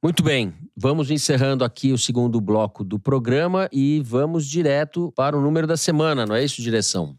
Muito 0.03 0.21
bem, 0.21 0.53
vamos 0.75 1.09
encerrando 1.09 1.63
aqui 1.63 1.91
o 1.91 1.97
segundo 1.97 2.39
bloco 2.39 2.83
do 2.83 2.99
programa 2.99 3.67
e 3.73 3.99
vamos 4.05 4.45
direto 4.45 5.11
para 5.15 5.35
o 5.35 5.41
número 5.41 5.65
da 5.65 5.75
semana, 5.75 6.23
não 6.23 6.35
é 6.35 6.43
isso, 6.43 6.61
direção? 6.61 7.17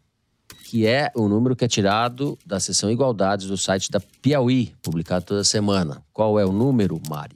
Que 0.63 0.87
é 0.87 1.11
o 1.13 1.27
número 1.27 1.57
que 1.57 1.65
é 1.65 1.67
tirado 1.67 2.39
da 2.45 2.57
seção 2.57 2.89
Igualdades 2.89 3.47
do 3.47 3.57
site 3.57 3.91
da 3.91 3.99
Piauí, 3.99 4.73
publicado 4.81 5.25
toda 5.25 5.43
semana. 5.43 6.01
Qual 6.13 6.39
é 6.39 6.45
o 6.45 6.53
número, 6.53 6.97
Mari? 7.09 7.35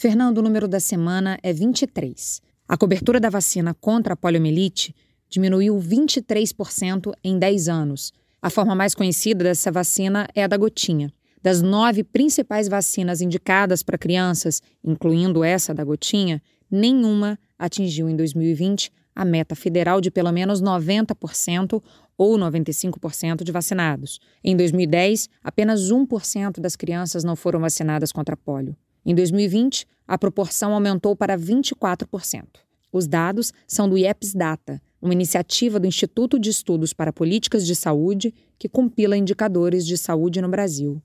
Fernando, 0.00 0.38
o 0.38 0.42
número 0.42 0.66
da 0.66 0.80
semana 0.80 1.38
é 1.42 1.52
23. 1.52 2.40
A 2.66 2.78
cobertura 2.78 3.20
da 3.20 3.28
vacina 3.28 3.74
contra 3.74 4.14
a 4.14 4.16
poliomielite 4.16 4.94
diminuiu 5.28 5.76
23% 5.76 7.12
em 7.22 7.38
10 7.38 7.68
anos. 7.68 8.14
A 8.40 8.50
forma 8.50 8.74
mais 8.74 8.94
conhecida 8.94 9.44
dessa 9.44 9.72
vacina 9.72 10.28
é 10.34 10.44
a 10.44 10.46
da 10.46 10.56
gotinha. 10.56 11.12
Das 11.42 11.62
nove 11.62 12.02
principais 12.02 12.68
vacinas 12.68 13.20
indicadas 13.20 13.82
para 13.82 13.96
crianças, 13.96 14.60
incluindo 14.84 15.44
essa 15.44 15.72
da 15.72 15.84
gotinha, 15.84 16.42
nenhuma 16.70 17.38
atingiu 17.58 18.08
em 18.08 18.16
2020 18.16 18.90
a 19.14 19.24
meta 19.24 19.54
federal 19.54 20.00
de 20.00 20.10
pelo 20.10 20.30
menos 20.30 20.60
90% 20.60 21.82
ou 22.18 22.38
95% 22.38 23.42
de 23.42 23.52
vacinados. 23.52 24.20
Em 24.44 24.56
2010, 24.56 25.28
apenas 25.42 25.90
1% 25.90 26.60
das 26.60 26.76
crianças 26.76 27.24
não 27.24 27.34
foram 27.34 27.60
vacinadas 27.60 28.12
contra 28.12 28.36
polio. 28.36 28.76
Em 29.04 29.14
2020, 29.14 29.86
a 30.06 30.18
proporção 30.18 30.74
aumentou 30.74 31.16
para 31.16 31.38
24%. 31.38 32.44
Os 32.92 33.06
dados 33.06 33.52
são 33.66 33.88
do 33.88 33.96
IEPS 33.96 34.34
Data, 34.34 34.80
uma 35.00 35.12
iniciativa 35.12 35.78
do 35.78 35.86
Instituto 35.86 36.38
de 36.38 36.50
Estudos 36.50 36.92
para 36.92 37.12
Políticas 37.12 37.66
de 37.66 37.74
Saúde 37.74 38.34
que 38.58 38.68
compila 38.68 39.16
indicadores 39.16 39.86
de 39.86 39.96
saúde 39.96 40.40
no 40.40 40.48
Brasil. 40.48 41.02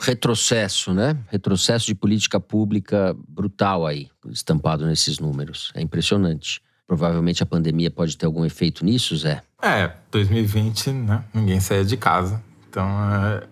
Retrocesso, 0.00 0.94
né? 0.94 1.18
Retrocesso 1.28 1.86
de 1.86 1.94
política 1.94 2.38
pública 2.38 3.16
brutal 3.28 3.86
aí, 3.86 4.08
estampado 4.30 4.86
nesses 4.86 5.18
números. 5.18 5.72
É 5.74 5.80
impressionante. 5.80 6.60
Provavelmente 6.86 7.42
a 7.42 7.46
pandemia 7.46 7.90
pode 7.90 8.16
ter 8.16 8.24
algum 8.24 8.44
efeito 8.44 8.84
nisso, 8.84 9.16
Zé? 9.16 9.42
É, 9.60 9.92
2020, 10.10 10.90
né? 10.90 11.24
Ninguém 11.34 11.60
saía 11.60 11.84
de 11.84 11.96
casa 11.96 12.40
Então 12.70 12.88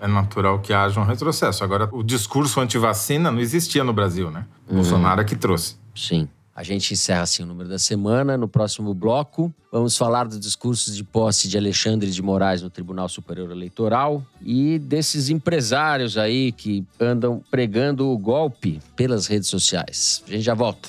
é, 0.01 0.05
é 0.05 0.09
natural 0.09 0.61
que 0.61 0.73
haja 0.73 1.01
um 1.01 1.05
retrocesso. 1.05 1.65
Agora, 1.65 1.89
o 1.93 2.03
discurso 2.03 2.61
anti-vacina 2.61 3.31
não 3.31 3.41
existia 3.41 3.83
no 3.83 3.93
Brasil, 3.93 4.31
né? 4.31 4.47
Uhum. 4.69 4.77
Bolsonaro 4.77 5.21
é 5.21 5.25
que 5.25 5.37
trouxe. 5.37 5.77
Sim. 5.95 6.29
A 6.57 6.63
gente 6.63 6.95
encerra 6.95 7.21
assim 7.21 7.43
o 7.43 7.47
número 7.47 7.69
da 7.69 7.79
semana. 7.79 8.35
No 8.39 8.49
próximo 8.49 8.95
bloco, 8.95 9.53
vamos 9.71 9.95
falar 9.95 10.25
dos 10.25 10.41
discursos 10.41 10.97
de 10.97 11.05
posse 11.05 11.49
de 11.49 11.59
Alexandre 11.59 12.11
de 12.11 12.23
Moraes 12.23 12.63
no 12.63 12.71
Tribunal 12.71 13.11
Superior 13.11 13.51
Eleitoral 13.51 14.25
e 14.41 14.79
desses 14.79 15.29
empresários 15.29 16.17
aí 16.17 16.53
que 16.53 16.83
andam 16.99 17.43
pregando 17.51 18.09
o 18.09 18.17
golpe 18.17 18.81
pelas 18.97 19.27
redes 19.27 19.51
sociais. 19.51 20.25
A 20.27 20.31
gente 20.31 20.45
já 20.45 20.55
volta. 20.55 20.89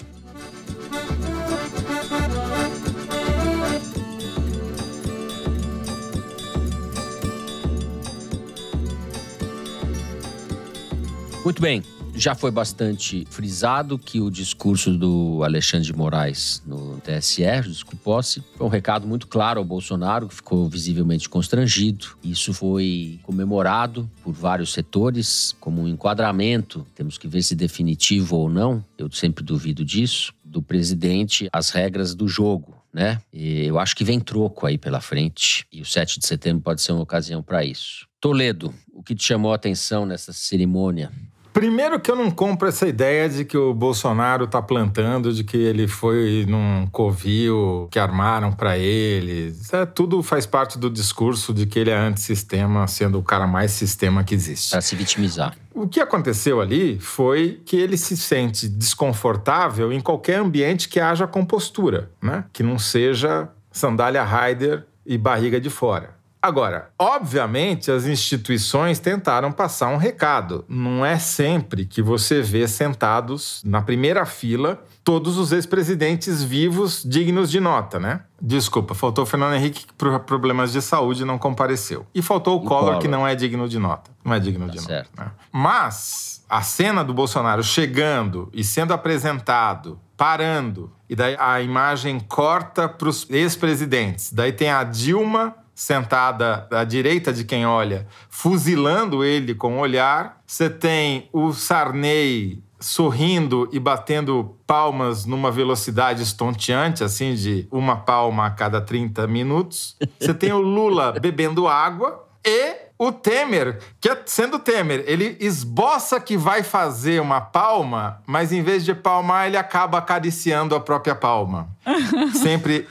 Muito 11.44 11.62
bem. 11.62 11.84
Já 12.18 12.34
foi 12.34 12.50
bastante 12.50 13.28
frisado 13.30 13.98
que 14.00 14.20
o 14.20 14.32
discurso 14.32 14.98
do 14.98 15.44
Alexandre 15.44 15.86
de 15.86 15.94
Moraes 15.94 16.64
no 16.66 17.00
TSE, 17.00 17.44
discurso 17.62 18.02
posse, 18.04 18.44
foi 18.56 18.66
um 18.66 18.70
recado 18.70 19.08
muito 19.08 19.28
claro 19.28 19.60
ao 19.60 19.66
Bolsonaro, 19.66 20.28
que 20.28 20.34
ficou 20.34 20.68
visivelmente 20.68 21.30
constrangido. 21.30 22.18
Isso 22.24 22.56
foi 22.56 23.20
comemorado 23.22 24.10
por 24.24 24.34
vários 24.34 24.74
setores 24.74 25.56
como 25.60 25.84
um 25.84 25.88
enquadramento, 25.88 26.88
temos 26.96 27.20
que 27.20 27.28
ver 27.28 27.44
se 27.44 27.54
definitivo 27.54 28.36
ou 28.36 28.50
não, 28.50 28.84
eu 28.98 29.12
sempre 29.12 29.44
duvido 29.44 29.86
disso, 29.86 30.34
do 30.44 30.60
presidente 30.60 31.48
às 31.54 31.70
regras 31.70 32.16
do 32.16 32.28
jogo. 32.28 32.76
Né? 32.92 33.22
E 33.32 33.66
eu 33.66 33.78
acho 33.78 33.96
que 33.96 34.04
vem 34.04 34.20
troco 34.20 34.66
aí 34.66 34.76
pela 34.76 35.00
frente 35.00 35.68
e 35.72 35.82
o 35.82 35.86
7 35.86 36.20
de 36.20 36.26
setembro 36.26 36.64
pode 36.64 36.82
ser 36.82 36.94
uma 36.94 37.04
ocasião 37.04 37.44
para 37.44 37.64
isso. 37.64 38.08
Toledo, 38.20 38.74
o 38.92 39.04
que 39.04 39.14
te 39.14 39.24
chamou 39.24 39.52
a 39.52 39.56
atenção 39.56 40.04
nessa 40.04 40.34
cerimônia? 40.34 41.12
Primeiro 41.54 42.00
que 42.00 42.12
eu 42.12 42.16
não 42.16 42.30
compro 42.30 42.68
essa 42.68 42.88
ideia 42.88 43.28
de 43.28 43.44
que 43.44 43.58
o 43.58 43.74
Bolsonaro 43.74 44.46
está 44.46 44.62
plantando, 44.62 45.34
de 45.34 45.44
que 45.44 45.58
ele 45.58 45.88
foi 45.88 46.46
num 46.48 46.88
covil 46.88 47.88
que 47.92 47.98
armaram 48.00 48.52
para 48.52 48.78
ele. 48.78 49.48
Isso 49.48 49.76
é, 49.76 49.86
tudo 49.86 50.22
faz 50.22 50.46
parte 50.46 50.78
do 50.78 50.90
discurso 50.90 51.54
de 51.54 51.66
que 51.66 51.80
ele 51.80 51.90
é 51.90 51.98
antissistema, 51.98 52.88
sendo 52.88 53.20
o 53.20 53.24
cara 53.24 53.48
mais 53.48 53.72
sistema 53.72 54.24
que 54.24 54.36
existe. 54.36 54.72
Para 54.72 54.82
se 54.82 54.96
vitimizar. 54.96 55.56
O 55.74 55.88
que 55.88 56.00
aconteceu 56.00 56.60
ali 56.62 57.00
foi 57.00 57.62
que 57.66 57.76
ele 57.76 57.98
se 57.98 58.18
sente 58.18 58.68
desconfortável 58.68 59.92
em 59.92 60.00
qualquer 60.00 60.40
ambiente 60.40 60.90
que 60.90 61.00
haja 61.00 61.28
compostura, 61.28 62.12
né? 62.22 62.46
Que 62.52 62.64
não 62.64 62.80
seja 62.80 63.50
sandália 63.72 64.24
rider 64.24 64.86
e 65.06 65.18
barriga 65.18 65.62
de 65.62 65.70
fora. 65.70 66.17
Agora, 66.42 66.90
obviamente, 67.00 67.92
as 67.92 68.06
instituições 68.06 69.00
tentaram 69.00 69.52
passar 69.52 69.90
um 69.90 69.98
recado. 69.98 70.64
Não 70.68 71.06
é 71.06 71.18
sempre 71.18 71.86
que 71.86 72.02
você 72.02 72.42
vê 72.42 72.68
sentados 72.68 73.62
na 73.66 73.82
primeira 73.82 74.26
fila 74.26 74.82
todos 75.04 75.38
os 75.38 75.52
ex-presidentes 75.52 76.44
vivos 76.44 77.02
dignos 77.04 77.50
de 77.50 77.60
nota, 77.60 78.00
né? 78.00 78.22
Desculpa, 78.42 78.94
faltou 78.94 79.24
o 79.24 79.28
Fernando 79.28 79.56
Henrique 79.56 79.86
que 79.88 79.94
por 79.94 80.20
problemas 80.20 80.72
de 80.72 80.82
saúde 80.82 81.26
não 81.26 81.38
compareceu. 81.38 82.06
E 82.14 82.22
faltou 82.22 82.58
o, 82.58 82.62
Collor, 82.62 82.82
Collor, 82.82 83.00
que 83.00 83.08
não 83.08 83.26
é 83.26 83.34
digno 83.34 83.68
de 83.68 83.80
nota. 83.80 84.12
Não 84.24 84.34
é 84.34 84.40
digno 84.40 84.68
tá 84.68 84.74
de 84.74 84.82
certo. 84.82 85.10
nota. 85.18 85.30
Né? 85.30 85.32
Mas 85.52 86.44
a 86.50 86.62
cena 86.62 87.04
do 87.04 87.14
Bolsonaro 87.14 87.64
chegando 87.64 88.50
e 88.54 88.64
sendo 88.64 88.94
apresentado, 88.94 90.00
parando, 90.16 90.92
e 91.10 91.16
daí 91.16 91.36
a 91.40 91.62
imagem 91.62 92.20
corta 92.20 92.88
para 92.88 93.08
os 93.08 93.30
ex-presidentes. 93.30 94.32
Daí 94.32 94.52
tem 94.52 94.70
a 94.70 94.84
Dilma 94.84 95.56
sentada 95.78 96.68
à 96.72 96.84
direita 96.84 97.32
de 97.32 97.44
quem 97.44 97.64
olha, 97.64 98.08
fuzilando 98.32 99.24
ele 99.24 99.54
com 99.54 99.78
o 99.78 99.80
olhar. 99.80 100.42
Você 100.44 100.72
tem 100.72 101.30
o 101.32 101.54
Sarney 101.54 102.64
sorrindo 102.80 103.70
e 103.72 103.80
batendo 103.80 104.58
palmas 104.66 105.24
numa 105.26 105.52
velocidade 105.52 106.24
estonteante, 106.24 107.04
assim, 107.04 107.36
de 107.36 107.68
uma 107.72 107.96
palma 107.98 108.48
a 108.48 108.50
cada 108.50 108.82
30 108.82 109.28
minutos. 109.28 109.96
Você 110.20 110.34
tem 110.34 110.52
o 110.52 110.58
Lula 110.58 111.12
bebendo 111.12 111.68
água 111.68 112.28
e 112.44 112.87
o 113.00 113.12
Temer, 113.12 113.80
que 114.02 114.10
é, 114.10 114.20
sendo 114.26 114.58
Temer, 114.58 115.04
ele 115.06 115.38
esboça 115.40 116.20
que 116.20 116.36
vai 116.36 116.64
fazer 116.64 117.22
uma 117.22 117.40
palma, 117.40 118.22
mas 118.26 118.52
em 118.52 118.64
vez 118.64 118.84
de 118.84 118.94
palmar, 118.96 119.48
ele 119.48 119.58
acaba 119.58 120.00
acariciando 120.00 120.74
a 120.74 120.80
própria 120.80 121.14
palma. 121.14 121.70
Sempre. 122.42 122.88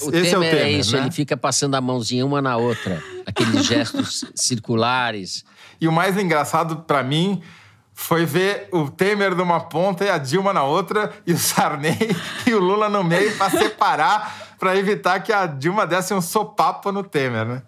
O 0.00 0.10
Esse 0.10 0.30
Temer 0.30 0.32
é 0.32 0.36
o 0.36 0.40
Temer. 0.40 0.62
é 0.62 0.70
isso, 0.70 0.96
né? 0.96 1.02
ele 1.02 1.12
fica 1.12 1.36
passando 1.36 1.76
a 1.76 1.80
mãozinha 1.80 2.26
uma 2.26 2.42
na 2.42 2.56
outra. 2.56 3.00
Aqueles 3.24 3.64
gestos 3.64 4.24
circulares. 4.34 5.44
E 5.80 5.86
o 5.86 5.92
mais 5.92 6.18
engraçado 6.18 6.78
para 6.78 7.02
mim 7.04 7.40
foi 7.94 8.26
ver 8.26 8.68
o 8.72 8.90
Temer 8.90 9.34
numa 9.34 9.60
ponta 9.60 10.04
e 10.04 10.10
a 10.10 10.18
Dilma 10.18 10.52
na 10.52 10.64
outra, 10.64 11.12
e 11.26 11.32
o 11.32 11.38
Sarney 11.38 11.96
e 12.46 12.52
o 12.52 12.58
Lula 12.60 12.88
no 12.88 13.04
meio 13.04 13.34
para 13.36 13.50
separar, 13.50 14.56
para 14.58 14.76
evitar 14.76 15.20
que 15.20 15.32
a 15.32 15.46
Dilma 15.46 15.86
desse 15.86 16.12
um 16.12 16.20
sopapo 16.20 16.90
no 16.90 17.02
Temer, 17.02 17.46
né? 17.46 17.62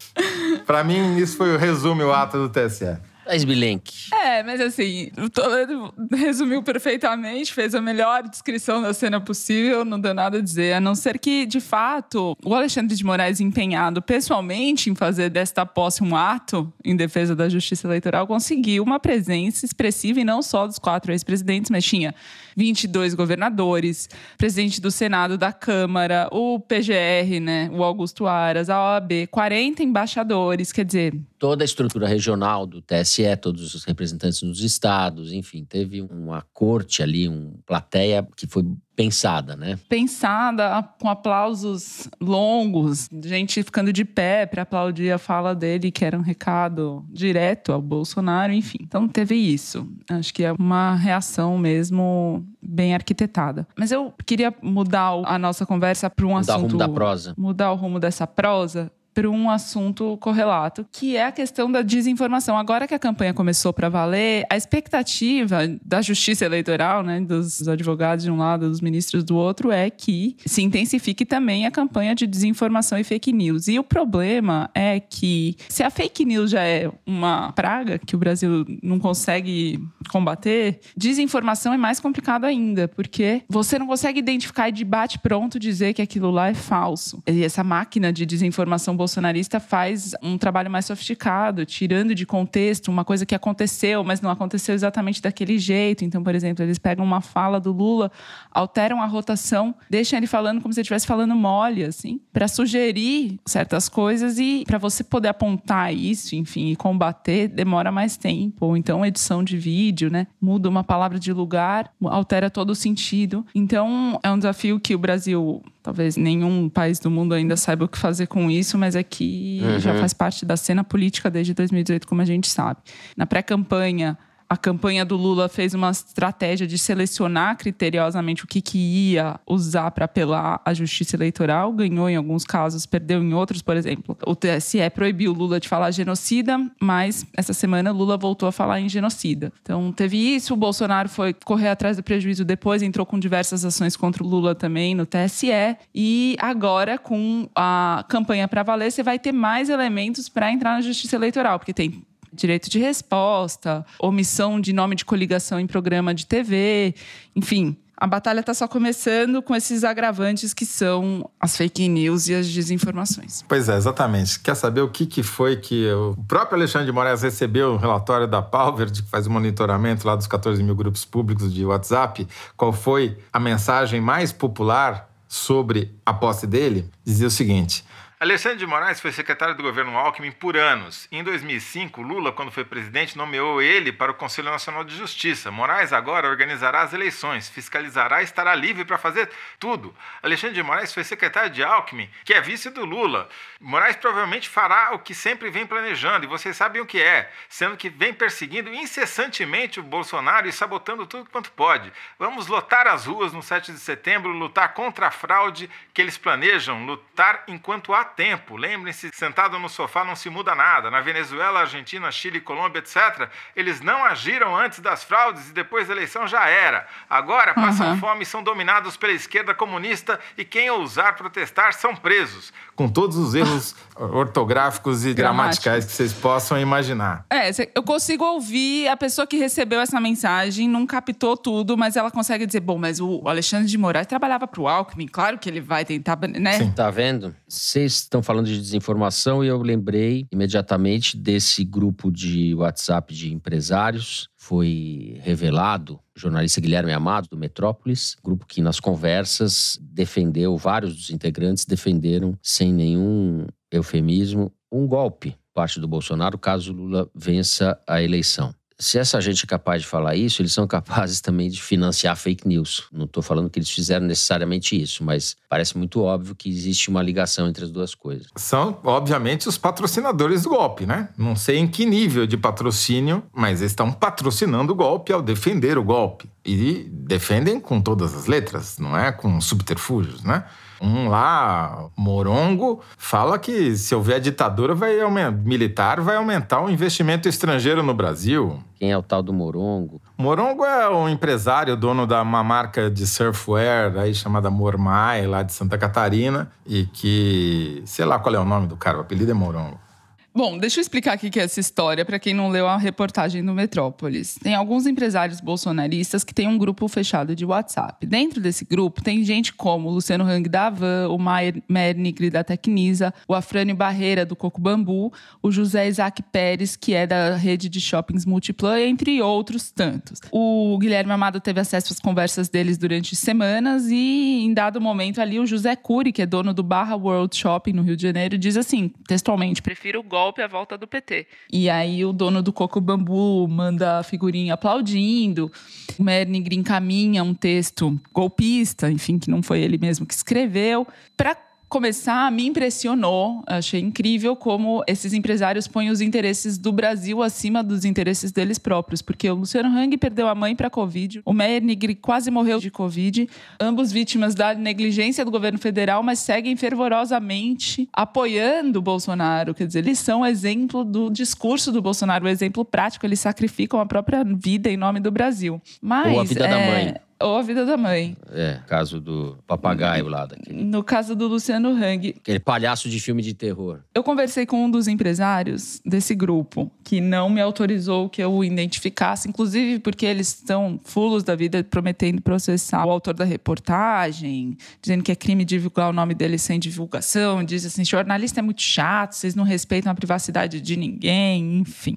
Para 0.67 0.85
mim, 0.85 1.17
isso 1.17 1.37
foi 1.37 1.55
o 1.55 1.59
resumo, 1.59 2.03
o 2.05 2.13
ato 2.13 2.39
do 2.39 2.49
TSE. 2.49 2.99
Thais 3.29 3.45
Bilenque. 3.45 4.09
É, 4.11 4.43
mas 4.43 4.59
assim, 4.59 5.11
o 5.19 5.29
Toledo 5.29 5.93
resumiu 6.11 6.63
perfeitamente, 6.63 7.53
fez 7.53 7.75
a 7.75 7.81
melhor 7.81 8.23
descrição 8.23 8.81
da 8.81 8.95
cena 8.95 9.21
possível, 9.21 9.85
não 9.85 10.01
deu 10.01 10.15
nada 10.15 10.39
a 10.39 10.41
dizer, 10.41 10.73
a 10.73 10.81
não 10.81 10.95
ser 10.95 11.19
que, 11.19 11.45
de 11.45 11.61
fato, 11.61 12.35
o 12.43 12.55
Alexandre 12.55 12.97
de 12.97 13.05
Moraes, 13.05 13.39
empenhado 13.39 14.01
pessoalmente 14.01 14.89
em 14.89 14.95
fazer 14.95 15.29
desta 15.29 15.67
posse 15.67 16.03
um 16.03 16.17
ato 16.17 16.73
em 16.83 16.97
defesa 16.97 17.37
da 17.37 17.51
justiça 17.51 17.87
eleitoral, 17.87 18.27
conseguiu 18.27 18.83
uma 18.83 18.99
presença 18.99 19.67
expressiva 19.67 20.21
e 20.21 20.25
não 20.25 20.41
só 20.41 20.67
dos 20.67 20.79
quatro 20.79 21.13
ex-presidentes, 21.13 21.71
mas 21.71 21.85
tinha 21.85 22.15
22 22.59 23.15
governadores, 23.15 24.09
presidente 24.37 24.81
do 24.81 24.91
Senado, 24.91 25.39
da 25.39 25.53
Câmara, 25.53 26.29
o 26.33 26.59
PGR, 26.59 27.39
né, 27.41 27.71
o 27.73 27.85
Augusto 27.85 28.27
Aras, 28.27 28.69
a 28.69 28.97
OAB, 28.97 29.29
40 29.31 29.85
embaixadores, 29.85 30.73
quer 30.73 30.85
dizer, 30.85 31.15
Toda 31.39 31.63
a 31.63 31.65
estrutura 31.65 32.09
regional 32.09 32.67
do 32.67 32.83
TSE, 32.83 33.37
todos 33.41 33.73
os 33.73 33.85
representantes 33.85 34.43
dos 34.43 34.61
estados, 34.61 35.33
enfim, 35.33 35.65
teve 35.65 36.03
uma 36.03 36.45
corte 36.53 37.01
ali, 37.01 37.29
uma 37.29 37.53
plateia 37.65 38.27
que 38.37 38.49
foi 38.49 38.65
pensada, 38.99 39.55
né? 39.57 39.79
pensada 39.89 40.83
com 41.01 41.09
aplausos 41.09 42.09
longos, 42.21 43.09
gente 43.25 43.63
ficando 43.63 43.93
de 43.93 44.05
pé 44.05 44.45
para 44.45 44.63
aplaudir 44.63 45.13
a 45.13 45.19
fala 45.19 45.55
dele, 45.55 45.91
que 45.93 46.05
era 46.05 46.19
um 46.19 46.23
recado 46.23 47.05
direto 47.09 47.73
ao 47.73 47.81
Bolsonaro, 47.81 48.53
enfim. 48.53 48.79
Então 48.83 49.07
teve 49.07 49.37
isso. 49.37 49.87
Acho 50.11 50.35
que 50.35 50.43
é 50.43 50.53
uma 50.53 50.97
reação 50.97 51.57
mesmo 51.57 52.45
bem 52.61 52.95
arquitetada. 52.95 53.67
Mas 53.79 53.93
eu 53.93 54.13
queria 54.27 54.53
mudar 54.61 55.15
o- 55.15 55.25
a 55.27 55.39
nossa 55.39 55.65
conversa 55.65 56.11
para 56.11 56.27
um 56.27 56.31
Mudar 56.35 56.53
o 56.53 56.57
assunto 56.57 56.73
rumo 56.73 56.79
da 56.79 56.89
prosa. 56.89 57.35
mudar 57.39 57.73
o 57.73 57.77
rumo 57.77 58.01
dessa 58.01 58.27
prosa 58.27 58.91
para 59.19 59.29
um 59.29 59.51
assunto 59.51 60.17
correlato, 60.19 60.87
que 60.93 61.17
é 61.17 61.25
a 61.27 61.33
questão 61.33 61.73
da 61.73 61.83
desinformação. 61.83 62.57
Agora 62.57 62.87
que 62.87 62.95
a 62.95 63.01
campanha 63.01 63.35
começou 63.35 63.73
para 63.73 63.89
valer, 63.89 64.47
a 64.49 64.57
expectativa 64.57 65.59
da 65.85 66.01
justiça 66.01 66.45
eleitoral, 66.45 67.03
né, 67.03 67.21
dos 67.21 67.67
advogados 67.67 68.25
de 68.25 68.31
um 68.31 68.37
lado, 68.37 68.69
dos 68.69 68.81
ministros 68.81 69.25
do 69.25 69.35
outro, 69.35 69.73
é 69.73 69.91
que 69.91 70.37
se 70.47 70.63
intensifique 70.63 71.27
também 71.27 71.67
a 71.67 71.71
campanha 71.73 72.15
de 72.15 72.29
desinformação 72.29 72.97
e 72.97 73.03
fake 73.03 73.33
news. 73.33 73.67
E 73.67 73.77
o 73.77 73.83
problema 73.83 74.71
é 74.73 75.01
que 75.01 75.57
se 75.69 75.83
a 75.83 75.91
fake 75.91 76.25
news 76.25 76.53
já 76.53 76.63
é 76.63 76.89
uma 77.05 77.51
praga 77.51 77.99
que 77.99 78.15
o 78.15 78.19
Brasil 78.21 78.65
não 78.81 79.01
consegue 79.01 79.85
combater, 80.13 80.79
desinformação 80.97 81.73
é 81.73 81.77
mais 81.77 81.99
complicado 81.99 82.45
ainda, 82.45 82.87
porque 82.87 83.43
você 83.49 83.81
não 83.81 83.89
consegue 83.89 84.21
identificar 84.21 84.69
e 84.69 84.73
de 84.73 84.85
bate 84.85 85.19
pronto 85.19 85.59
dizer 85.59 85.93
que 85.93 86.03
aquilo 86.03 86.31
lá 86.31 86.51
é 86.51 86.55
falso. 86.55 87.21
E 87.27 87.43
essa 87.43 87.65
máquina 87.65 88.13
de 88.13 88.25
desinformação 88.25 88.97
bolsonarista 89.09 89.59
faz 89.59 90.15
um 90.23 90.37
trabalho 90.37 90.71
mais 90.71 90.85
sofisticado, 90.85 91.65
tirando 91.65 92.15
de 92.15 92.27
contexto 92.27 92.89
uma 92.89 93.05
coisa 93.05 93.25
que 93.25 93.35
aconteceu, 93.35 94.05
mas 94.05 94.21
não 94.21 94.31
aconteceu 94.31 94.75
exatamente 94.75 95.23
daquele 95.23 95.59
jeito. 95.59 96.05
Então, 96.05 96.23
por 96.23 96.35
exemplo, 96.35 96.63
eles 96.63 96.79
pegam 96.79 97.03
uma 97.05 97.23
fala 97.23 97.59
do 97.59 97.73
Lula, 97.73 98.13
alteram 98.53 99.01
a 99.01 99.07
rotação, 99.07 99.75
deixam 99.89 100.19
ele 100.19 100.27
falando 100.27 100.61
como 100.61 100.75
se 100.75 100.81
ele 100.81 100.83
estivesse 100.83 101.07
falando 101.07 101.35
mole, 101.35 101.85
assim, 101.85 102.21
para 102.33 102.47
sugerir 102.47 103.41
certas 103.47 103.89
coisas 103.89 104.39
e 104.39 104.63
para 104.67 104.77
você 104.77 105.03
poder 105.03 105.29
apontar 105.29 105.95
isso, 105.95 106.37
enfim, 106.37 106.69
e 106.69 106.77
combater, 106.77 107.49
demora 107.49 107.91
mais 107.91 108.19
tempo. 108.19 108.67
Ou 108.67 108.77
então, 108.77 109.07
edição 109.07 109.43
de 109.43 109.57
vídeo, 109.57 110.11
né? 110.11 110.27
Muda 110.39 110.69
uma 110.69 110.85
palavra 110.85 111.19
de 111.19 111.33
lugar, 111.33 111.91
altera 112.05 112.51
todo 112.51 112.71
o 112.71 112.75
sentido. 112.75 113.47
Então, 113.55 114.21
é 114.23 114.31
um 114.31 114.37
desafio 114.37 114.79
que 114.79 114.95
o 114.95 114.99
Brasil 114.99 115.63
talvez 115.89 116.19
nenhum 116.19 116.69
país 116.69 116.99
do 116.99 117.11
mundo 117.11 117.33
ainda 117.33 117.57
saiba 117.57 117.87
o 117.87 117.89
que 117.89 117.97
fazer 117.97 118.27
com 118.27 118.51
isso, 118.51 118.77
mas 118.77 118.95
é 118.95 119.03
que 119.03 119.63
já 119.79 119.99
faz 119.99 120.13
parte 120.13 120.45
da 120.45 120.55
cena 120.55 120.85
política 120.85 121.31
desde 121.31 121.55
2018, 121.55 122.07
como 122.07 122.21
a 122.21 122.27
gente 122.27 122.47
sabe. 122.47 122.81
Na 123.17 123.25
pré-campanha, 123.25 124.19
a 124.49 124.57
campanha 124.57 125.05
do 125.05 125.17
Lula 125.17 125.49
fez 125.49 125.75
uma 125.75 125.91
estratégia 125.91 126.67
de 126.67 126.79
selecionar 126.79 127.57
criteriosamente 127.59 128.45
o 128.45 128.47
que, 128.47 128.63
que 128.63 128.79
ia 128.79 129.39
usar 129.47 129.91
para 129.91 130.07
apelar 130.07 130.61
à 130.65 130.73
justiça 130.73 131.17
eleitoral. 131.17 131.71
Ganhou 131.73 132.09
em 132.09 132.17
alguns 132.17 132.45
casos, 132.45 132.87
perdeu 132.87 133.23
em 133.23 133.35
outros, 133.35 133.61
por 133.61 133.77
exemplo. 133.77 134.17
O 134.27 134.35
TSE 134.35 134.89
proibiu 134.95 135.33
Lula 135.33 135.61
de 135.61 135.69
falar 135.69 135.91
genocida, 135.91 136.59
mas 136.81 137.27
essa 137.37 137.53
semana 137.53 137.91
Lula 137.91 138.17
voltou 138.17 138.49
a 138.49 138.53
falar 138.53 138.81
em 138.81 138.89
genocida. 138.89 139.53
Então 139.63 139.93
teve 139.93 140.17
isso, 140.17 140.55
o 140.55 140.57
Bolsonaro 140.57 141.09
foi 141.09 141.35
correr 141.35 141.69
atrás 141.69 141.99
do 141.99 142.03
prejuízo 142.03 142.45
depois, 142.45 142.83
entrou 142.83 143.05
com 143.05 143.19
diversas 143.19 143.65
ações 143.65 143.97
contra 143.97 144.23
o 144.23 144.27
Lula 144.27 144.55
também 144.55 144.95
no 144.95 145.05
TSE. 145.05 145.77
E 145.95 146.37
agora, 146.41 146.97
com 146.97 147.49
a 147.55 148.05
campanha 148.09 148.49
para 148.49 148.63
valer, 148.63 148.91
você 148.91 149.03
vai 149.03 149.19
ter 149.19 149.33
mais 149.33 149.69
elementos 149.69 150.29
para 150.29 150.51
entrar 150.51 150.75
na 150.75 150.81
justiça 150.81 151.17
eleitoral, 151.17 151.59
porque 151.59 151.75
tem 151.75 152.03
direito 152.33 152.71
de 152.71 152.79
resposta, 152.79 153.85
omissão 153.99 154.61
de 154.61 154.73
nome 154.73 154.97
de 154.97 155.05
coligação 155.05 155.59
em 155.59 155.67
programa 155.67 156.15
de 156.15 156.27
TV, 156.27 156.95
enfim. 157.35 157.77
A 158.01 158.07
batalha 158.07 158.39
está 158.39 158.55
só 158.55 158.69
começando 158.69 159.43
com 159.43 159.57
esses 159.57 159.83
agravantes 159.83 160.55
que 160.55 160.65
são 160.65 161.29
as 161.41 161.57
fake 161.57 161.89
news 161.89 162.29
e 162.29 162.35
as 162.35 162.47
desinformações. 162.47 163.43
Pois 163.49 163.69
é, 163.69 163.77
exatamente. 163.77 164.39
Quer 164.39 164.55
saber 164.55 164.83
o 164.83 164.89
que, 164.89 165.05
que 165.05 165.21
foi 165.25 165.57
que 165.57 165.91
o 165.91 166.17
próprio 166.29 166.57
Alexandre 166.57 166.87
de 166.87 166.93
Moraes 166.93 167.23
recebeu 167.23 167.73
o 167.73 167.77
relatório 167.77 168.29
da 168.29 168.41
Palverd, 168.41 169.03
que 169.03 169.11
faz 169.11 169.27
o 169.27 169.31
monitoramento 169.31 170.07
lá 170.07 170.15
dos 170.15 170.29
14 170.29 170.63
mil 170.63 170.77
grupos 170.77 171.05
públicos 171.05 171.53
de 171.53 171.65
WhatsApp? 171.65 172.29
Qual 172.57 172.73
foi 172.73 173.19
a 173.33 173.41
mensagem 173.41 174.01
mais 174.01 174.31
popular 174.31 175.11
sobre 175.27 175.93
a 176.07 176.15
posse 176.15 176.47
dele? 176.47 176.89
Dizia 177.05 177.27
o 177.27 177.31
seguinte: 177.33 177.85
Alexandre 178.21 178.59
de 178.59 178.67
Moraes 178.67 179.01
foi 179.01 179.13
secretário 179.13 179.55
do 179.55 179.63
governo 179.63 179.97
Alckmin 179.97 180.33
por 180.33 180.57
anos. 180.57 181.07
Em 181.13 181.23
2005, 181.23 182.03
Lula, 182.03 182.33
quando 182.33 182.51
foi 182.51 182.65
presidente, 182.65 183.17
nomeou 183.17 183.63
ele 183.63 183.93
para 183.93 184.11
o 184.11 184.15
Conselho 184.15 184.51
Nacional 184.51 184.83
de 184.83 184.97
Justiça. 184.97 185.53
Moraes 185.53 185.93
agora 185.93 186.29
organizará 186.29 186.81
as 186.81 186.93
eleições, 186.93 187.49
fiscalizará 187.49 188.21
e 188.21 188.25
estará 188.25 188.57
livre 188.57 188.85
para 188.85 188.99
fazer 188.99 189.31
tudo. 189.61 189.95
Alexandre 190.21 190.57
de 190.57 190.63
Moraes 190.65 190.93
foi 190.93 191.05
secretário 191.05 191.51
de 191.51 191.63
Alckmin, 191.63 192.11
que 192.25 192.35
é 192.35 192.41
vice 192.41 192.71
do 192.71 192.85
Lula. 192.85 193.29
Moraes 193.61 193.95
provavelmente 193.95 194.49
fará 194.49 194.97
o 194.97 194.99
que 194.99 195.15
sempre 195.15 195.49
vem 195.49 195.65
planejando, 195.65 196.25
e 196.25 196.29
vocês 196.29 196.57
sabem 196.57 196.83
o 196.83 196.87
que 196.87 197.01
é, 197.01 197.31
sendo 197.49 197.77
que 197.77 197.89
vem 197.89 198.13
perseguindo 198.13 198.75
incessantemente 198.75 199.79
o 199.79 199.85
Bolsonaro 199.85 200.49
e 200.49 200.53
sabotando 200.53 201.07
tudo 201.07 201.31
quanto 201.31 201.53
pode. 201.53 201.93
Vamos 202.19 202.49
lotar 202.49 202.89
as 202.89 203.07
ruas 203.07 203.33
no 203.33 203.45
7 203.45 203.71
de 203.71 203.79
setembro, 203.79 204.33
lutar 204.33 204.75
contra 204.75 205.07
a 205.07 205.13
fraude 205.13 205.71
que 205.95 206.03
eles 206.03 206.19
planejam, 206.19 206.85
lutar 206.85 207.45
enquanto 207.47 207.95
há 207.95 208.08
tempo. 208.17 208.57
Lembrem-se, 208.57 209.11
sentado 209.15 209.59
no 209.59 209.69
sofá 209.69 210.05
não 210.05 210.17
se 210.17 210.29
muda 210.31 210.55
nada. 210.55 210.91
Na 210.91 211.01
Venezuela, 211.01 211.61
Argentina, 211.61 212.11
Chile, 212.11 212.41
Colômbia, 212.41 212.81
etc., 212.81 213.29
eles 213.55 213.81
não 213.81 214.05
agiram 214.05 214.57
antes 214.57 214.81
das 214.81 215.05
fraudes 215.05 215.51
e 215.51 215.53
depois 215.53 215.87
da 215.89 215.95
eleição 215.95 216.27
já 216.27 216.49
era. 216.49 216.87
Agora 217.09 217.55
passam 217.55 217.91
Uhum. 217.93 217.99
fome 217.99 218.23
e 218.23 218.27
são 218.27 218.43
dominados 218.43 218.97
pela 218.97 219.13
esquerda 219.13 219.55
comunista 219.55 220.19
e 220.37 220.45
quem 220.45 220.71
ousar 220.71 221.17
protestar 221.17 221.73
são 221.73 221.95
presos. 221.95 222.53
Com 222.75 222.89
todos 222.89 223.17
os 223.17 223.35
erros 223.35 223.75
ortográficos 223.97 225.05
e 225.07 225.15
gramaticais 225.15 225.85
que 225.85 225.93
vocês 225.93 226.13
possam 226.13 226.59
imaginar. 226.61 227.25
É, 227.31 227.51
eu 227.75 227.83
consigo 227.83 228.25
ouvir 228.25 228.89
a 228.89 228.97
pessoa 228.97 229.27
que 229.27 229.37
recebeu 229.37 229.81
essa 229.81 230.01
mensagem, 230.01 230.69
não 230.69 230.87
captou 230.87 231.37
tudo, 231.37 231.77
mas 231.77 231.97
ela 231.97 232.11
consegue 232.11 232.47
dizer: 232.47 232.61
bom, 232.61 232.79
mas 232.79 233.01
o 233.01 233.23
Alexandre 233.27 233.67
de 233.69 233.79
Moraes 233.79 234.07
trabalhava 234.07 234.47
para 234.47 234.61
o 234.61 234.69
Alckmin, 234.69 235.07
claro 235.07 235.39
que 235.39 235.49
ele 235.49 235.61
vai 235.61 235.85
tentar, 235.85 236.19
né? 236.29 236.59
Sim. 236.59 236.73
Tá 236.73 236.91
vendo? 236.91 237.35
Vocês 237.49 237.98
estão 238.05 238.23
falando 238.23 238.47
de 238.47 238.59
desinformação 238.59 239.45
e 239.45 239.49
eu 239.49 239.61
lembrei 239.61 240.27
imediatamente 240.33 241.17
desse 241.17 241.65
grupo 241.65 242.11
de 242.11 242.55
WhatsApp 242.55 243.15
de 243.15 243.33
empresários. 243.33 244.29
Foi 244.37 245.19
revelado, 245.23 246.01
o 246.17 246.21
jornalista 246.21 246.61
Guilherme 246.61 246.93
Amado, 246.93 247.29
do 247.29 247.37
Metrópolis, 247.37 248.17
grupo 248.23 248.47
que 248.47 248.61
nas 248.61 248.81
conversas 248.81 249.79
defendeu, 249.81 250.57
vários 250.57 250.95
dos 250.95 251.11
integrantes 251.11 251.65
defenderam, 251.65 252.37
sem 252.43 252.73
nenhum 252.73 253.47
eufemismo, 253.71 254.53
um 254.71 254.87
golpe 254.87 255.37
parte 255.59 255.81
do 255.81 255.89
Bolsonaro 255.89 256.39
caso 256.39 256.73
Lula 256.73 257.11
vença 257.13 257.77
a 257.85 258.01
eleição. 258.01 258.55
Se 258.81 258.97
essa 258.97 259.21
gente 259.21 259.45
é 259.45 259.47
capaz 259.47 259.83
de 259.83 259.89
falar 259.89 260.15
isso, 260.15 260.41
eles 260.41 260.53
são 260.53 260.67
capazes 260.67 261.21
também 261.23 261.51
de 261.51 261.61
financiar 261.61 262.17
fake 262.17 262.47
news. 262.47 262.87
Não 262.93 263.07
estou 263.07 263.23
falando 263.23 263.51
que 263.51 263.59
eles 263.59 263.71
fizeram 263.71 264.07
necessariamente 264.07 264.81
isso, 264.81 265.03
mas 265.03 265.37
parece 265.49 265.77
muito 265.77 266.01
óbvio 266.03 266.35
que 266.35 266.49
existe 266.49 266.89
uma 266.89 267.03
ligação 267.03 267.49
entre 267.49 267.65
as 267.65 267.71
duas 267.71 267.95
coisas. 267.95 268.29
São, 268.37 268.79
obviamente, 268.85 269.49
os 269.49 269.59
patrocinadores 269.59 270.43
do 270.43 270.51
golpe, 270.51 270.87
né? 270.87 271.09
Não 271.19 271.35
sei 271.35 271.59
em 271.59 271.67
que 271.67 271.85
nível 271.85 272.27
de 272.27 272.37
patrocínio, 272.37 273.25
mas 273.33 273.61
eles 273.61 273.73
estão 273.73 273.91
patrocinando 273.91 274.73
o 274.73 274.77
golpe 274.77 275.13
ao 275.13 275.21
defender 275.21 275.77
o 275.77 275.83
golpe. 275.83 276.31
E 276.45 276.89
defendem 276.91 277.59
com 277.61 277.81
todas 277.81 278.15
as 278.15 278.27
letras, 278.27 278.79
não 278.79 278.97
é 278.97 279.11
com 279.11 279.41
subterfúgios, 279.41 280.23
né? 280.23 280.45
Um 280.81 281.09
lá, 281.09 281.89
Morongo, 281.97 282.81
fala 282.97 283.39
que 283.39 283.77
se 283.77 283.95
houver 283.95 284.21
ditadura 284.21 284.75
vai 284.75 284.99
militar, 285.31 286.01
vai 286.01 286.17
aumentar 286.17 286.63
o 286.63 286.71
investimento 286.71 287.29
estrangeiro 287.29 287.83
no 287.83 287.95
Brasil. 287.95 288.63
Quem 288.77 288.93
é 288.93 288.97
o 288.97 289.03
tal 289.03 289.23
do 289.23 289.33
Morongo? 289.33 290.01
Morongo 290.17 290.65
é 290.65 290.89
um 290.89 291.09
empresário, 291.09 291.77
dono 291.77 292.07
da 292.07 292.23
uma 292.23 292.45
marca 292.45 292.89
de 292.89 293.07
surfwear 293.07 293.97
aí 293.99 294.15
chamada 294.15 294.51
Mormai, 294.51 295.27
lá 295.27 295.43
de 295.43 295.53
Santa 295.53 295.77
Catarina, 295.77 296.51
e 296.65 296.87
que, 296.87 297.83
sei 297.85 298.05
lá 298.05 298.19
qual 298.19 298.35
é 298.35 298.39
o 298.39 298.45
nome 298.45 298.69
do 298.69 298.77
cara, 298.77 298.99
o 298.99 299.01
apelido 299.01 299.33
é 299.33 299.35
Morongo. 299.35 299.88
Bom, 300.35 300.57
deixa 300.57 300.79
eu 300.79 300.83
explicar 300.83 301.15
aqui 301.15 301.31
que 301.31 301.41
é 301.41 301.43
essa 301.43 301.59
história 301.59 302.05
para 302.05 302.19
quem 302.19 302.33
não 302.33 302.49
leu 302.49 302.69
a 302.69 302.77
reportagem 302.77 303.45
do 303.45 303.53
Metrópolis. 303.53 304.39
Tem 304.41 304.55
alguns 304.55 304.87
empresários 304.87 305.41
bolsonaristas 305.41 306.23
que 306.23 306.33
têm 306.33 306.47
um 306.47 306.57
grupo 306.57 306.87
fechado 306.87 307.35
de 307.35 307.45
WhatsApp. 307.45 308.07
Dentro 308.07 308.41
desse 308.41 308.65
grupo 308.65 309.03
tem 309.03 309.25
gente 309.25 309.53
como 309.53 309.89
o 309.89 309.93
Luciano 309.93 310.25
Hang 310.25 310.49
da 310.49 310.67
Avan, 310.67 311.09
o 311.09 311.19
Maier 311.19 311.61
Mernick 311.69 312.31
da 312.31 312.45
Tecnisa, 312.45 313.13
o 313.27 313.35
Afrânio 313.35 313.75
Barreira 313.75 314.25
do 314.25 314.37
Coco 314.37 314.61
Bambu, 314.61 315.13
o 315.43 315.51
José 315.51 315.89
Isaac 315.89 316.23
Pérez, 316.23 316.77
que 316.77 316.95
é 316.95 317.07
da 317.07 317.35
rede 317.35 317.69
de 317.69 317.81
shoppings 317.81 318.25
Multiplan, 318.25 318.81
entre 318.81 319.21
outros 319.21 319.73
tantos. 319.73 320.21
O 320.31 320.79
Guilherme 320.79 321.13
Amado 321.13 321.41
teve 321.41 321.59
acesso 321.59 321.93
às 321.93 321.99
conversas 321.99 322.49
deles 322.49 322.79
durante 322.79 323.17
semanas 323.17 323.89
e, 323.89 324.45
em 324.45 324.55
dado 324.55 324.81
momento 324.81 325.21
ali, 325.21 325.41
o 325.41 325.47
José 325.47 325.75
Cury, 325.75 326.13
que 326.13 326.23
é 326.23 326.27
dono 326.27 326.55
do 326.55 326.63
Barra 326.63 326.95
World 326.95 327.35
Shopping 327.35 327.73
no 327.73 327.83
Rio 327.83 327.97
de 327.97 328.03
Janeiro, 328.03 328.39
diz 328.39 328.57
assim, 328.57 328.93
textualmente, 329.07 329.61
prefiro 329.63 329.99
o 329.99 330.03
à 330.43 330.47
volta 330.47 330.77
do 330.77 330.87
PT. 330.87 331.27
E 331.53 331.69
aí 331.71 332.05
o 332.05 332.13
dono 332.13 332.43
do 332.43 332.53
Coco 332.53 332.81
Bambu 332.81 333.47
manda 333.49 333.99
a 333.99 334.03
figurinha 334.03 334.55
aplaudindo. 334.55 335.51
O 335.99 336.03
Mernig 336.03 336.55
encaminha 336.55 337.23
um 337.23 337.35
texto 337.35 337.99
golpista, 338.13 338.91
enfim, 338.91 339.19
que 339.19 339.31
não 339.31 339.43
foi 339.43 339.61
ele 339.61 339.79
mesmo 339.79 340.07
que 340.07 340.15
escreveu. 340.15 340.87
Para 341.17 341.48
começar, 341.69 342.33
me 342.33 342.47
impressionou, 342.47 343.43
achei 343.47 343.81
incrível 343.81 344.35
como 344.35 344.83
esses 344.87 345.13
empresários 345.13 345.69
põem 345.69 345.91
os 345.91 346.01
interesses 346.01 346.57
do 346.57 346.73
Brasil 346.73 347.23
acima 347.23 347.63
dos 347.63 347.85
interesses 347.85 348.33
deles 348.33 348.59
próprios, 348.59 349.03
porque 349.03 349.29
o 349.31 349.35
Luciano 349.35 349.69
Hang 349.69 349.97
perdeu 349.99 350.29
a 350.29 350.35
mãe 350.35 350.57
para 350.57 350.71
Covid, 350.71 351.21
o 351.25 351.33
Meyer 351.33 351.63
Nigri 351.63 351.95
quase 351.95 352.31
morreu 352.31 352.59
de 352.59 352.71
Covid, 352.71 353.29
ambos 353.61 353.93
vítimas 353.93 354.35
da 354.35 354.55
negligência 354.55 355.25
do 355.25 355.31
governo 355.31 355.59
federal, 355.59 356.03
mas 356.03 356.19
seguem 356.21 356.57
fervorosamente 356.57 357.89
apoiando 357.93 358.79
o 358.79 358.83
Bolsonaro, 358.83 359.55
quer 359.55 359.67
dizer, 359.67 359.81
eles 359.81 359.99
são 359.99 360.25
exemplo 360.25 360.85
do 360.85 361.11
discurso 361.11 361.71
do 361.71 361.83
Bolsonaro, 361.83 362.25
o 362.25 362.29
exemplo 362.29 362.65
prático, 362.65 363.05
eles 363.05 363.21
sacrificam 363.21 363.79
a 363.79 363.87
própria 363.87 364.25
vida 364.25 364.71
em 364.71 364.77
nome 364.77 365.01
do 365.01 365.11
Brasil. 365.11 365.61
Mas, 365.83 366.13
Ou 366.13 366.21
a 366.21 366.25
vida 366.25 366.49
da 366.49 366.59
é, 366.59 366.71
mãe. 366.71 367.08
Ou 367.21 367.37
a 367.37 367.43
vida 367.43 367.67
da 367.67 367.77
mãe. 367.77 368.17
É, 368.31 368.61
caso 368.67 369.01
do 369.01 369.37
papagaio 369.47 370.07
lá, 370.07 370.25
daquele 370.25 370.63
No 370.63 370.85
caso 370.85 371.17
do 371.17 371.27
Luciano 371.27 371.71
Hang, 371.71 372.15
aquele 372.17 372.39
palhaço 372.39 372.89
de 372.89 373.01
filme 373.01 373.23
de 373.23 373.35
terror. 373.35 373.81
eu 373.95 374.05
conversei 374.05 374.47
com 374.47 374.65
um 374.65 374.71
dos 374.71 374.87
empresários 374.87 375.81
desse 375.85 376.15
grupo, 376.15 376.71
que 376.85 377.01
não 377.01 377.29
me 377.29 377.41
autorizou 377.41 378.09
que 378.09 378.23
eu 378.23 378.33
o 378.33 378.45
identificasse, 378.45 379.29
inclusive 379.29 379.81
porque 379.81 380.07
eles 380.07 380.29
estão 380.29 380.79
fulos 380.85 381.25
da 381.25 381.35
vida 381.35 381.65
prometendo 381.65 382.23
processar 382.23 382.87
o 382.87 382.91
autor 382.91 383.15
da 383.15 383.25
reportagem, 383.25 384.57
dizendo 384.81 385.03
que 385.03 385.11
é 385.11 385.17
crime 385.17 385.45
divulgar 385.45 385.91
o 385.91 385.93
nome 385.93 386.15
dele 386.15 386.39
sem 386.39 386.61
divulgação, 386.61 387.43
diz 387.43 387.65
assim, 387.67 387.85
jornalista 387.85 388.41
é 388.41 388.43
muito 388.43 388.63
chato, 388.63 389.13
vocês 389.13 389.35
não 389.35 389.45
respeitam 389.45 389.91
a 389.91 389.95
privacidade 389.95 390.61
de 390.61 390.77
ninguém, 390.77 391.59
enfim. 391.59 391.97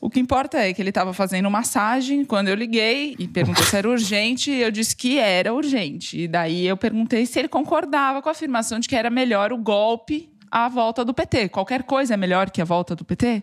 O 0.00 0.08
que 0.08 0.18
importa 0.18 0.58
é 0.58 0.72
que 0.72 0.80
ele 0.80 0.88
estava 0.88 1.12
fazendo 1.12 1.50
massagem 1.50 2.24
quando 2.24 2.48
eu 2.48 2.54
liguei 2.54 3.14
e 3.18 3.28
perguntou 3.28 3.62
se 3.62 3.76
era 3.76 3.88
urgente. 3.88 4.50
Eu 4.50 4.70
disse 4.70 4.96
que 4.96 5.18
era 5.18 5.52
urgente. 5.52 6.22
E 6.22 6.26
daí 6.26 6.66
eu 6.66 6.76
perguntei 6.76 7.26
se 7.26 7.38
ele 7.38 7.48
concordava 7.48 8.22
com 8.22 8.28
a 8.30 8.32
afirmação 8.32 8.78
de 8.80 8.88
que 8.88 8.96
era 8.96 9.10
melhor 9.10 9.52
o 9.52 9.58
golpe 9.58 10.30
à 10.50 10.68
volta 10.68 11.04
do 11.04 11.12
PT. 11.12 11.50
Qualquer 11.50 11.82
coisa 11.82 12.14
é 12.14 12.16
melhor 12.16 12.50
que 12.50 12.62
a 12.62 12.64
volta 12.64 12.96
do 12.96 13.04
PT? 13.04 13.42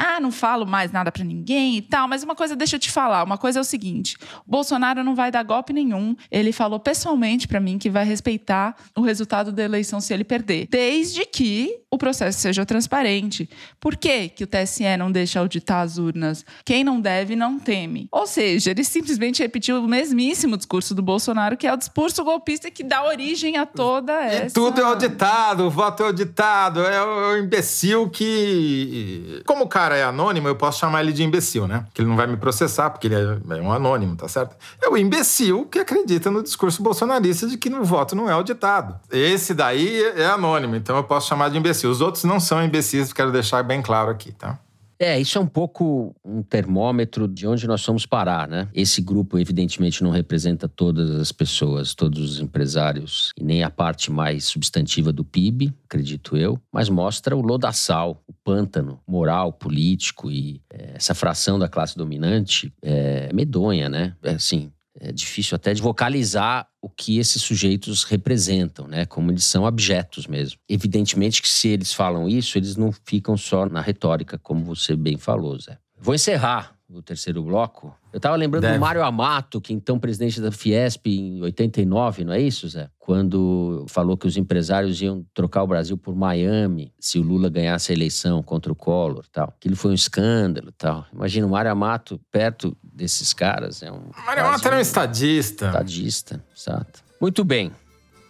Ah, 0.00 0.18
não 0.18 0.32
falo 0.32 0.66
mais 0.66 0.90
nada 0.90 1.12
para 1.12 1.22
ninguém 1.22 1.76
e 1.76 1.82
tal, 1.82 2.08
mas 2.08 2.22
uma 2.22 2.34
coisa 2.34 2.56
deixa 2.56 2.76
eu 2.76 2.80
te 2.80 2.90
falar, 2.90 3.22
uma 3.22 3.36
coisa 3.36 3.58
é 3.58 3.62
o 3.62 3.64
seguinte, 3.64 4.16
o 4.46 4.50
Bolsonaro 4.50 5.04
não 5.04 5.14
vai 5.14 5.30
dar 5.30 5.42
golpe 5.42 5.72
nenhum, 5.72 6.16
ele 6.30 6.52
falou 6.52 6.80
pessoalmente 6.80 7.46
para 7.46 7.60
mim 7.60 7.78
que 7.78 7.90
vai 7.90 8.04
respeitar 8.04 8.74
o 8.96 9.02
resultado 9.02 9.52
da 9.52 9.62
eleição 9.62 10.00
se 10.00 10.14
ele 10.14 10.24
perder, 10.24 10.66
desde 10.70 11.26
que 11.26 11.80
o 11.90 11.98
processo 11.98 12.38
seja 12.38 12.64
transparente. 12.64 13.50
Por 13.80 13.96
que, 13.96 14.28
que 14.28 14.44
o 14.44 14.46
TSE 14.46 14.96
não 14.96 15.10
deixa 15.10 15.40
auditar 15.40 15.82
as 15.82 15.98
urnas? 15.98 16.44
Quem 16.64 16.84
não 16.84 17.00
deve, 17.00 17.34
não 17.34 17.58
teme. 17.58 18.06
Ou 18.12 18.28
seja, 18.28 18.70
ele 18.70 18.84
simplesmente 18.84 19.42
repetiu 19.42 19.82
o 19.82 19.88
mesmíssimo 19.88 20.56
discurso 20.56 20.94
do 20.94 21.02
Bolsonaro, 21.02 21.56
que 21.56 21.66
é 21.66 21.72
o 21.72 21.76
discurso 21.76 22.22
golpista 22.22 22.70
que 22.70 22.84
dá 22.84 23.04
origem 23.04 23.56
a 23.56 23.66
toda 23.66 24.12
essa... 24.12 24.46
E 24.46 24.50
tudo 24.52 24.80
é 24.80 24.84
auditado, 24.84 25.64
o 25.64 25.70
voto 25.70 26.04
é 26.04 26.06
auditado, 26.06 26.80
é 26.80 27.04
o 27.04 27.36
imbecil 27.38 28.08
que... 28.08 29.42
Como 29.44 29.64
o 29.64 29.68
cara 29.68 29.89
é 29.96 30.04
anônimo, 30.04 30.48
eu 30.48 30.56
posso 30.56 30.78
chamar 30.78 31.02
ele 31.02 31.12
de 31.12 31.22
imbecil, 31.22 31.66
né? 31.66 31.86
Que 31.94 32.02
ele 32.02 32.08
não 32.08 32.16
vai 32.16 32.26
me 32.26 32.36
processar, 32.36 32.90
porque 32.90 33.06
ele 33.06 33.14
é, 33.14 33.58
é 33.58 33.60
um 33.60 33.72
anônimo, 33.72 34.16
tá 34.16 34.28
certo? 34.28 34.56
É 34.80 34.88
o 34.88 34.96
imbecil 34.96 35.66
que 35.66 35.78
acredita 35.78 36.30
no 36.30 36.42
discurso 36.42 36.82
bolsonarista 36.82 37.46
de 37.46 37.56
que 37.56 37.68
o 37.68 37.84
voto 37.84 38.14
não 38.14 38.28
é 38.28 38.32
auditado. 38.32 38.98
Esse 39.10 39.54
daí 39.54 40.02
é 40.16 40.26
anônimo, 40.26 40.76
então 40.76 40.96
eu 40.96 41.04
posso 41.04 41.28
chamar 41.28 41.50
de 41.50 41.58
imbecil. 41.58 41.90
Os 41.90 42.00
outros 42.00 42.24
não 42.24 42.40
são 42.40 42.62
imbecis, 42.62 43.12
quero 43.12 43.32
deixar 43.32 43.62
bem 43.62 43.82
claro 43.82 44.10
aqui, 44.10 44.32
tá? 44.32 44.58
É, 45.02 45.18
isso 45.18 45.38
é 45.38 45.40
um 45.40 45.46
pouco 45.46 46.14
um 46.22 46.42
termômetro 46.42 47.26
de 47.26 47.46
onde 47.46 47.66
nós 47.66 47.82
vamos 47.86 48.04
parar, 48.04 48.46
né? 48.46 48.68
Esse 48.74 49.00
grupo, 49.00 49.38
evidentemente, 49.38 50.04
não 50.04 50.10
representa 50.10 50.68
todas 50.68 51.10
as 51.12 51.32
pessoas, 51.32 51.94
todos 51.94 52.32
os 52.32 52.38
empresários, 52.38 53.32
e 53.34 53.42
nem 53.42 53.62
a 53.62 53.70
parte 53.70 54.10
mais 54.12 54.44
substantiva 54.44 55.10
do 55.10 55.24
PIB, 55.24 55.72
acredito 55.86 56.36
eu, 56.36 56.60
mas 56.70 56.90
mostra 56.90 57.34
o 57.34 57.40
lodaçal, 57.40 58.22
o 58.28 58.34
pântano 58.44 59.00
moral, 59.08 59.54
político 59.54 60.30
e 60.30 60.60
é, 60.70 60.92
essa 60.96 61.14
fração 61.14 61.58
da 61.58 61.66
classe 61.66 61.96
dominante 61.96 62.70
é 62.82 63.32
medonha, 63.32 63.88
né? 63.88 64.14
É 64.22 64.32
assim, 64.32 64.70
é 65.00 65.10
difícil 65.10 65.56
até 65.56 65.72
de 65.72 65.80
vocalizar 65.80 66.68
o 66.80 66.88
que 66.88 67.18
esses 67.18 67.40
sujeitos 67.42 68.04
representam, 68.04 68.86
né? 68.86 69.06
Como 69.06 69.30
eles 69.30 69.44
são 69.44 69.64
objetos 69.64 70.26
mesmo. 70.26 70.58
Evidentemente 70.68 71.40
que 71.40 71.48
se 71.48 71.68
eles 71.68 71.92
falam 71.92 72.28
isso, 72.28 72.58
eles 72.58 72.76
não 72.76 72.92
ficam 72.92 73.36
só 73.36 73.66
na 73.66 73.80
retórica, 73.80 74.38
como 74.38 74.64
você 74.64 74.94
bem 74.94 75.16
falou, 75.16 75.58
Zé. 75.58 75.78
Vou 75.98 76.14
encerrar 76.14 76.78
o 76.92 77.02
terceiro 77.02 77.42
bloco. 77.42 77.94
Eu 78.12 78.16
estava 78.16 78.34
lembrando 78.36 78.62
Deve. 78.62 78.74
do 78.74 78.80
Mário 78.80 79.02
Amato, 79.02 79.60
que 79.60 79.72
então 79.72 79.98
presidente 79.98 80.40
da 80.40 80.50
Fiesp 80.50 81.06
em 81.06 81.40
89, 81.42 82.24
não 82.24 82.32
é 82.32 82.40
isso, 82.40 82.68
Zé? 82.68 82.88
Quando 82.98 83.84
falou 83.88 84.16
que 84.16 84.26
os 84.26 84.36
empresários 84.36 85.00
iam 85.00 85.24
trocar 85.32 85.62
o 85.62 85.66
Brasil 85.66 85.96
por 85.96 86.14
Miami 86.14 86.92
se 86.98 87.18
o 87.18 87.22
Lula 87.22 87.48
ganhasse 87.48 87.92
a 87.92 87.94
eleição 87.94 88.42
contra 88.42 88.72
o 88.72 88.76
Collor 88.76 89.24
tal. 89.30 89.54
Aquilo 89.56 89.76
foi 89.76 89.92
um 89.92 89.94
escândalo 89.94 90.72
tal. 90.76 91.06
Imagina 91.12 91.46
o 91.46 91.50
Mário 91.50 91.70
Amato 91.70 92.20
perto 92.30 92.76
desses 92.82 93.32
caras. 93.32 93.82
É 93.82 93.90
um, 93.90 94.10
Mário 94.26 94.44
Amato 94.44 94.66
era 94.66 94.76
um 94.76 94.80
estadista. 94.80 95.66
Estadista, 95.66 96.44
exato. 96.56 97.04
Muito 97.20 97.44
bem. 97.44 97.70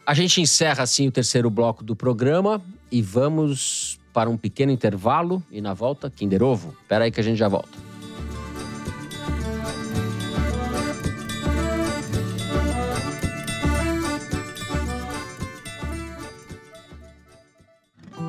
A 0.06 0.14
gente 0.14 0.40
encerra 0.40 0.82
assim 0.82 1.08
o 1.08 1.12
terceiro 1.12 1.48
bloco 1.48 1.84
do 1.84 1.94
programa 1.94 2.60
e 2.90 3.00
vamos 3.00 3.98
para 4.12 4.28
um 4.28 4.36
pequeno 4.36 4.72
intervalo 4.72 5.42
e 5.50 5.60
na 5.60 5.72
volta, 5.72 6.10
Kinder 6.10 6.42
Ovo. 6.42 6.74
Espera 6.82 7.04
aí 7.04 7.10
que 7.10 7.20
a 7.20 7.22
gente 7.22 7.38
já 7.38 7.48
volta. 7.48 7.89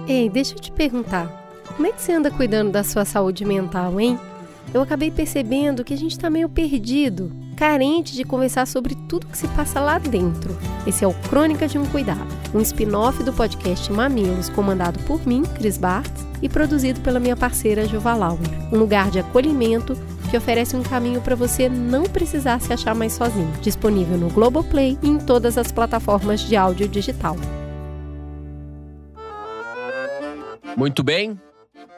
Ei, 0.07 0.29
deixa 0.29 0.55
eu 0.55 0.59
te 0.59 0.71
perguntar. 0.71 1.27
Como 1.75 1.87
é 1.87 1.91
que 1.91 2.01
você 2.01 2.11
anda 2.13 2.31
cuidando 2.31 2.71
da 2.71 2.83
sua 2.83 3.05
saúde 3.05 3.45
mental, 3.45 3.99
hein? 3.99 4.19
Eu 4.73 4.81
acabei 4.81 5.11
percebendo 5.11 5.83
que 5.83 5.93
a 5.93 5.97
gente 5.97 6.11
está 6.11 6.29
meio 6.29 6.47
perdido, 6.47 7.31
carente 7.57 8.13
de 8.13 8.23
conversar 8.23 8.65
sobre 8.65 8.95
tudo 9.07 9.27
que 9.27 9.37
se 9.37 9.47
passa 9.49 9.79
lá 9.79 9.97
dentro. 9.97 10.57
Esse 10.87 11.03
é 11.03 11.07
o 11.07 11.13
Crônica 11.29 11.67
de 11.67 11.77
um 11.77 11.85
Cuidado, 11.85 12.27
um 12.53 12.59
spin-off 12.61 13.21
do 13.23 13.33
podcast 13.33 13.91
Mamilos, 13.91 14.49
comandado 14.49 14.99
por 14.99 15.25
mim, 15.27 15.43
Cris 15.55 15.77
Bartz, 15.77 16.25
e 16.41 16.49
produzido 16.49 17.01
pela 17.01 17.19
minha 17.19 17.35
parceira 17.35 17.87
Juva 17.87 18.15
Lauer. 18.15 18.39
Um 18.71 18.77
lugar 18.77 19.11
de 19.11 19.19
acolhimento 19.19 19.95
que 20.29 20.37
oferece 20.37 20.75
um 20.75 20.83
caminho 20.83 21.21
para 21.21 21.35
você 21.35 21.67
não 21.67 22.03
precisar 22.03 22.59
se 22.61 22.71
achar 22.73 22.95
mais 22.95 23.13
sozinho. 23.13 23.51
Disponível 23.61 24.17
no 24.17 24.29
Globoplay 24.29 24.97
e 25.03 25.09
em 25.09 25.17
todas 25.17 25.57
as 25.57 25.71
plataformas 25.71 26.39
de 26.39 26.55
áudio 26.55 26.87
digital. 26.87 27.35
Muito 30.78 31.03
bem. 31.03 31.39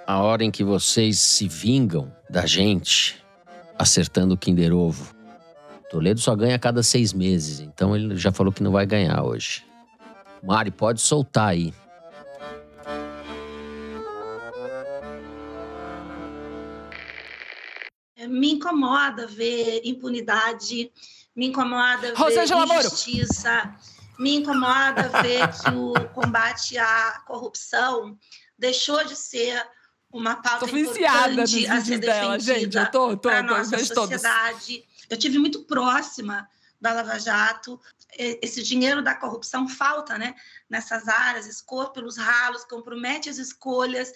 A 0.05 0.21
hora 0.21 0.43
em 0.43 0.51
que 0.51 0.63
vocês 0.63 1.19
se 1.19 1.47
vingam 1.47 2.13
da 2.30 2.45
gente 2.45 3.24
acertando 3.78 4.34
o 4.34 4.38
Kinder 4.38 4.74
Ovo. 4.74 5.13
Toledo 5.89 6.19
só 6.19 6.36
ganha 6.36 6.55
a 6.55 6.59
cada 6.59 6.82
seis 6.82 7.13
meses, 7.13 7.59
então 7.59 7.95
ele 7.95 8.15
já 8.17 8.32
falou 8.32 8.51
que 8.51 8.63
não 8.63 8.71
vai 8.71 8.86
ganhar 8.86 9.24
hoje. 9.24 9.63
Mari, 10.41 10.71
pode 10.71 10.99
soltar 10.99 11.49
aí. 11.49 11.74
Me 18.28 18.53
incomoda 18.53 19.28
ver 19.28 19.82
impunidade, 19.84 20.91
me 21.36 21.47
incomoda 21.47 22.13
ver 22.13 22.17
Rosângela 22.17 22.65
injustiça, 22.65 23.65
Moro. 23.65 23.78
me 24.19 24.36
incomoda 24.36 25.09
ver 25.21 25.47
que 25.49 25.69
o 25.71 25.93
combate 26.09 26.78
à 26.78 27.21
corrupção 27.26 28.17
deixou 28.64 29.03
de 29.03 29.14
ser 29.14 29.61
uma 30.09 30.38
pauta 30.38 30.66
tô 30.68 30.78
importante 30.78 31.68
a 31.68 31.82
ser 31.82 31.97
dela, 31.99 32.39
gente. 32.39 32.78
Eu 32.78 32.89
tô, 32.89 33.09
tô, 33.18 33.18
para 33.18 33.43
nossa 33.43 33.78
sociedade. 33.78 34.78
Todos. 34.78 35.07
Eu 35.09 35.18
tive 35.18 35.38
muito 35.38 35.64
próxima 35.66 36.47
da 36.80 36.93
Lava 36.93 37.20
Jato. 37.20 37.78
Esse 38.18 38.64
dinheiro 38.64 39.03
da 39.03 39.16
corrupção 39.16 39.68
falta, 39.68 40.18
né? 40.18 40.34
Nessas 40.70 41.09
áreas, 41.09 41.45
escorre 41.45 41.89
pelos 41.89 42.18
ralos, 42.18 42.64
compromete 42.64 43.30
as 43.30 43.38
escolhas. 43.38 44.14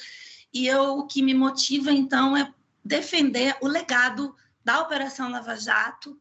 E 0.54 0.66
eu, 0.66 1.00
o 1.00 1.08
que 1.08 1.22
me 1.22 1.34
motiva, 1.34 1.91
então, 1.91 2.38
é 2.38 2.54
defender 2.86 3.58
o 3.60 3.68
legado 3.68 4.34
da 4.64 4.80
Operação 4.80 5.30
Lava 5.30 5.58
Jato. 5.58 6.18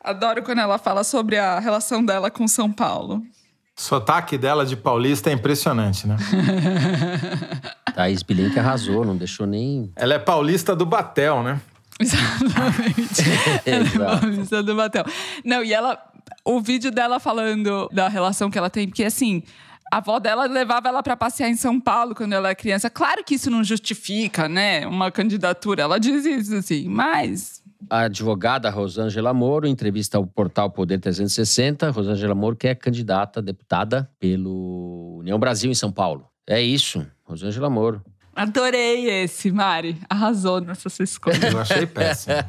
Adoro 0.00 0.42
quando 0.42 0.60
ela 0.60 0.78
fala 0.78 1.04
sobre 1.04 1.36
a 1.36 1.58
relação 1.58 2.02
dela 2.02 2.30
com 2.30 2.48
São 2.48 2.72
Paulo. 2.72 3.22
O 3.78 3.80
sotaque 3.80 4.36
dela 4.36 4.66
de 4.66 4.76
paulista 4.76 5.30
é 5.30 5.32
impressionante, 5.32 6.04
né? 6.04 6.16
Thaís 7.94 8.24
Bilenque 8.24 8.58
arrasou, 8.58 9.04
não 9.04 9.16
deixou 9.16 9.46
nem. 9.46 9.92
Ela 9.94 10.14
é 10.14 10.18
paulista 10.18 10.74
do 10.74 10.84
Batel, 10.84 11.44
né? 11.44 11.60
Exatamente. 12.00 13.22
ela 13.64 13.86
é 13.86 14.18
paulista 14.18 14.62
do 14.64 14.74
Batel. 14.74 15.04
Não, 15.44 15.62
e 15.62 15.72
ela. 15.72 15.96
O 16.44 16.60
vídeo 16.60 16.90
dela 16.90 17.20
falando 17.20 17.88
da 17.92 18.08
relação 18.08 18.50
que 18.50 18.58
ela 18.58 18.68
tem, 18.68 18.88
porque 18.88 19.04
assim. 19.04 19.44
A 19.90 19.98
avó 19.98 20.18
dela 20.18 20.44
levava 20.44 20.88
ela 20.88 21.02
para 21.02 21.16
passear 21.16 21.48
em 21.48 21.56
São 21.56 21.80
Paulo 21.80 22.14
quando 22.14 22.34
ela 22.34 22.48
era 22.48 22.54
criança. 22.54 22.90
Claro 22.90 23.24
que 23.24 23.36
isso 23.36 23.50
não 23.50 23.64
justifica, 23.64 24.46
né, 24.46 24.86
uma 24.86 25.10
candidatura. 25.10 25.80
Ela 25.80 25.98
diz 25.98 26.26
isso 26.26 26.54
assim, 26.56 26.86
mas 26.86 27.57
a 27.88 28.00
advogada 28.00 28.70
Rosângela 28.70 29.32
Moro, 29.32 29.66
em 29.66 29.70
entrevista 29.70 30.18
ao 30.18 30.26
portal 30.26 30.70
Poder 30.70 30.98
360, 30.98 31.90
Rosângela 31.90 32.34
Moro 32.34 32.56
que 32.56 32.68
é 32.68 32.74
candidata 32.74 33.40
a 33.40 33.42
deputada 33.42 34.08
pelo 34.18 35.18
União 35.18 35.38
Brasil 35.38 35.70
em 35.70 35.74
São 35.74 35.92
Paulo. 35.92 36.26
É 36.46 36.60
isso, 36.60 37.06
Rosângela 37.24 37.68
Moro. 37.68 38.02
Adorei 38.34 39.24
esse, 39.24 39.50
Mari. 39.50 39.98
Arrasou 40.08 40.60
nessa 40.60 40.88
sua 40.88 41.02
escolha. 41.02 41.50
Eu 41.50 41.58
achei 41.58 41.86
péssimo. 41.86 42.36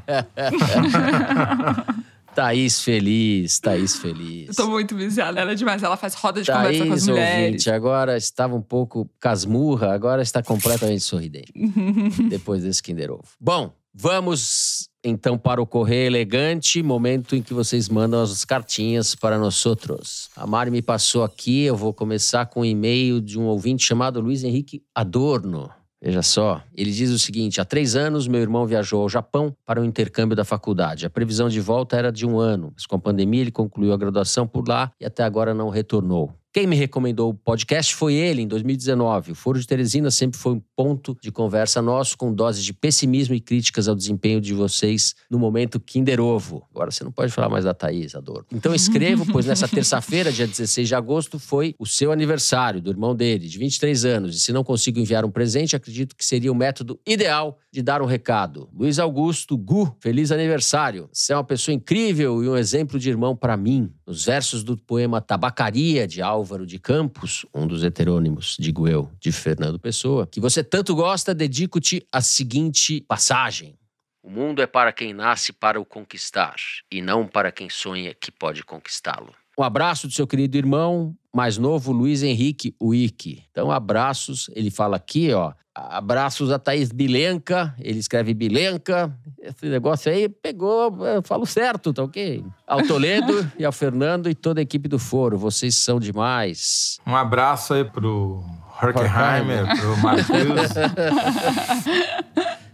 Thaís 2.35 2.81
feliz, 2.81 3.59
Thaís 3.59 3.97
feliz. 3.97 4.49
Eu 4.49 4.55
tô 4.55 4.69
muito 4.69 4.95
viciada, 4.95 5.39
ela 5.39 5.51
é 5.51 5.55
demais. 5.55 5.81
Ela 5.81 5.97
faz 5.97 6.13
roda 6.13 6.41
de 6.41 6.47
Thaís, 6.47 6.77
conversa 6.77 6.85
com 6.85 6.93
as 6.93 7.07
mulheres. 7.07 7.45
Ouvinte, 7.45 7.71
agora 7.71 8.15
estava 8.15 8.55
um 8.55 8.61
pouco 8.61 9.09
casmurra, 9.19 9.93
agora 9.93 10.21
está 10.21 10.43
completamente 10.43 11.01
sorridente. 11.01 11.51
depois 12.29 12.63
desse 12.63 12.83
Kinder 12.83 13.11
Ovo. 13.11 13.23
Bom, 13.39 13.73
vamos 13.93 14.88
então 15.03 15.37
para 15.37 15.61
o 15.61 15.65
Correio 15.65 16.07
Elegante, 16.07 16.83
momento 16.83 17.35
em 17.35 17.41
que 17.41 17.53
vocês 17.53 17.87
mandam 17.87 18.21
as 18.21 18.43
cartinhas 18.43 19.15
para 19.15 19.37
nós 19.37 19.65
outros. 19.65 20.29
A 20.35 20.45
Mari 20.45 20.71
me 20.71 20.81
passou 20.81 21.23
aqui, 21.23 21.63
eu 21.63 21.75
vou 21.75 21.93
começar 21.93 22.45
com 22.47 22.61
um 22.61 22.65
e-mail 22.65 23.21
de 23.21 23.39
um 23.39 23.45
ouvinte 23.45 23.85
chamado 23.85 24.19
Luiz 24.19 24.43
Henrique 24.43 24.83
Adorno. 24.93 25.69
Veja 26.01 26.21
só, 26.21 26.63
ele 26.73 26.91
diz 26.91 27.09
o 27.11 27.19
seguinte: 27.19 27.59
há 27.59 27.65
três 27.65 27.95
anos 27.95 28.27
meu 28.27 28.39
irmão 28.39 28.65
viajou 28.65 29.01
ao 29.01 29.09
Japão 29.09 29.53
para 29.65 29.81
o 29.81 29.85
intercâmbio 29.85 30.35
da 30.35 30.45
faculdade. 30.45 31.05
A 31.05 31.09
previsão 31.09 31.49
de 31.49 31.59
volta 31.59 31.97
era 31.97 32.11
de 32.11 32.25
um 32.25 32.39
ano, 32.39 32.71
mas 32.73 32.85
com 32.85 32.95
a 32.95 32.99
pandemia 32.99 33.41
ele 33.41 33.51
concluiu 33.51 33.91
a 33.91 33.97
graduação 33.97 34.47
por 34.47 34.67
lá 34.67 34.91
e 34.99 35.05
até 35.05 35.23
agora 35.23 35.53
não 35.53 35.69
retornou. 35.69 36.33
Quem 36.59 36.67
me 36.67 36.75
recomendou 36.75 37.29
o 37.29 37.33
podcast 37.33 37.95
foi 37.95 38.15
ele, 38.15 38.41
em 38.41 38.47
2019. 38.47 39.31
O 39.31 39.35
Foro 39.35 39.57
de 39.57 39.65
Teresina 39.65 40.11
sempre 40.11 40.37
foi 40.37 40.55
um 40.55 40.61
ponto 40.75 41.17
de 41.21 41.31
conversa 41.31 41.81
nosso, 41.81 42.17
com 42.17 42.33
doses 42.33 42.65
de 42.65 42.73
pessimismo 42.73 43.33
e 43.33 43.39
críticas 43.39 43.87
ao 43.87 43.95
desempenho 43.95 44.41
de 44.41 44.53
vocês 44.53 45.15
no 45.31 45.39
momento 45.39 45.79
Kinder 45.79 46.19
Ovo. 46.19 46.67
Agora 46.69 46.91
você 46.91 47.01
não 47.01 47.13
pode 47.13 47.31
falar 47.31 47.47
mais 47.47 47.63
da 47.63 47.73
Thaís, 47.73 48.13
Adoro. 48.13 48.45
Então 48.51 48.75
escrevo, 48.75 49.25
pois 49.31 49.45
nessa 49.45 49.69
terça-feira, 49.69 50.33
dia 50.33 50.45
16 50.45 50.85
de 50.85 50.95
agosto, 50.95 51.39
foi 51.39 51.75
o 51.79 51.85
seu 51.85 52.11
aniversário, 52.11 52.81
do 52.81 52.89
irmão 52.89 53.15
dele, 53.15 53.47
de 53.47 53.57
23 53.57 54.03
anos. 54.03 54.35
E 54.35 54.39
se 54.41 54.51
não 54.51 54.61
consigo 54.61 54.99
enviar 54.99 55.23
um 55.23 55.31
presente, 55.31 55.77
acredito 55.77 56.13
que 56.13 56.25
seria 56.25 56.51
o 56.51 56.55
método 56.55 56.99
ideal 57.07 57.57
de 57.71 57.81
dar 57.81 58.01
um 58.01 58.05
recado. 58.05 58.67
Luiz 58.73 58.99
Augusto 58.99 59.55
Gu, 59.57 59.95
feliz 60.01 60.31
aniversário. 60.31 61.07
Você 61.13 61.31
é 61.31 61.37
uma 61.37 61.43
pessoa 61.43 61.73
incrível 61.73 62.43
e 62.43 62.49
um 62.49 62.57
exemplo 62.57 62.99
de 62.99 63.09
irmão 63.09 63.33
para 63.35 63.55
mim. 63.55 63.91
Nos 64.05 64.25
versos 64.25 64.63
do 64.63 64.75
poema 64.75 65.21
Tabacaria, 65.21 66.07
de 66.07 66.21
Álvaro 66.49 66.65
de 66.65 66.79
Campos, 66.79 67.45
um 67.53 67.67
dos 67.67 67.83
heterônimos, 67.83 68.57
digo 68.59 68.87
eu, 68.87 69.11
de 69.19 69.31
Fernando 69.31 69.77
Pessoa, 69.77 70.25
que 70.25 70.39
você 70.39 70.63
tanto 70.63 70.95
gosta, 70.95 71.31
dedico-te 71.31 72.03
a 72.11 72.21
seguinte 72.21 73.01
passagem. 73.01 73.77
O 74.23 74.31
mundo 74.31 74.59
é 74.59 74.65
para 74.65 74.91
quem 74.91 75.13
nasce 75.13 75.53
para 75.53 75.79
o 75.79 75.85
conquistar, 75.85 76.55
e 76.91 77.03
não 77.03 77.27
para 77.27 77.51
quem 77.51 77.69
sonha 77.69 78.15
que 78.15 78.31
pode 78.31 78.63
conquistá-lo. 78.63 79.31
Um 79.59 79.63
abraço 79.63 80.07
do 80.07 80.13
seu 80.13 80.25
querido 80.25 80.57
irmão, 80.57 81.13
mais 81.35 81.57
novo, 81.57 81.91
Luiz 81.91 82.23
Henrique 82.23 82.73
Wiki. 82.81 83.43
Então, 83.51 83.69
abraços. 83.69 84.49
Ele 84.55 84.71
fala 84.71 84.95
aqui, 84.95 85.33
ó. 85.33 85.51
Abraços 85.75 86.49
a 86.49 86.57
Thaís 86.57 86.93
Bilenca. 86.93 87.75
Ele 87.77 87.99
escreve 87.99 88.33
Bilenca. 88.33 89.13
Esse 89.37 89.65
negócio 89.65 90.09
aí 90.09 90.29
pegou, 90.29 91.05
eu 91.05 91.21
falo 91.23 91.45
certo, 91.45 91.91
tá 91.91 92.03
ok? 92.03 92.41
Ao 92.65 92.81
Toledo 92.83 93.51
e 93.59 93.65
ao 93.65 93.73
Fernando 93.73 94.29
e 94.29 94.33
toda 94.33 94.61
a 94.61 94.63
equipe 94.63 94.87
do 94.87 94.97
Foro. 94.97 95.37
Vocês 95.37 95.75
são 95.75 95.99
demais. 95.99 96.97
Um 97.05 97.13
abraço 97.13 97.73
aí 97.73 97.83
pro 97.83 98.41
Horkheimer, 98.81 99.77
pro 99.77 99.97
Marcos. 99.97 100.29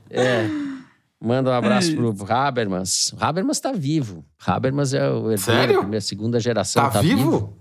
é. 0.11 0.47
Manda 1.21 1.49
um 1.49 1.53
abraço 1.53 1.91
é 1.91 1.95
pro 1.95 2.13
Habermas. 2.29 3.13
O 3.13 3.23
Habermas 3.23 3.59
tá 3.59 3.71
vivo. 3.71 4.25
Habermas 4.45 4.93
é 4.93 5.09
o 5.09 5.31
herdeiro 5.31 5.39
Sério? 5.39 5.81
da 5.81 5.87
minha 5.87 6.01
segunda 6.01 6.39
geração. 6.39 6.83
Tá 6.83 6.89
Tá, 6.89 7.01
vivo? 7.01 7.57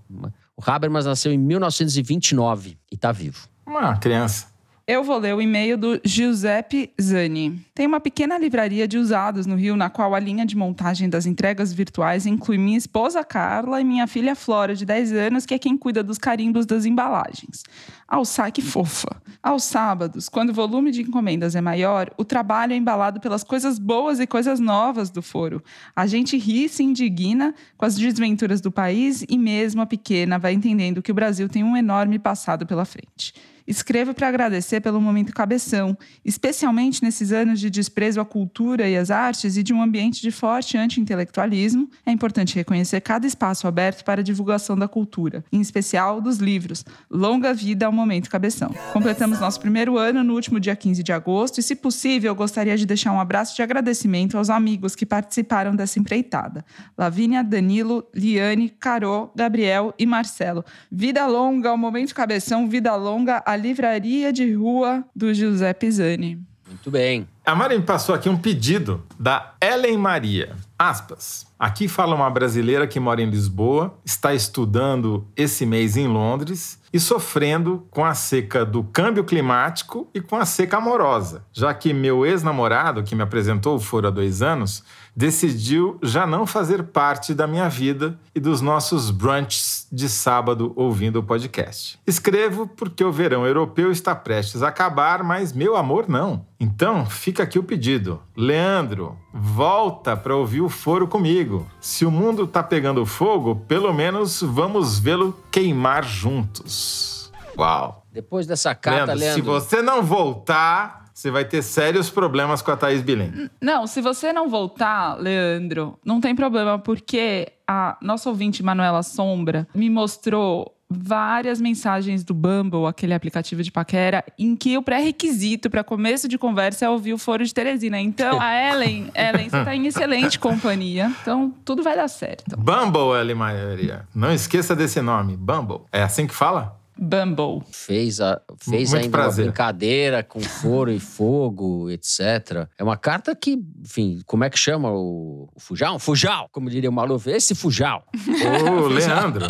O 0.57 0.63
Habermas 0.71 1.07
nasceu 1.07 1.33
em 1.33 1.39
1929 1.39 2.79
e 2.91 2.97
tá 2.97 3.13
vivo. 3.13 3.49
Uma 3.67 3.97
criança. 3.97 4.53
Eu 4.87 5.03
vou 5.03 5.19
ler 5.19 5.35
o 5.35 5.41
e-mail 5.41 5.79
do 5.79 5.99
Giuseppe 6.05 6.93
Zani. 7.01 7.65
Tem 7.77 7.89
uma 7.89 7.99
pequena 7.99 8.39
livraria 8.39 8.87
de 8.87 8.97
usados 8.97 9.47
no 9.47 9.57
Rio, 9.57 9.75
na 9.75 9.91
qual 9.91 10.15
a 10.15 10.21
linha 10.21 10.47
de 10.47 10.57
montagem 10.57 11.09
das 11.09 11.27
entregas 11.27 11.73
virtuais 11.73 12.25
inclui 12.25 12.57
minha 12.57 12.79
esposa 12.79 13.25
Carla 13.25 13.81
e 13.81 13.85
minha 13.85 14.07
filha 14.07 14.37
Flora, 14.37 14.77
de 14.77 14.87
10 14.87 15.13
anos, 15.13 15.45
que 15.45 15.55
é 15.55 15.59
quem 15.59 15.77
cuida 15.77 16.01
dos 16.01 16.17
carimbos 16.17 16.67
das 16.67 16.85
embalagens. 16.85 17.65
Ao 18.07 18.25
saque 18.25 18.63
fofa. 18.63 19.21
Aos 19.43 19.65
sábados, 19.65 20.29
quando 20.29 20.51
o 20.51 20.55
volume 20.55 20.93
de 20.93 21.03
encomendas 21.03 21.57
é 21.57 21.61
maior, 21.61 22.15
o 22.17 22.25
trabalho 22.25 22.75
é 22.75 22.77
embalado 22.77 23.19
pelas 23.19 23.43
coisas 23.43 23.77
boas 23.77 24.21
e 24.21 24.27
coisas 24.27 24.61
novas 24.61 25.11
do 25.11 25.21
foro. 25.21 25.61
A 25.97 26.07
gente 26.07 26.39
ri 26.39 26.67
e 26.67 26.69
se 26.69 26.85
indigna 26.85 27.53
com 27.77 27.85
as 27.85 27.97
desventuras 27.97 28.61
do 28.61 28.71
país 28.71 29.25
e 29.29 29.37
mesmo 29.37 29.83
a 29.83 29.87
pequena 29.87 30.39
vai 30.39 30.53
entendendo 30.53 31.03
que 31.03 31.11
o 31.11 31.15
Brasil 31.15 31.49
tem 31.49 31.65
um 31.65 31.77
enorme 31.77 32.21
passado 32.21 32.65
pela 32.65 32.85
frente. 32.85 33.35
Escrevo 33.67 34.13
para 34.13 34.29
agradecer 34.29 34.81
pelo 34.81 35.01
momento 35.01 35.33
cabeção, 35.33 35.97
especialmente 36.25 37.03
nesses 37.03 37.33
anos 37.33 37.59
de 37.59 37.64
desprezo 37.71 38.21
à 38.21 38.25
cultura 38.25 38.89
e 38.89 38.97
às 38.97 39.11
artes 39.11 39.57
e 39.57 39.63
de 39.63 39.73
um 39.73 39.83
ambiente 39.83 40.21
de 40.21 40.31
forte 40.31 40.77
anti-intelectualismo. 40.77 41.89
É 42.05 42.11
importante 42.11 42.55
reconhecer 42.55 43.01
cada 43.01 43.27
espaço 43.27 43.67
aberto 43.67 44.05
para 44.05 44.21
a 44.21 44.25
divulgação 44.25 44.77
da 44.77 44.89
cultura, 44.89 45.45
em 45.53 45.61
especial 45.61 46.21
dos 46.21 46.39
livros. 46.39 46.85
Longa 47.11 47.53
vida 47.53 47.87
ao 47.87 47.93
momento 47.93 48.31
cabeção. 48.31 48.75
Completamos 48.93 49.41
nosso 49.41 49.61
primeiro 49.61 49.99
ano 49.99 50.23
no 50.23 50.35
último 50.35 50.59
dia 50.61 50.77
15 50.77 51.03
de 51.03 51.13
agosto 51.13 51.59
e, 51.59 51.63
se 51.63 51.75
possível, 51.75 52.31
eu 52.31 52.35
gostaria 52.35 52.77
de 52.77 52.87
deixar 52.87 53.13
um 53.13 53.21
abraço 53.21 53.55
de 53.55 53.63
agradecimento 53.63 54.37
aos 54.37 54.51
amigos 54.51 54.95
que 54.95 55.07
participaram 55.07 55.75
dessa 55.75 55.99
empreitada. 55.99 56.65
Lavínia, 56.97 57.43
Danilo, 57.43 58.07
Liane, 58.15 58.69
Carô, 58.69 59.31
Gabriel 59.35 59.95
e 59.99 60.07
Marcelo. 60.07 60.65
Vida 60.91 61.27
longa 61.27 61.71
ao 61.71 61.79
momento 61.79 62.15
cabeção, 62.15 62.69
vida 62.69 62.95
longa 62.97 63.43
a 63.45 63.57
livraria 63.57 64.33
de 64.33 64.53
rua 64.55 65.05
do 65.15 65.33
José 65.35 65.73
Pisani. 65.73 66.54
Muito 66.85 66.91
bem. 66.91 67.27
A 67.47 67.55
Mari 67.55 67.79
me 67.79 67.83
passou 67.83 68.15
aqui 68.15 68.29
um 68.29 68.37
pedido 68.37 69.03
da 69.19 69.55
Ellen 69.59 69.97
Maria. 69.97 70.55
Aspas. 70.89 71.47
Aqui 71.59 71.89
fala 71.89 72.15
uma 72.15 72.29
brasileira 72.29 72.87
que 72.87 73.01
mora 73.01 73.23
em 73.23 73.31
Lisboa, 73.31 73.95
está 74.05 74.35
estudando 74.35 75.27
esse 75.35 75.65
mês 75.65 75.97
em 75.97 76.07
Londres 76.07 76.79
e 76.93 77.01
sofrendo 77.01 77.87
com 77.91 78.05
a 78.05 78.15
seca 78.15 78.65
do 78.65 78.85
câmbio 78.85 79.25
climático 79.25 80.09
e 80.15 80.21
com 80.21 80.37
a 80.37 80.45
seca 80.45 80.77
amorosa, 80.77 81.45
já 81.53 81.73
que 81.73 81.93
meu 81.93 82.25
ex-namorado, 82.27 83.03
que 83.03 83.17
me 83.17 83.23
apresentou 83.23 83.77
o 83.77 83.81
foro 83.81 84.07
há 84.07 84.11
dois 84.11 84.43
anos, 84.43 84.85
decidiu 85.17 85.99
já 86.03 86.27
não 86.27 86.47
fazer 86.47 86.85
parte 86.85 87.35
da 87.35 87.47
minha 87.47 87.69
vida 87.69 88.19
e 88.35 88.39
dos 88.39 88.61
nossos 88.61 89.11
brunches 89.11 89.87
de 89.91 90.09
sábado 90.09 90.73
ouvindo 90.77 91.21
o 91.21 91.23
podcast. 91.23 91.99
Escrevo 92.07 92.67
porque 92.67 93.03
o 93.03 93.13
verão 93.13 93.47
europeu 93.47 93.91
está 93.91 94.15
prestes 94.15 94.63
a 94.63 94.69
acabar, 94.69 95.25
mas 95.25 95.53
meu 95.53 95.77
amor 95.77 96.09
não. 96.09 96.47
Então, 96.61 97.07
fica 97.07 97.43
aqui 97.43 97.59
o 97.59 97.65
pedido. 97.65 98.21
Leandro, 98.37 99.17
volta 99.33 100.17
para 100.17 100.35
ouvir 100.37 100.61
o 100.61 100.69
foro 100.75 101.09
comigo. 101.09 101.67
Se 101.81 102.05
o 102.05 102.11
mundo 102.11 102.47
tá 102.47 102.63
pegando 102.63 103.07
fogo, 103.07 103.57
pelo 103.67 103.93
menos 103.93 104.43
vamos 104.43 104.99
vê-lo 104.99 105.35
queimar 105.51 106.05
juntos. 106.05 107.33
Uau. 107.57 108.05
Depois 108.13 108.47
dessa 108.47 108.75
carta, 108.75 109.15
Leandro, 109.15 109.19
Leandro. 109.19 109.43
se 109.43 109.43
você 109.43 109.83
não 109.83 110.03
voltar, 110.03 111.05
você 111.15 111.31
vai 111.31 111.45
ter 111.45 111.63
sérios 111.63 112.11
problemas 112.11 112.61
com 112.61 112.71
a 112.71 112.77
Thaís 112.77 113.01
Bilen. 113.01 113.49
Não, 113.61 113.87
se 113.87 114.01
você 114.01 114.33
não 114.33 114.49
voltar, 114.49 115.15
Leandro, 115.21 115.99
não 116.05 116.21
tem 116.21 116.35
problema, 116.35 116.79
porque 116.79 117.53
a 117.67 117.97
nossa 118.03 118.29
ouvinte 118.29 118.63
Manuela 118.63 119.03
Sombra 119.03 119.67
me 119.75 119.89
mostrou 119.89 120.74
várias 120.89 121.61
mensagens 121.61 122.23
do 122.25 122.35
Bumble, 122.35 122.87
aquele 122.87 123.15
aplicativo 123.15 123.63
de 123.63 123.73
paquera, 123.73 124.25
em 124.39 124.55
que 124.55 124.77
o 124.77 124.83
pré-requisito 124.83 125.71
para 125.71 125.83
começo 125.83 126.29
de 126.29 126.39
conversa 126.39 126.85
é 126.85 126.89
ouvir 126.89 127.13
o 127.13 127.19
Foro 127.19 127.45
de 127.45 127.53
Teresina. 127.53 128.01
Então, 128.01 128.41
a 128.41 128.55
Ellen, 128.55 129.11
Ellen, 129.15 129.49
você 129.49 129.65
tá 129.65 129.75
em 129.75 129.87
excelente 129.87 130.39
companhia. 130.39 131.11
Então, 131.23 131.53
tudo 131.65 131.83
vai 131.83 131.97
dar 131.97 132.09
certo. 132.09 132.57
Bumble, 132.57 133.19
Ellen 133.21 133.35
Maria. 133.37 134.07
Não 134.15 134.33
esqueça 134.33 134.75
desse 134.77 135.01
nome, 135.01 135.37
Bumble. 135.37 135.81
É 135.93 136.03
assim 136.03 136.27
que 136.27 136.35
fala? 136.35 136.79
Bumble. 136.97 137.63
Fez, 137.73 138.21
a, 138.21 138.41
fez 138.59 138.91
Muito 138.93 139.05
ainda 139.05 139.11
prazer. 139.11 139.45
uma 139.45 139.51
brincadeira 139.51 140.23
com 140.23 140.39
foro 140.41 140.93
e 140.93 141.01
fogo, 141.01 141.91
etc. 141.91 142.69
É 142.79 142.85
uma 142.85 142.97
carta 142.97 143.35
que, 143.35 143.59
enfim, 143.83 144.21
como 144.25 144.45
é 144.45 144.51
que 144.51 144.59
chama 144.59 144.91
o, 144.93 145.49
o 145.55 145.61
Fujal? 145.61 145.99
Fujal, 145.99 146.49
como 146.53 146.71
diria 146.71 146.89
o 146.89 146.93
Maluf. 146.93 147.29
Esse 147.29 147.55
Fujal. 147.55 148.05
Ô, 148.15 148.87
Leandro. 148.89 149.47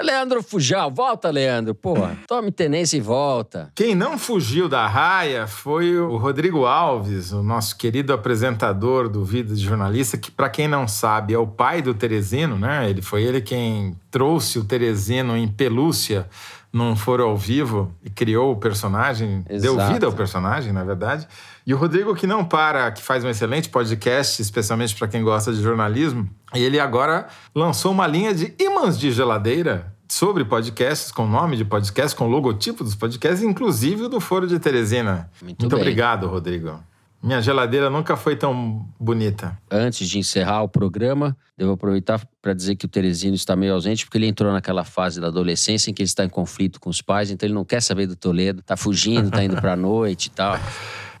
Leandro 0.00 0.42
Fujal, 0.42 0.90
volta, 0.90 1.30
Leandro. 1.30 1.74
Porra, 1.74 2.16
tome 2.26 2.50
tenência 2.50 2.96
e 2.96 3.00
volta. 3.00 3.70
Quem 3.74 3.94
não 3.94 4.18
fugiu 4.18 4.68
da 4.68 4.86
raia 4.86 5.46
foi 5.46 5.98
o 5.98 6.16
Rodrigo 6.16 6.64
Alves, 6.64 7.32
o 7.32 7.42
nosso 7.42 7.76
querido 7.76 8.12
apresentador 8.12 9.08
do 9.08 9.24
Vida 9.24 9.54
de 9.54 9.62
Jornalista, 9.62 10.16
que, 10.16 10.30
para 10.30 10.48
quem 10.48 10.68
não 10.68 10.86
sabe, 10.88 11.34
é 11.34 11.38
o 11.38 11.46
pai 11.46 11.82
do 11.82 11.94
Teresino, 11.94 12.58
né? 12.58 12.88
Ele 12.88 13.02
foi 13.02 13.22
ele 13.22 13.40
quem 13.40 13.96
trouxe 14.10 14.58
o 14.58 14.64
Teresino 14.64 15.36
em 15.36 15.48
pelúcia 15.48 16.28
num 16.72 16.96
foro 16.96 17.24
ao 17.24 17.36
vivo 17.36 17.94
e 18.02 18.08
criou 18.08 18.52
o 18.52 18.56
personagem, 18.56 19.44
deu 19.60 19.74
Exato. 19.74 19.92
vida 19.92 20.06
ao 20.06 20.12
personagem, 20.12 20.72
na 20.72 20.82
verdade. 20.82 21.28
E 21.66 21.72
o 21.72 21.76
Rodrigo, 21.76 22.14
que 22.14 22.26
não 22.26 22.44
para, 22.44 22.90
que 22.90 23.00
faz 23.00 23.24
um 23.24 23.28
excelente 23.28 23.68
podcast, 23.68 24.42
especialmente 24.42 24.96
para 24.96 25.06
quem 25.06 25.22
gosta 25.22 25.52
de 25.52 25.62
jornalismo, 25.62 26.28
e 26.54 26.62
ele 26.62 26.80
agora 26.80 27.28
lançou 27.54 27.92
uma 27.92 28.06
linha 28.06 28.34
de 28.34 28.54
ímãs 28.58 28.98
de 28.98 29.12
geladeira 29.12 29.92
sobre 30.08 30.44
podcasts, 30.44 31.10
com 31.10 31.26
nome 31.26 31.56
de 31.56 31.64
podcast, 31.64 32.16
com 32.16 32.26
logotipo 32.26 32.82
dos 32.82 32.94
podcasts, 32.94 33.42
inclusive 33.42 34.02
o 34.02 34.08
do 34.08 34.20
Foro 34.20 34.46
de 34.46 34.58
Teresina. 34.58 35.30
Muito 35.40 35.68
bem. 35.68 35.78
obrigado, 35.78 36.26
Rodrigo. 36.26 36.80
Minha 37.22 37.40
geladeira 37.40 37.88
nunca 37.88 38.16
foi 38.16 38.34
tão 38.34 38.84
bonita. 38.98 39.56
Antes 39.70 40.08
de 40.08 40.18
encerrar 40.18 40.64
o 40.64 40.68
programa, 40.68 41.36
devo 41.56 41.70
aproveitar 41.70 42.20
para 42.42 42.52
dizer 42.52 42.74
que 42.74 42.84
o 42.84 42.88
Teresino 42.88 43.36
está 43.36 43.54
meio 43.54 43.74
ausente, 43.74 44.04
porque 44.04 44.18
ele 44.18 44.26
entrou 44.26 44.52
naquela 44.52 44.82
fase 44.82 45.20
da 45.20 45.28
adolescência 45.28 45.88
em 45.88 45.94
que 45.94 46.02
ele 46.02 46.08
está 46.08 46.24
em 46.24 46.28
conflito 46.28 46.80
com 46.80 46.90
os 46.90 47.00
pais, 47.00 47.30
então 47.30 47.46
ele 47.46 47.54
não 47.54 47.64
quer 47.64 47.80
saber 47.80 48.08
do 48.08 48.16
Toledo, 48.16 48.60
tá 48.60 48.76
fugindo, 48.76 49.30
tá 49.30 49.44
indo 49.44 49.54
pra 49.60 49.76
noite 49.76 50.26
e 50.26 50.30
tal. 50.30 50.58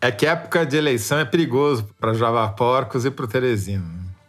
É 0.04 0.10
que 0.10 0.26
época 0.26 0.66
de 0.66 0.76
eleição 0.76 1.20
é 1.20 1.24
perigoso 1.24 1.88
para 2.00 2.12
Java 2.12 2.48
Porcos 2.48 3.04
e 3.04 3.10
para 3.10 3.24
o 3.24 3.28
Teresino. 3.28 3.84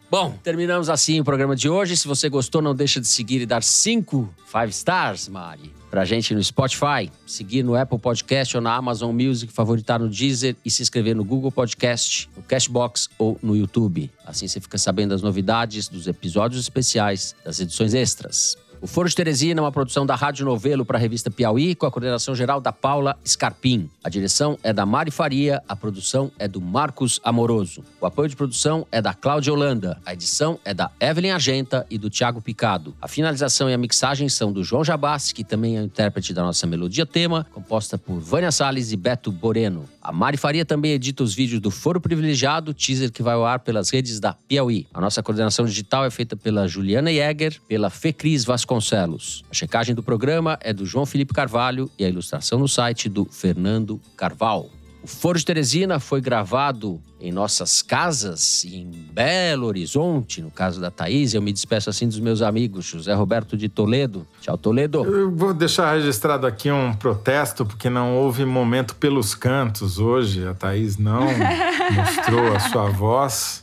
Bom, 0.08 0.38
terminamos 0.40 0.88
assim 0.88 1.18
o 1.18 1.24
programa 1.24 1.56
de 1.56 1.68
hoje. 1.68 1.96
Se 1.96 2.06
você 2.06 2.28
gostou, 2.28 2.62
não 2.62 2.76
deixa 2.76 3.00
de 3.00 3.08
seguir 3.08 3.40
e 3.40 3.46
dar 3.46 3.60
cinco 3.60 4.32
five 4.46 4.70
stars, 4.70 5.28
Mari, 5.28 5.74
pra 5.90 6.04
gente 6.04 6.32
no 6.32 6.44
Spotify, 6.44 7.10
seguir 7.26 7.64
no 7.64 7.74
Apple 7.74 7.98
Podcast 7.98 8.56
ou 8.56 8.62
na 8.62 8.72
Amazon 8.72 9.12
Music, 9.12 9.52
favoritar 9.52 9.98
no 9.98 10.08
Deezer 10.08 10.54
e 10.64 10.70
se 10.70 10.80
inscrever 10.80 11.16
no 11.16 11.24
Google 11.24 11.50
Podcast, 11.50 12.30
no 12.36 12.42
Cashbox 12.44 13.08
ou 13.18 13.36
no 13.42 13.56
YouTube. 13.56 14.08
Assim 14.24 14.46
você 14.46 14.60
fica 14.60 14.78
sabendo 14.78 15.10
das 15.10 15.22
novidades, 15.22 15.88
dos 15.88 16.06
episódios 16.06 16.60
especiais, 16.60 17.34
das 17.44 17.58
edições 17.58 17.94
extras. 17.94 18.56
O 18.80 18.86
Foro 18.86 19.08
de 19.08 19.14
Teresina 19.14 19.60
é 19.60 19.62
uma 19.62 19.72
produção 19.72 20.04
da 20.04 20.14
Rádio 20.14 20.44
Novelo 20.44 20.84
para 20.84 20.98
a 20.98 21.00
revista 21.00 21.30
Piauí, 21.30 21.74
com 21.74 21.86
a 21.86 21.90
coordenação 21.90 22.34
geral 22.34 22.60
da 22.60 22.70
Paula 22.70 23.16
Scarpim. 23.24 23.88
A 24.02 24.10
direção 24.10 24.58
é 24.62 24.72
da 24.72 24.84
Mari 24.84 25.10
Faria, 25.10 25.62
a 25.66 25.74
produção 25.74 26.30
é 26.38 26.46
do 26.46 26.60
Marcos 26.60 27.18
Amoroso. 27.24 27.82
O 28.00 28.06
apoio 28.06 28.28
de 28.28 28.36
produção 28.36 28.86
é 28.92 29.00
da 29.00 29.14
Cláudia 29.14 29.52
Holanda. 29.52 29.98
A 30.04 30.12
edição 30.12 30.58
é 30.64 30.74
da 30.74 30.90
Evelyn 31.00 31.30
Argenta 31.30 31.86
e 31.88 31.96
do 31.96 32.10
Tiago 32.10 32.42
Picado. 32.42 32.94
A 33.00 33.08
finalização 33.08 33.70
e 33.70 33.74
a 33.74 33.78
mixagem 33.78 34.28
são 34.28 34.52
do 34.52 34.62
João 34.62 34.84
Jabassi, 34.84 35.34
que 35.34 35.44
também 35.44 35.78
é 35.78 35.80
o 35.80 35.84
intérprete 35.84 36.34
da 36.34 36.42
nossa 36.42 36.66
melodia 36.66 37.06
tema, 37.06 37.46
composta 37.52 37.96
por 37.96 38.18
Vânia 38.20 38.52
Salles 38.52 38.92
e 38.92 38.96
Beto 38.96 39.32
Boreno. 39.32 39.88
A 40.04 40.12
Mari 40.12 40.36
Faria 40.36 40.66
também 40.66 40.92
edita 40.92 41.22
os 41.22 41.32
vídeos 41.34 41.62
do 41.62 41.70
Foro 41.70 41.98
Privilegiado, 41.98 42.74
teaser 42.74 43.10
que 43.10 43.22
vai 43.22 43.32
ao 43.32 43.46
ar 43.46 43.60
pelas 43.60 43.88
redes 43.88 44.20
da 44.20 44.34
Piauí. 44.34 44.86
A 44.92 45.00
nossa 45.00 45.22
coordenação 45.22 45.64
digital 45.64 46.04
é 46.04 46.10
feita 46.10 46.36
pela 46.36 46.68
Juliana 46.68 47.10
Jäger, 47.10 47.58
pela 47.66 47.88
Fecris 47.88 48.44
Vasconcelos. 48.44 49.42
A 49.50 49.54
checagem 49.54 49.94
do 49.94 50.02
programa 50.02 50.58
é 50.60 50.74
do 50.74 50.84
João 50.84 51.06
Felipe 51.06 51.32
Carvalho 51.32 51.90
e 51.98 52.04
a 52.04 52.08
ilustração 52.10 52.58
no 52.58 52.68
site 52.68 53.08
do 53.08 53.24
Fernando 53.24 53.98
Carvalho. 54.14 54.83
O 55.04 55.06
Foro 55.06 55.38
de 55.38 55.44
Teresina 55.44 56.00
foi 56.00 56.18
gravado 56.18 56.98
em 57.20 57.30
nossas 57.30 57.82
casas, 57.82 58.64
em 58.64 58.90
Belo 59.12 59.66
Horizonte, 59.66 60.40
no 60.40 60.50
caso 60.50 60.80
da 60.80 60.90
Thaís. 60.90 61.34
Eu 61.34 61.42
me 61.42 61.52
despeço 61.52 61.90
assim 61.90 62.08
dos 62.08 62.18
meus 62.18 62.40
amigos, 62.40 62.86
José 62.86 63.12
Roberto 63.12 63.54
de 63.54 63.68
Toledo. 63.68 64.26
Tchau, 64.40 64.56
Toledo. 64.56 65.04
Eu 65.04 65.30
vou 65.30 65.52
deixar 65.52 65.94
registrado 65.94 66.46
aqui 66.46 66.70
um 66.70 66.94
protesto, 66.94 67.66
porque 67.66 67.90
não 67.90 68.16
houve 68.16 68.46
momento 68.46 68.96
pelos 68.96 69.34
cantos 69.34 69.98
hoje. 69.98 70.48
A 70.48 70.54
Thaís 70.54 70.96
não 70.96 71.26
mostrou 71.94 72.56
a 72.56 72.60
sua 72.60 72.88
voz. 72.88 73.62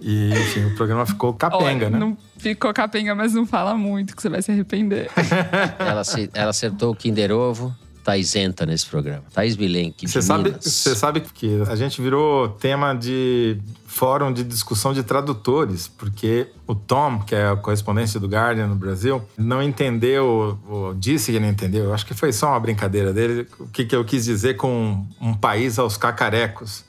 E, 0.00 0.30
enfim, 0.30 0.66
o 0.66 0.76
programa 0.76 1.04
ficou 1.04 1.34
capenga, 1.34 1.86
Olha, 1.86 1.90
né? 1.90 1.98
Não 1.98 2.16
ficou 2.38 2.72
capenga, 2.72 3.12
mas 3.12 3.34
não 3.34 3.44
fala 3.44 3.74
muito, 3.74 4.14
que 4.14 4.22
você 4.22 4.28
vai 4.28 4.40
se 4.40 4.52
arrepender. 4.52 5.10
ela, 5.80 6.04
se, 6.04 6.30
ela 6.32 6.50
acertou 6.50 6.92
o 6.92 6.94
Kinder 6.94 7.32
Ovo 7.32 7.74
tá 8.06 8.16
isenta 8.16 8.64
nesse 8.64 8.86
programa. 8.86 9.24
Thaís 9.34 9.56
Bilenque, 9.56 10.06
Você 10.06 10.22
sabe, 10.22 10.54
você 10.60 10.94
sabe 10.94 11.20
que 11.20 11.60
a 11.68 11.74
gente 11.74 12.00
virou 12.00 12.48
tema 12.50 12.94
de 12.94 13.58
fórum 13.84 14.32
de 14.32 14.44
discussão 14.44 14.92
de 14.92 15.02
tradutores, 15.02 15.88
porque 15.88 16.46
o 16.68 16.74
Tom, 16.74 17.18
que 17.18 17.34
é 17.34 17.48
a 17.48 17.56
correspondência 17.56 18.20
do 18.20 18.28
Guardian 18.28 18.68
no 18.68 18.76
Brasil, 18.76 19.20
não 19.36 19.60
entendeu, 19.60 20.56
ou 20.68 20.94
disse 20.94 21.32
que 21.32 21.40
não 21.40 21.48
entendeu, 21.48 21.86
eu 21.86 21.94
acho 21.94 22.06
que 22.06 22.14
foi 22.14 22.32
só 22.32 22.50
uma 22.50 22.60
brincadeira 22.60 23.12
dele, 23.12 23.48
o 23.58 23.66
que, 23.66 23.84
que 23.84 23.96
eu 23.96 24.04
quis 24.04 24.24
dizer 24.24 24.54
com 24.54 25.04
um 25.20 25.34
país 25.34 25.76
aos 25.76 25.96
cacarecos. 25.96 26.84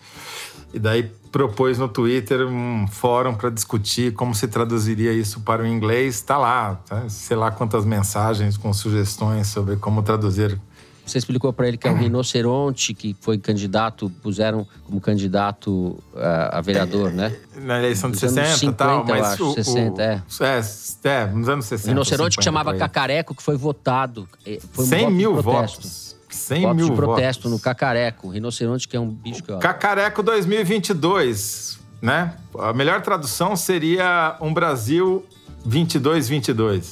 E 0.72 0.78
daí 0.78 1.10
propôs 1.32 1.80
no 1.80 1.88
Twitter 1.88 2.46
um 2.46 2.88
fórum 2.88 3.34
para 3.34 3.50
discutir 3.50 4.14
como 4.14 4.36
se 4.36 4.48
traduziria 4.48 5.14
isso 5.14 5.40
para 5.40 5.64
o 5.64 5.66
inglês. 5.66 6.16
Está 6.16 6.38
lá, 6.38 6.76
tá? 6.76 7.10
sei 7.10 7.38
lá 7.38 7.50
quantas 7.50 7.86
mensagens 7.86 8.56
com 8.56 8.72
sugestões 8.72 9.48
sobre 9.48 9.78
como 9.78 10.04
traduzir 10.04 10.60
você 11.08 11.18
explicou 11.18 11.54
para 11.54 11.68
ele 11.68 11.78
que 11.78 11.88
é 11.88 11.92
um 11.92 11.98
rinoceronte 11.98 12.94
que 12.94 13.16
foi 13.22 13.38
candidato, 13.38 14.10
puseram 14.22 14.68
como 14.86 15.00
candidato 15.00 15.98
a, 16.16 16.58
a 16.58 16.62
vereador, 16.62 17.12
né? 17.12 17.36
Na 17.56 17.78
eleição 17.80 18.12
de 18.12 18.18
60 18.18 18.66
e 18.66 18.74
tal, 18.74 19.06
mas 19.06 19.20
eu 19.20 19.26
acho, 19.26 19.52
o, 19.52 19.54
60, 19.54 20.04
é. 20.04 20.22
é. 20.42 20.62
É, 21.10 21.26
nos 21.28 21.50
anos 21.50 21.66
60. 21.66 21.90
Rinoceronte 21.90 22.38
que 22.38 22.44
chamava 22.44 22.76
Cacareco, 22.76 23.34
que 23.34 23.42
foi 23.42 23.56
votado. 23.56 24.28
Foi 24.72 24.86
um 24.86 24.88
100 24.88 25.12
mil 25.12 25.34
protesto. 25.42 25.82
votos. 25.82 26.18
100 26.30 26.62
votos 26.62 26.78
mil 26.78 26.90
de 26.90 26.96
protesto 26.96 27.44
votos. 27.44 27.60
no 27.60 27.64
Cacareco. 27.64 28.30
Rinoceronte 28.30 28.88
que 28.88 28.98
é 28.98 29.00
um 29.00 29.10
bicho 29.10 29.44
que... 29.44 29.52
Ó, 29.52 29.60
Cacareco 29.60 30.22
2022, 30.22 31.80
né? 32.02 32.34
A 32.60 32.74
melhor 32.74 33.02
tradução 33.02 33.56
seria 33.56 34.38
um 34.42 34.54
Brasil 34.54 35.26
22-22. 35.66 36.84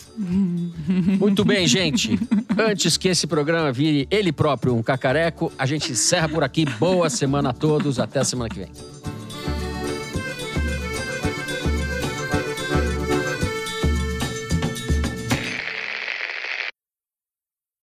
Muito 1.19 1.43
bem, 1.43 1.67
gente. 1.67 2.19
Antes 2.57 2.97
que 2.97 3.07
esse 3.07 3.27
programa 3.27 3.71
vire 3.71 4.07
ele 4.09 4.31
próprio 4.31 4.75
um 4.75 4.83
cacareco, 4.83 5.51
a 5.57 5.65
gente 5.65 5.91
encerra 5.91 6.29
por 6.29 6.43
aqui. 6.43 6.65
Boa 6.65 7.09
semana 7.09 7.49
a 7.49 7.53
todos. 7.53 7.99
Até 7.99 8.19
a 8.19 8.23
semana 8.23 8.49
que 8.49 8.59
vem. 8.59 8.69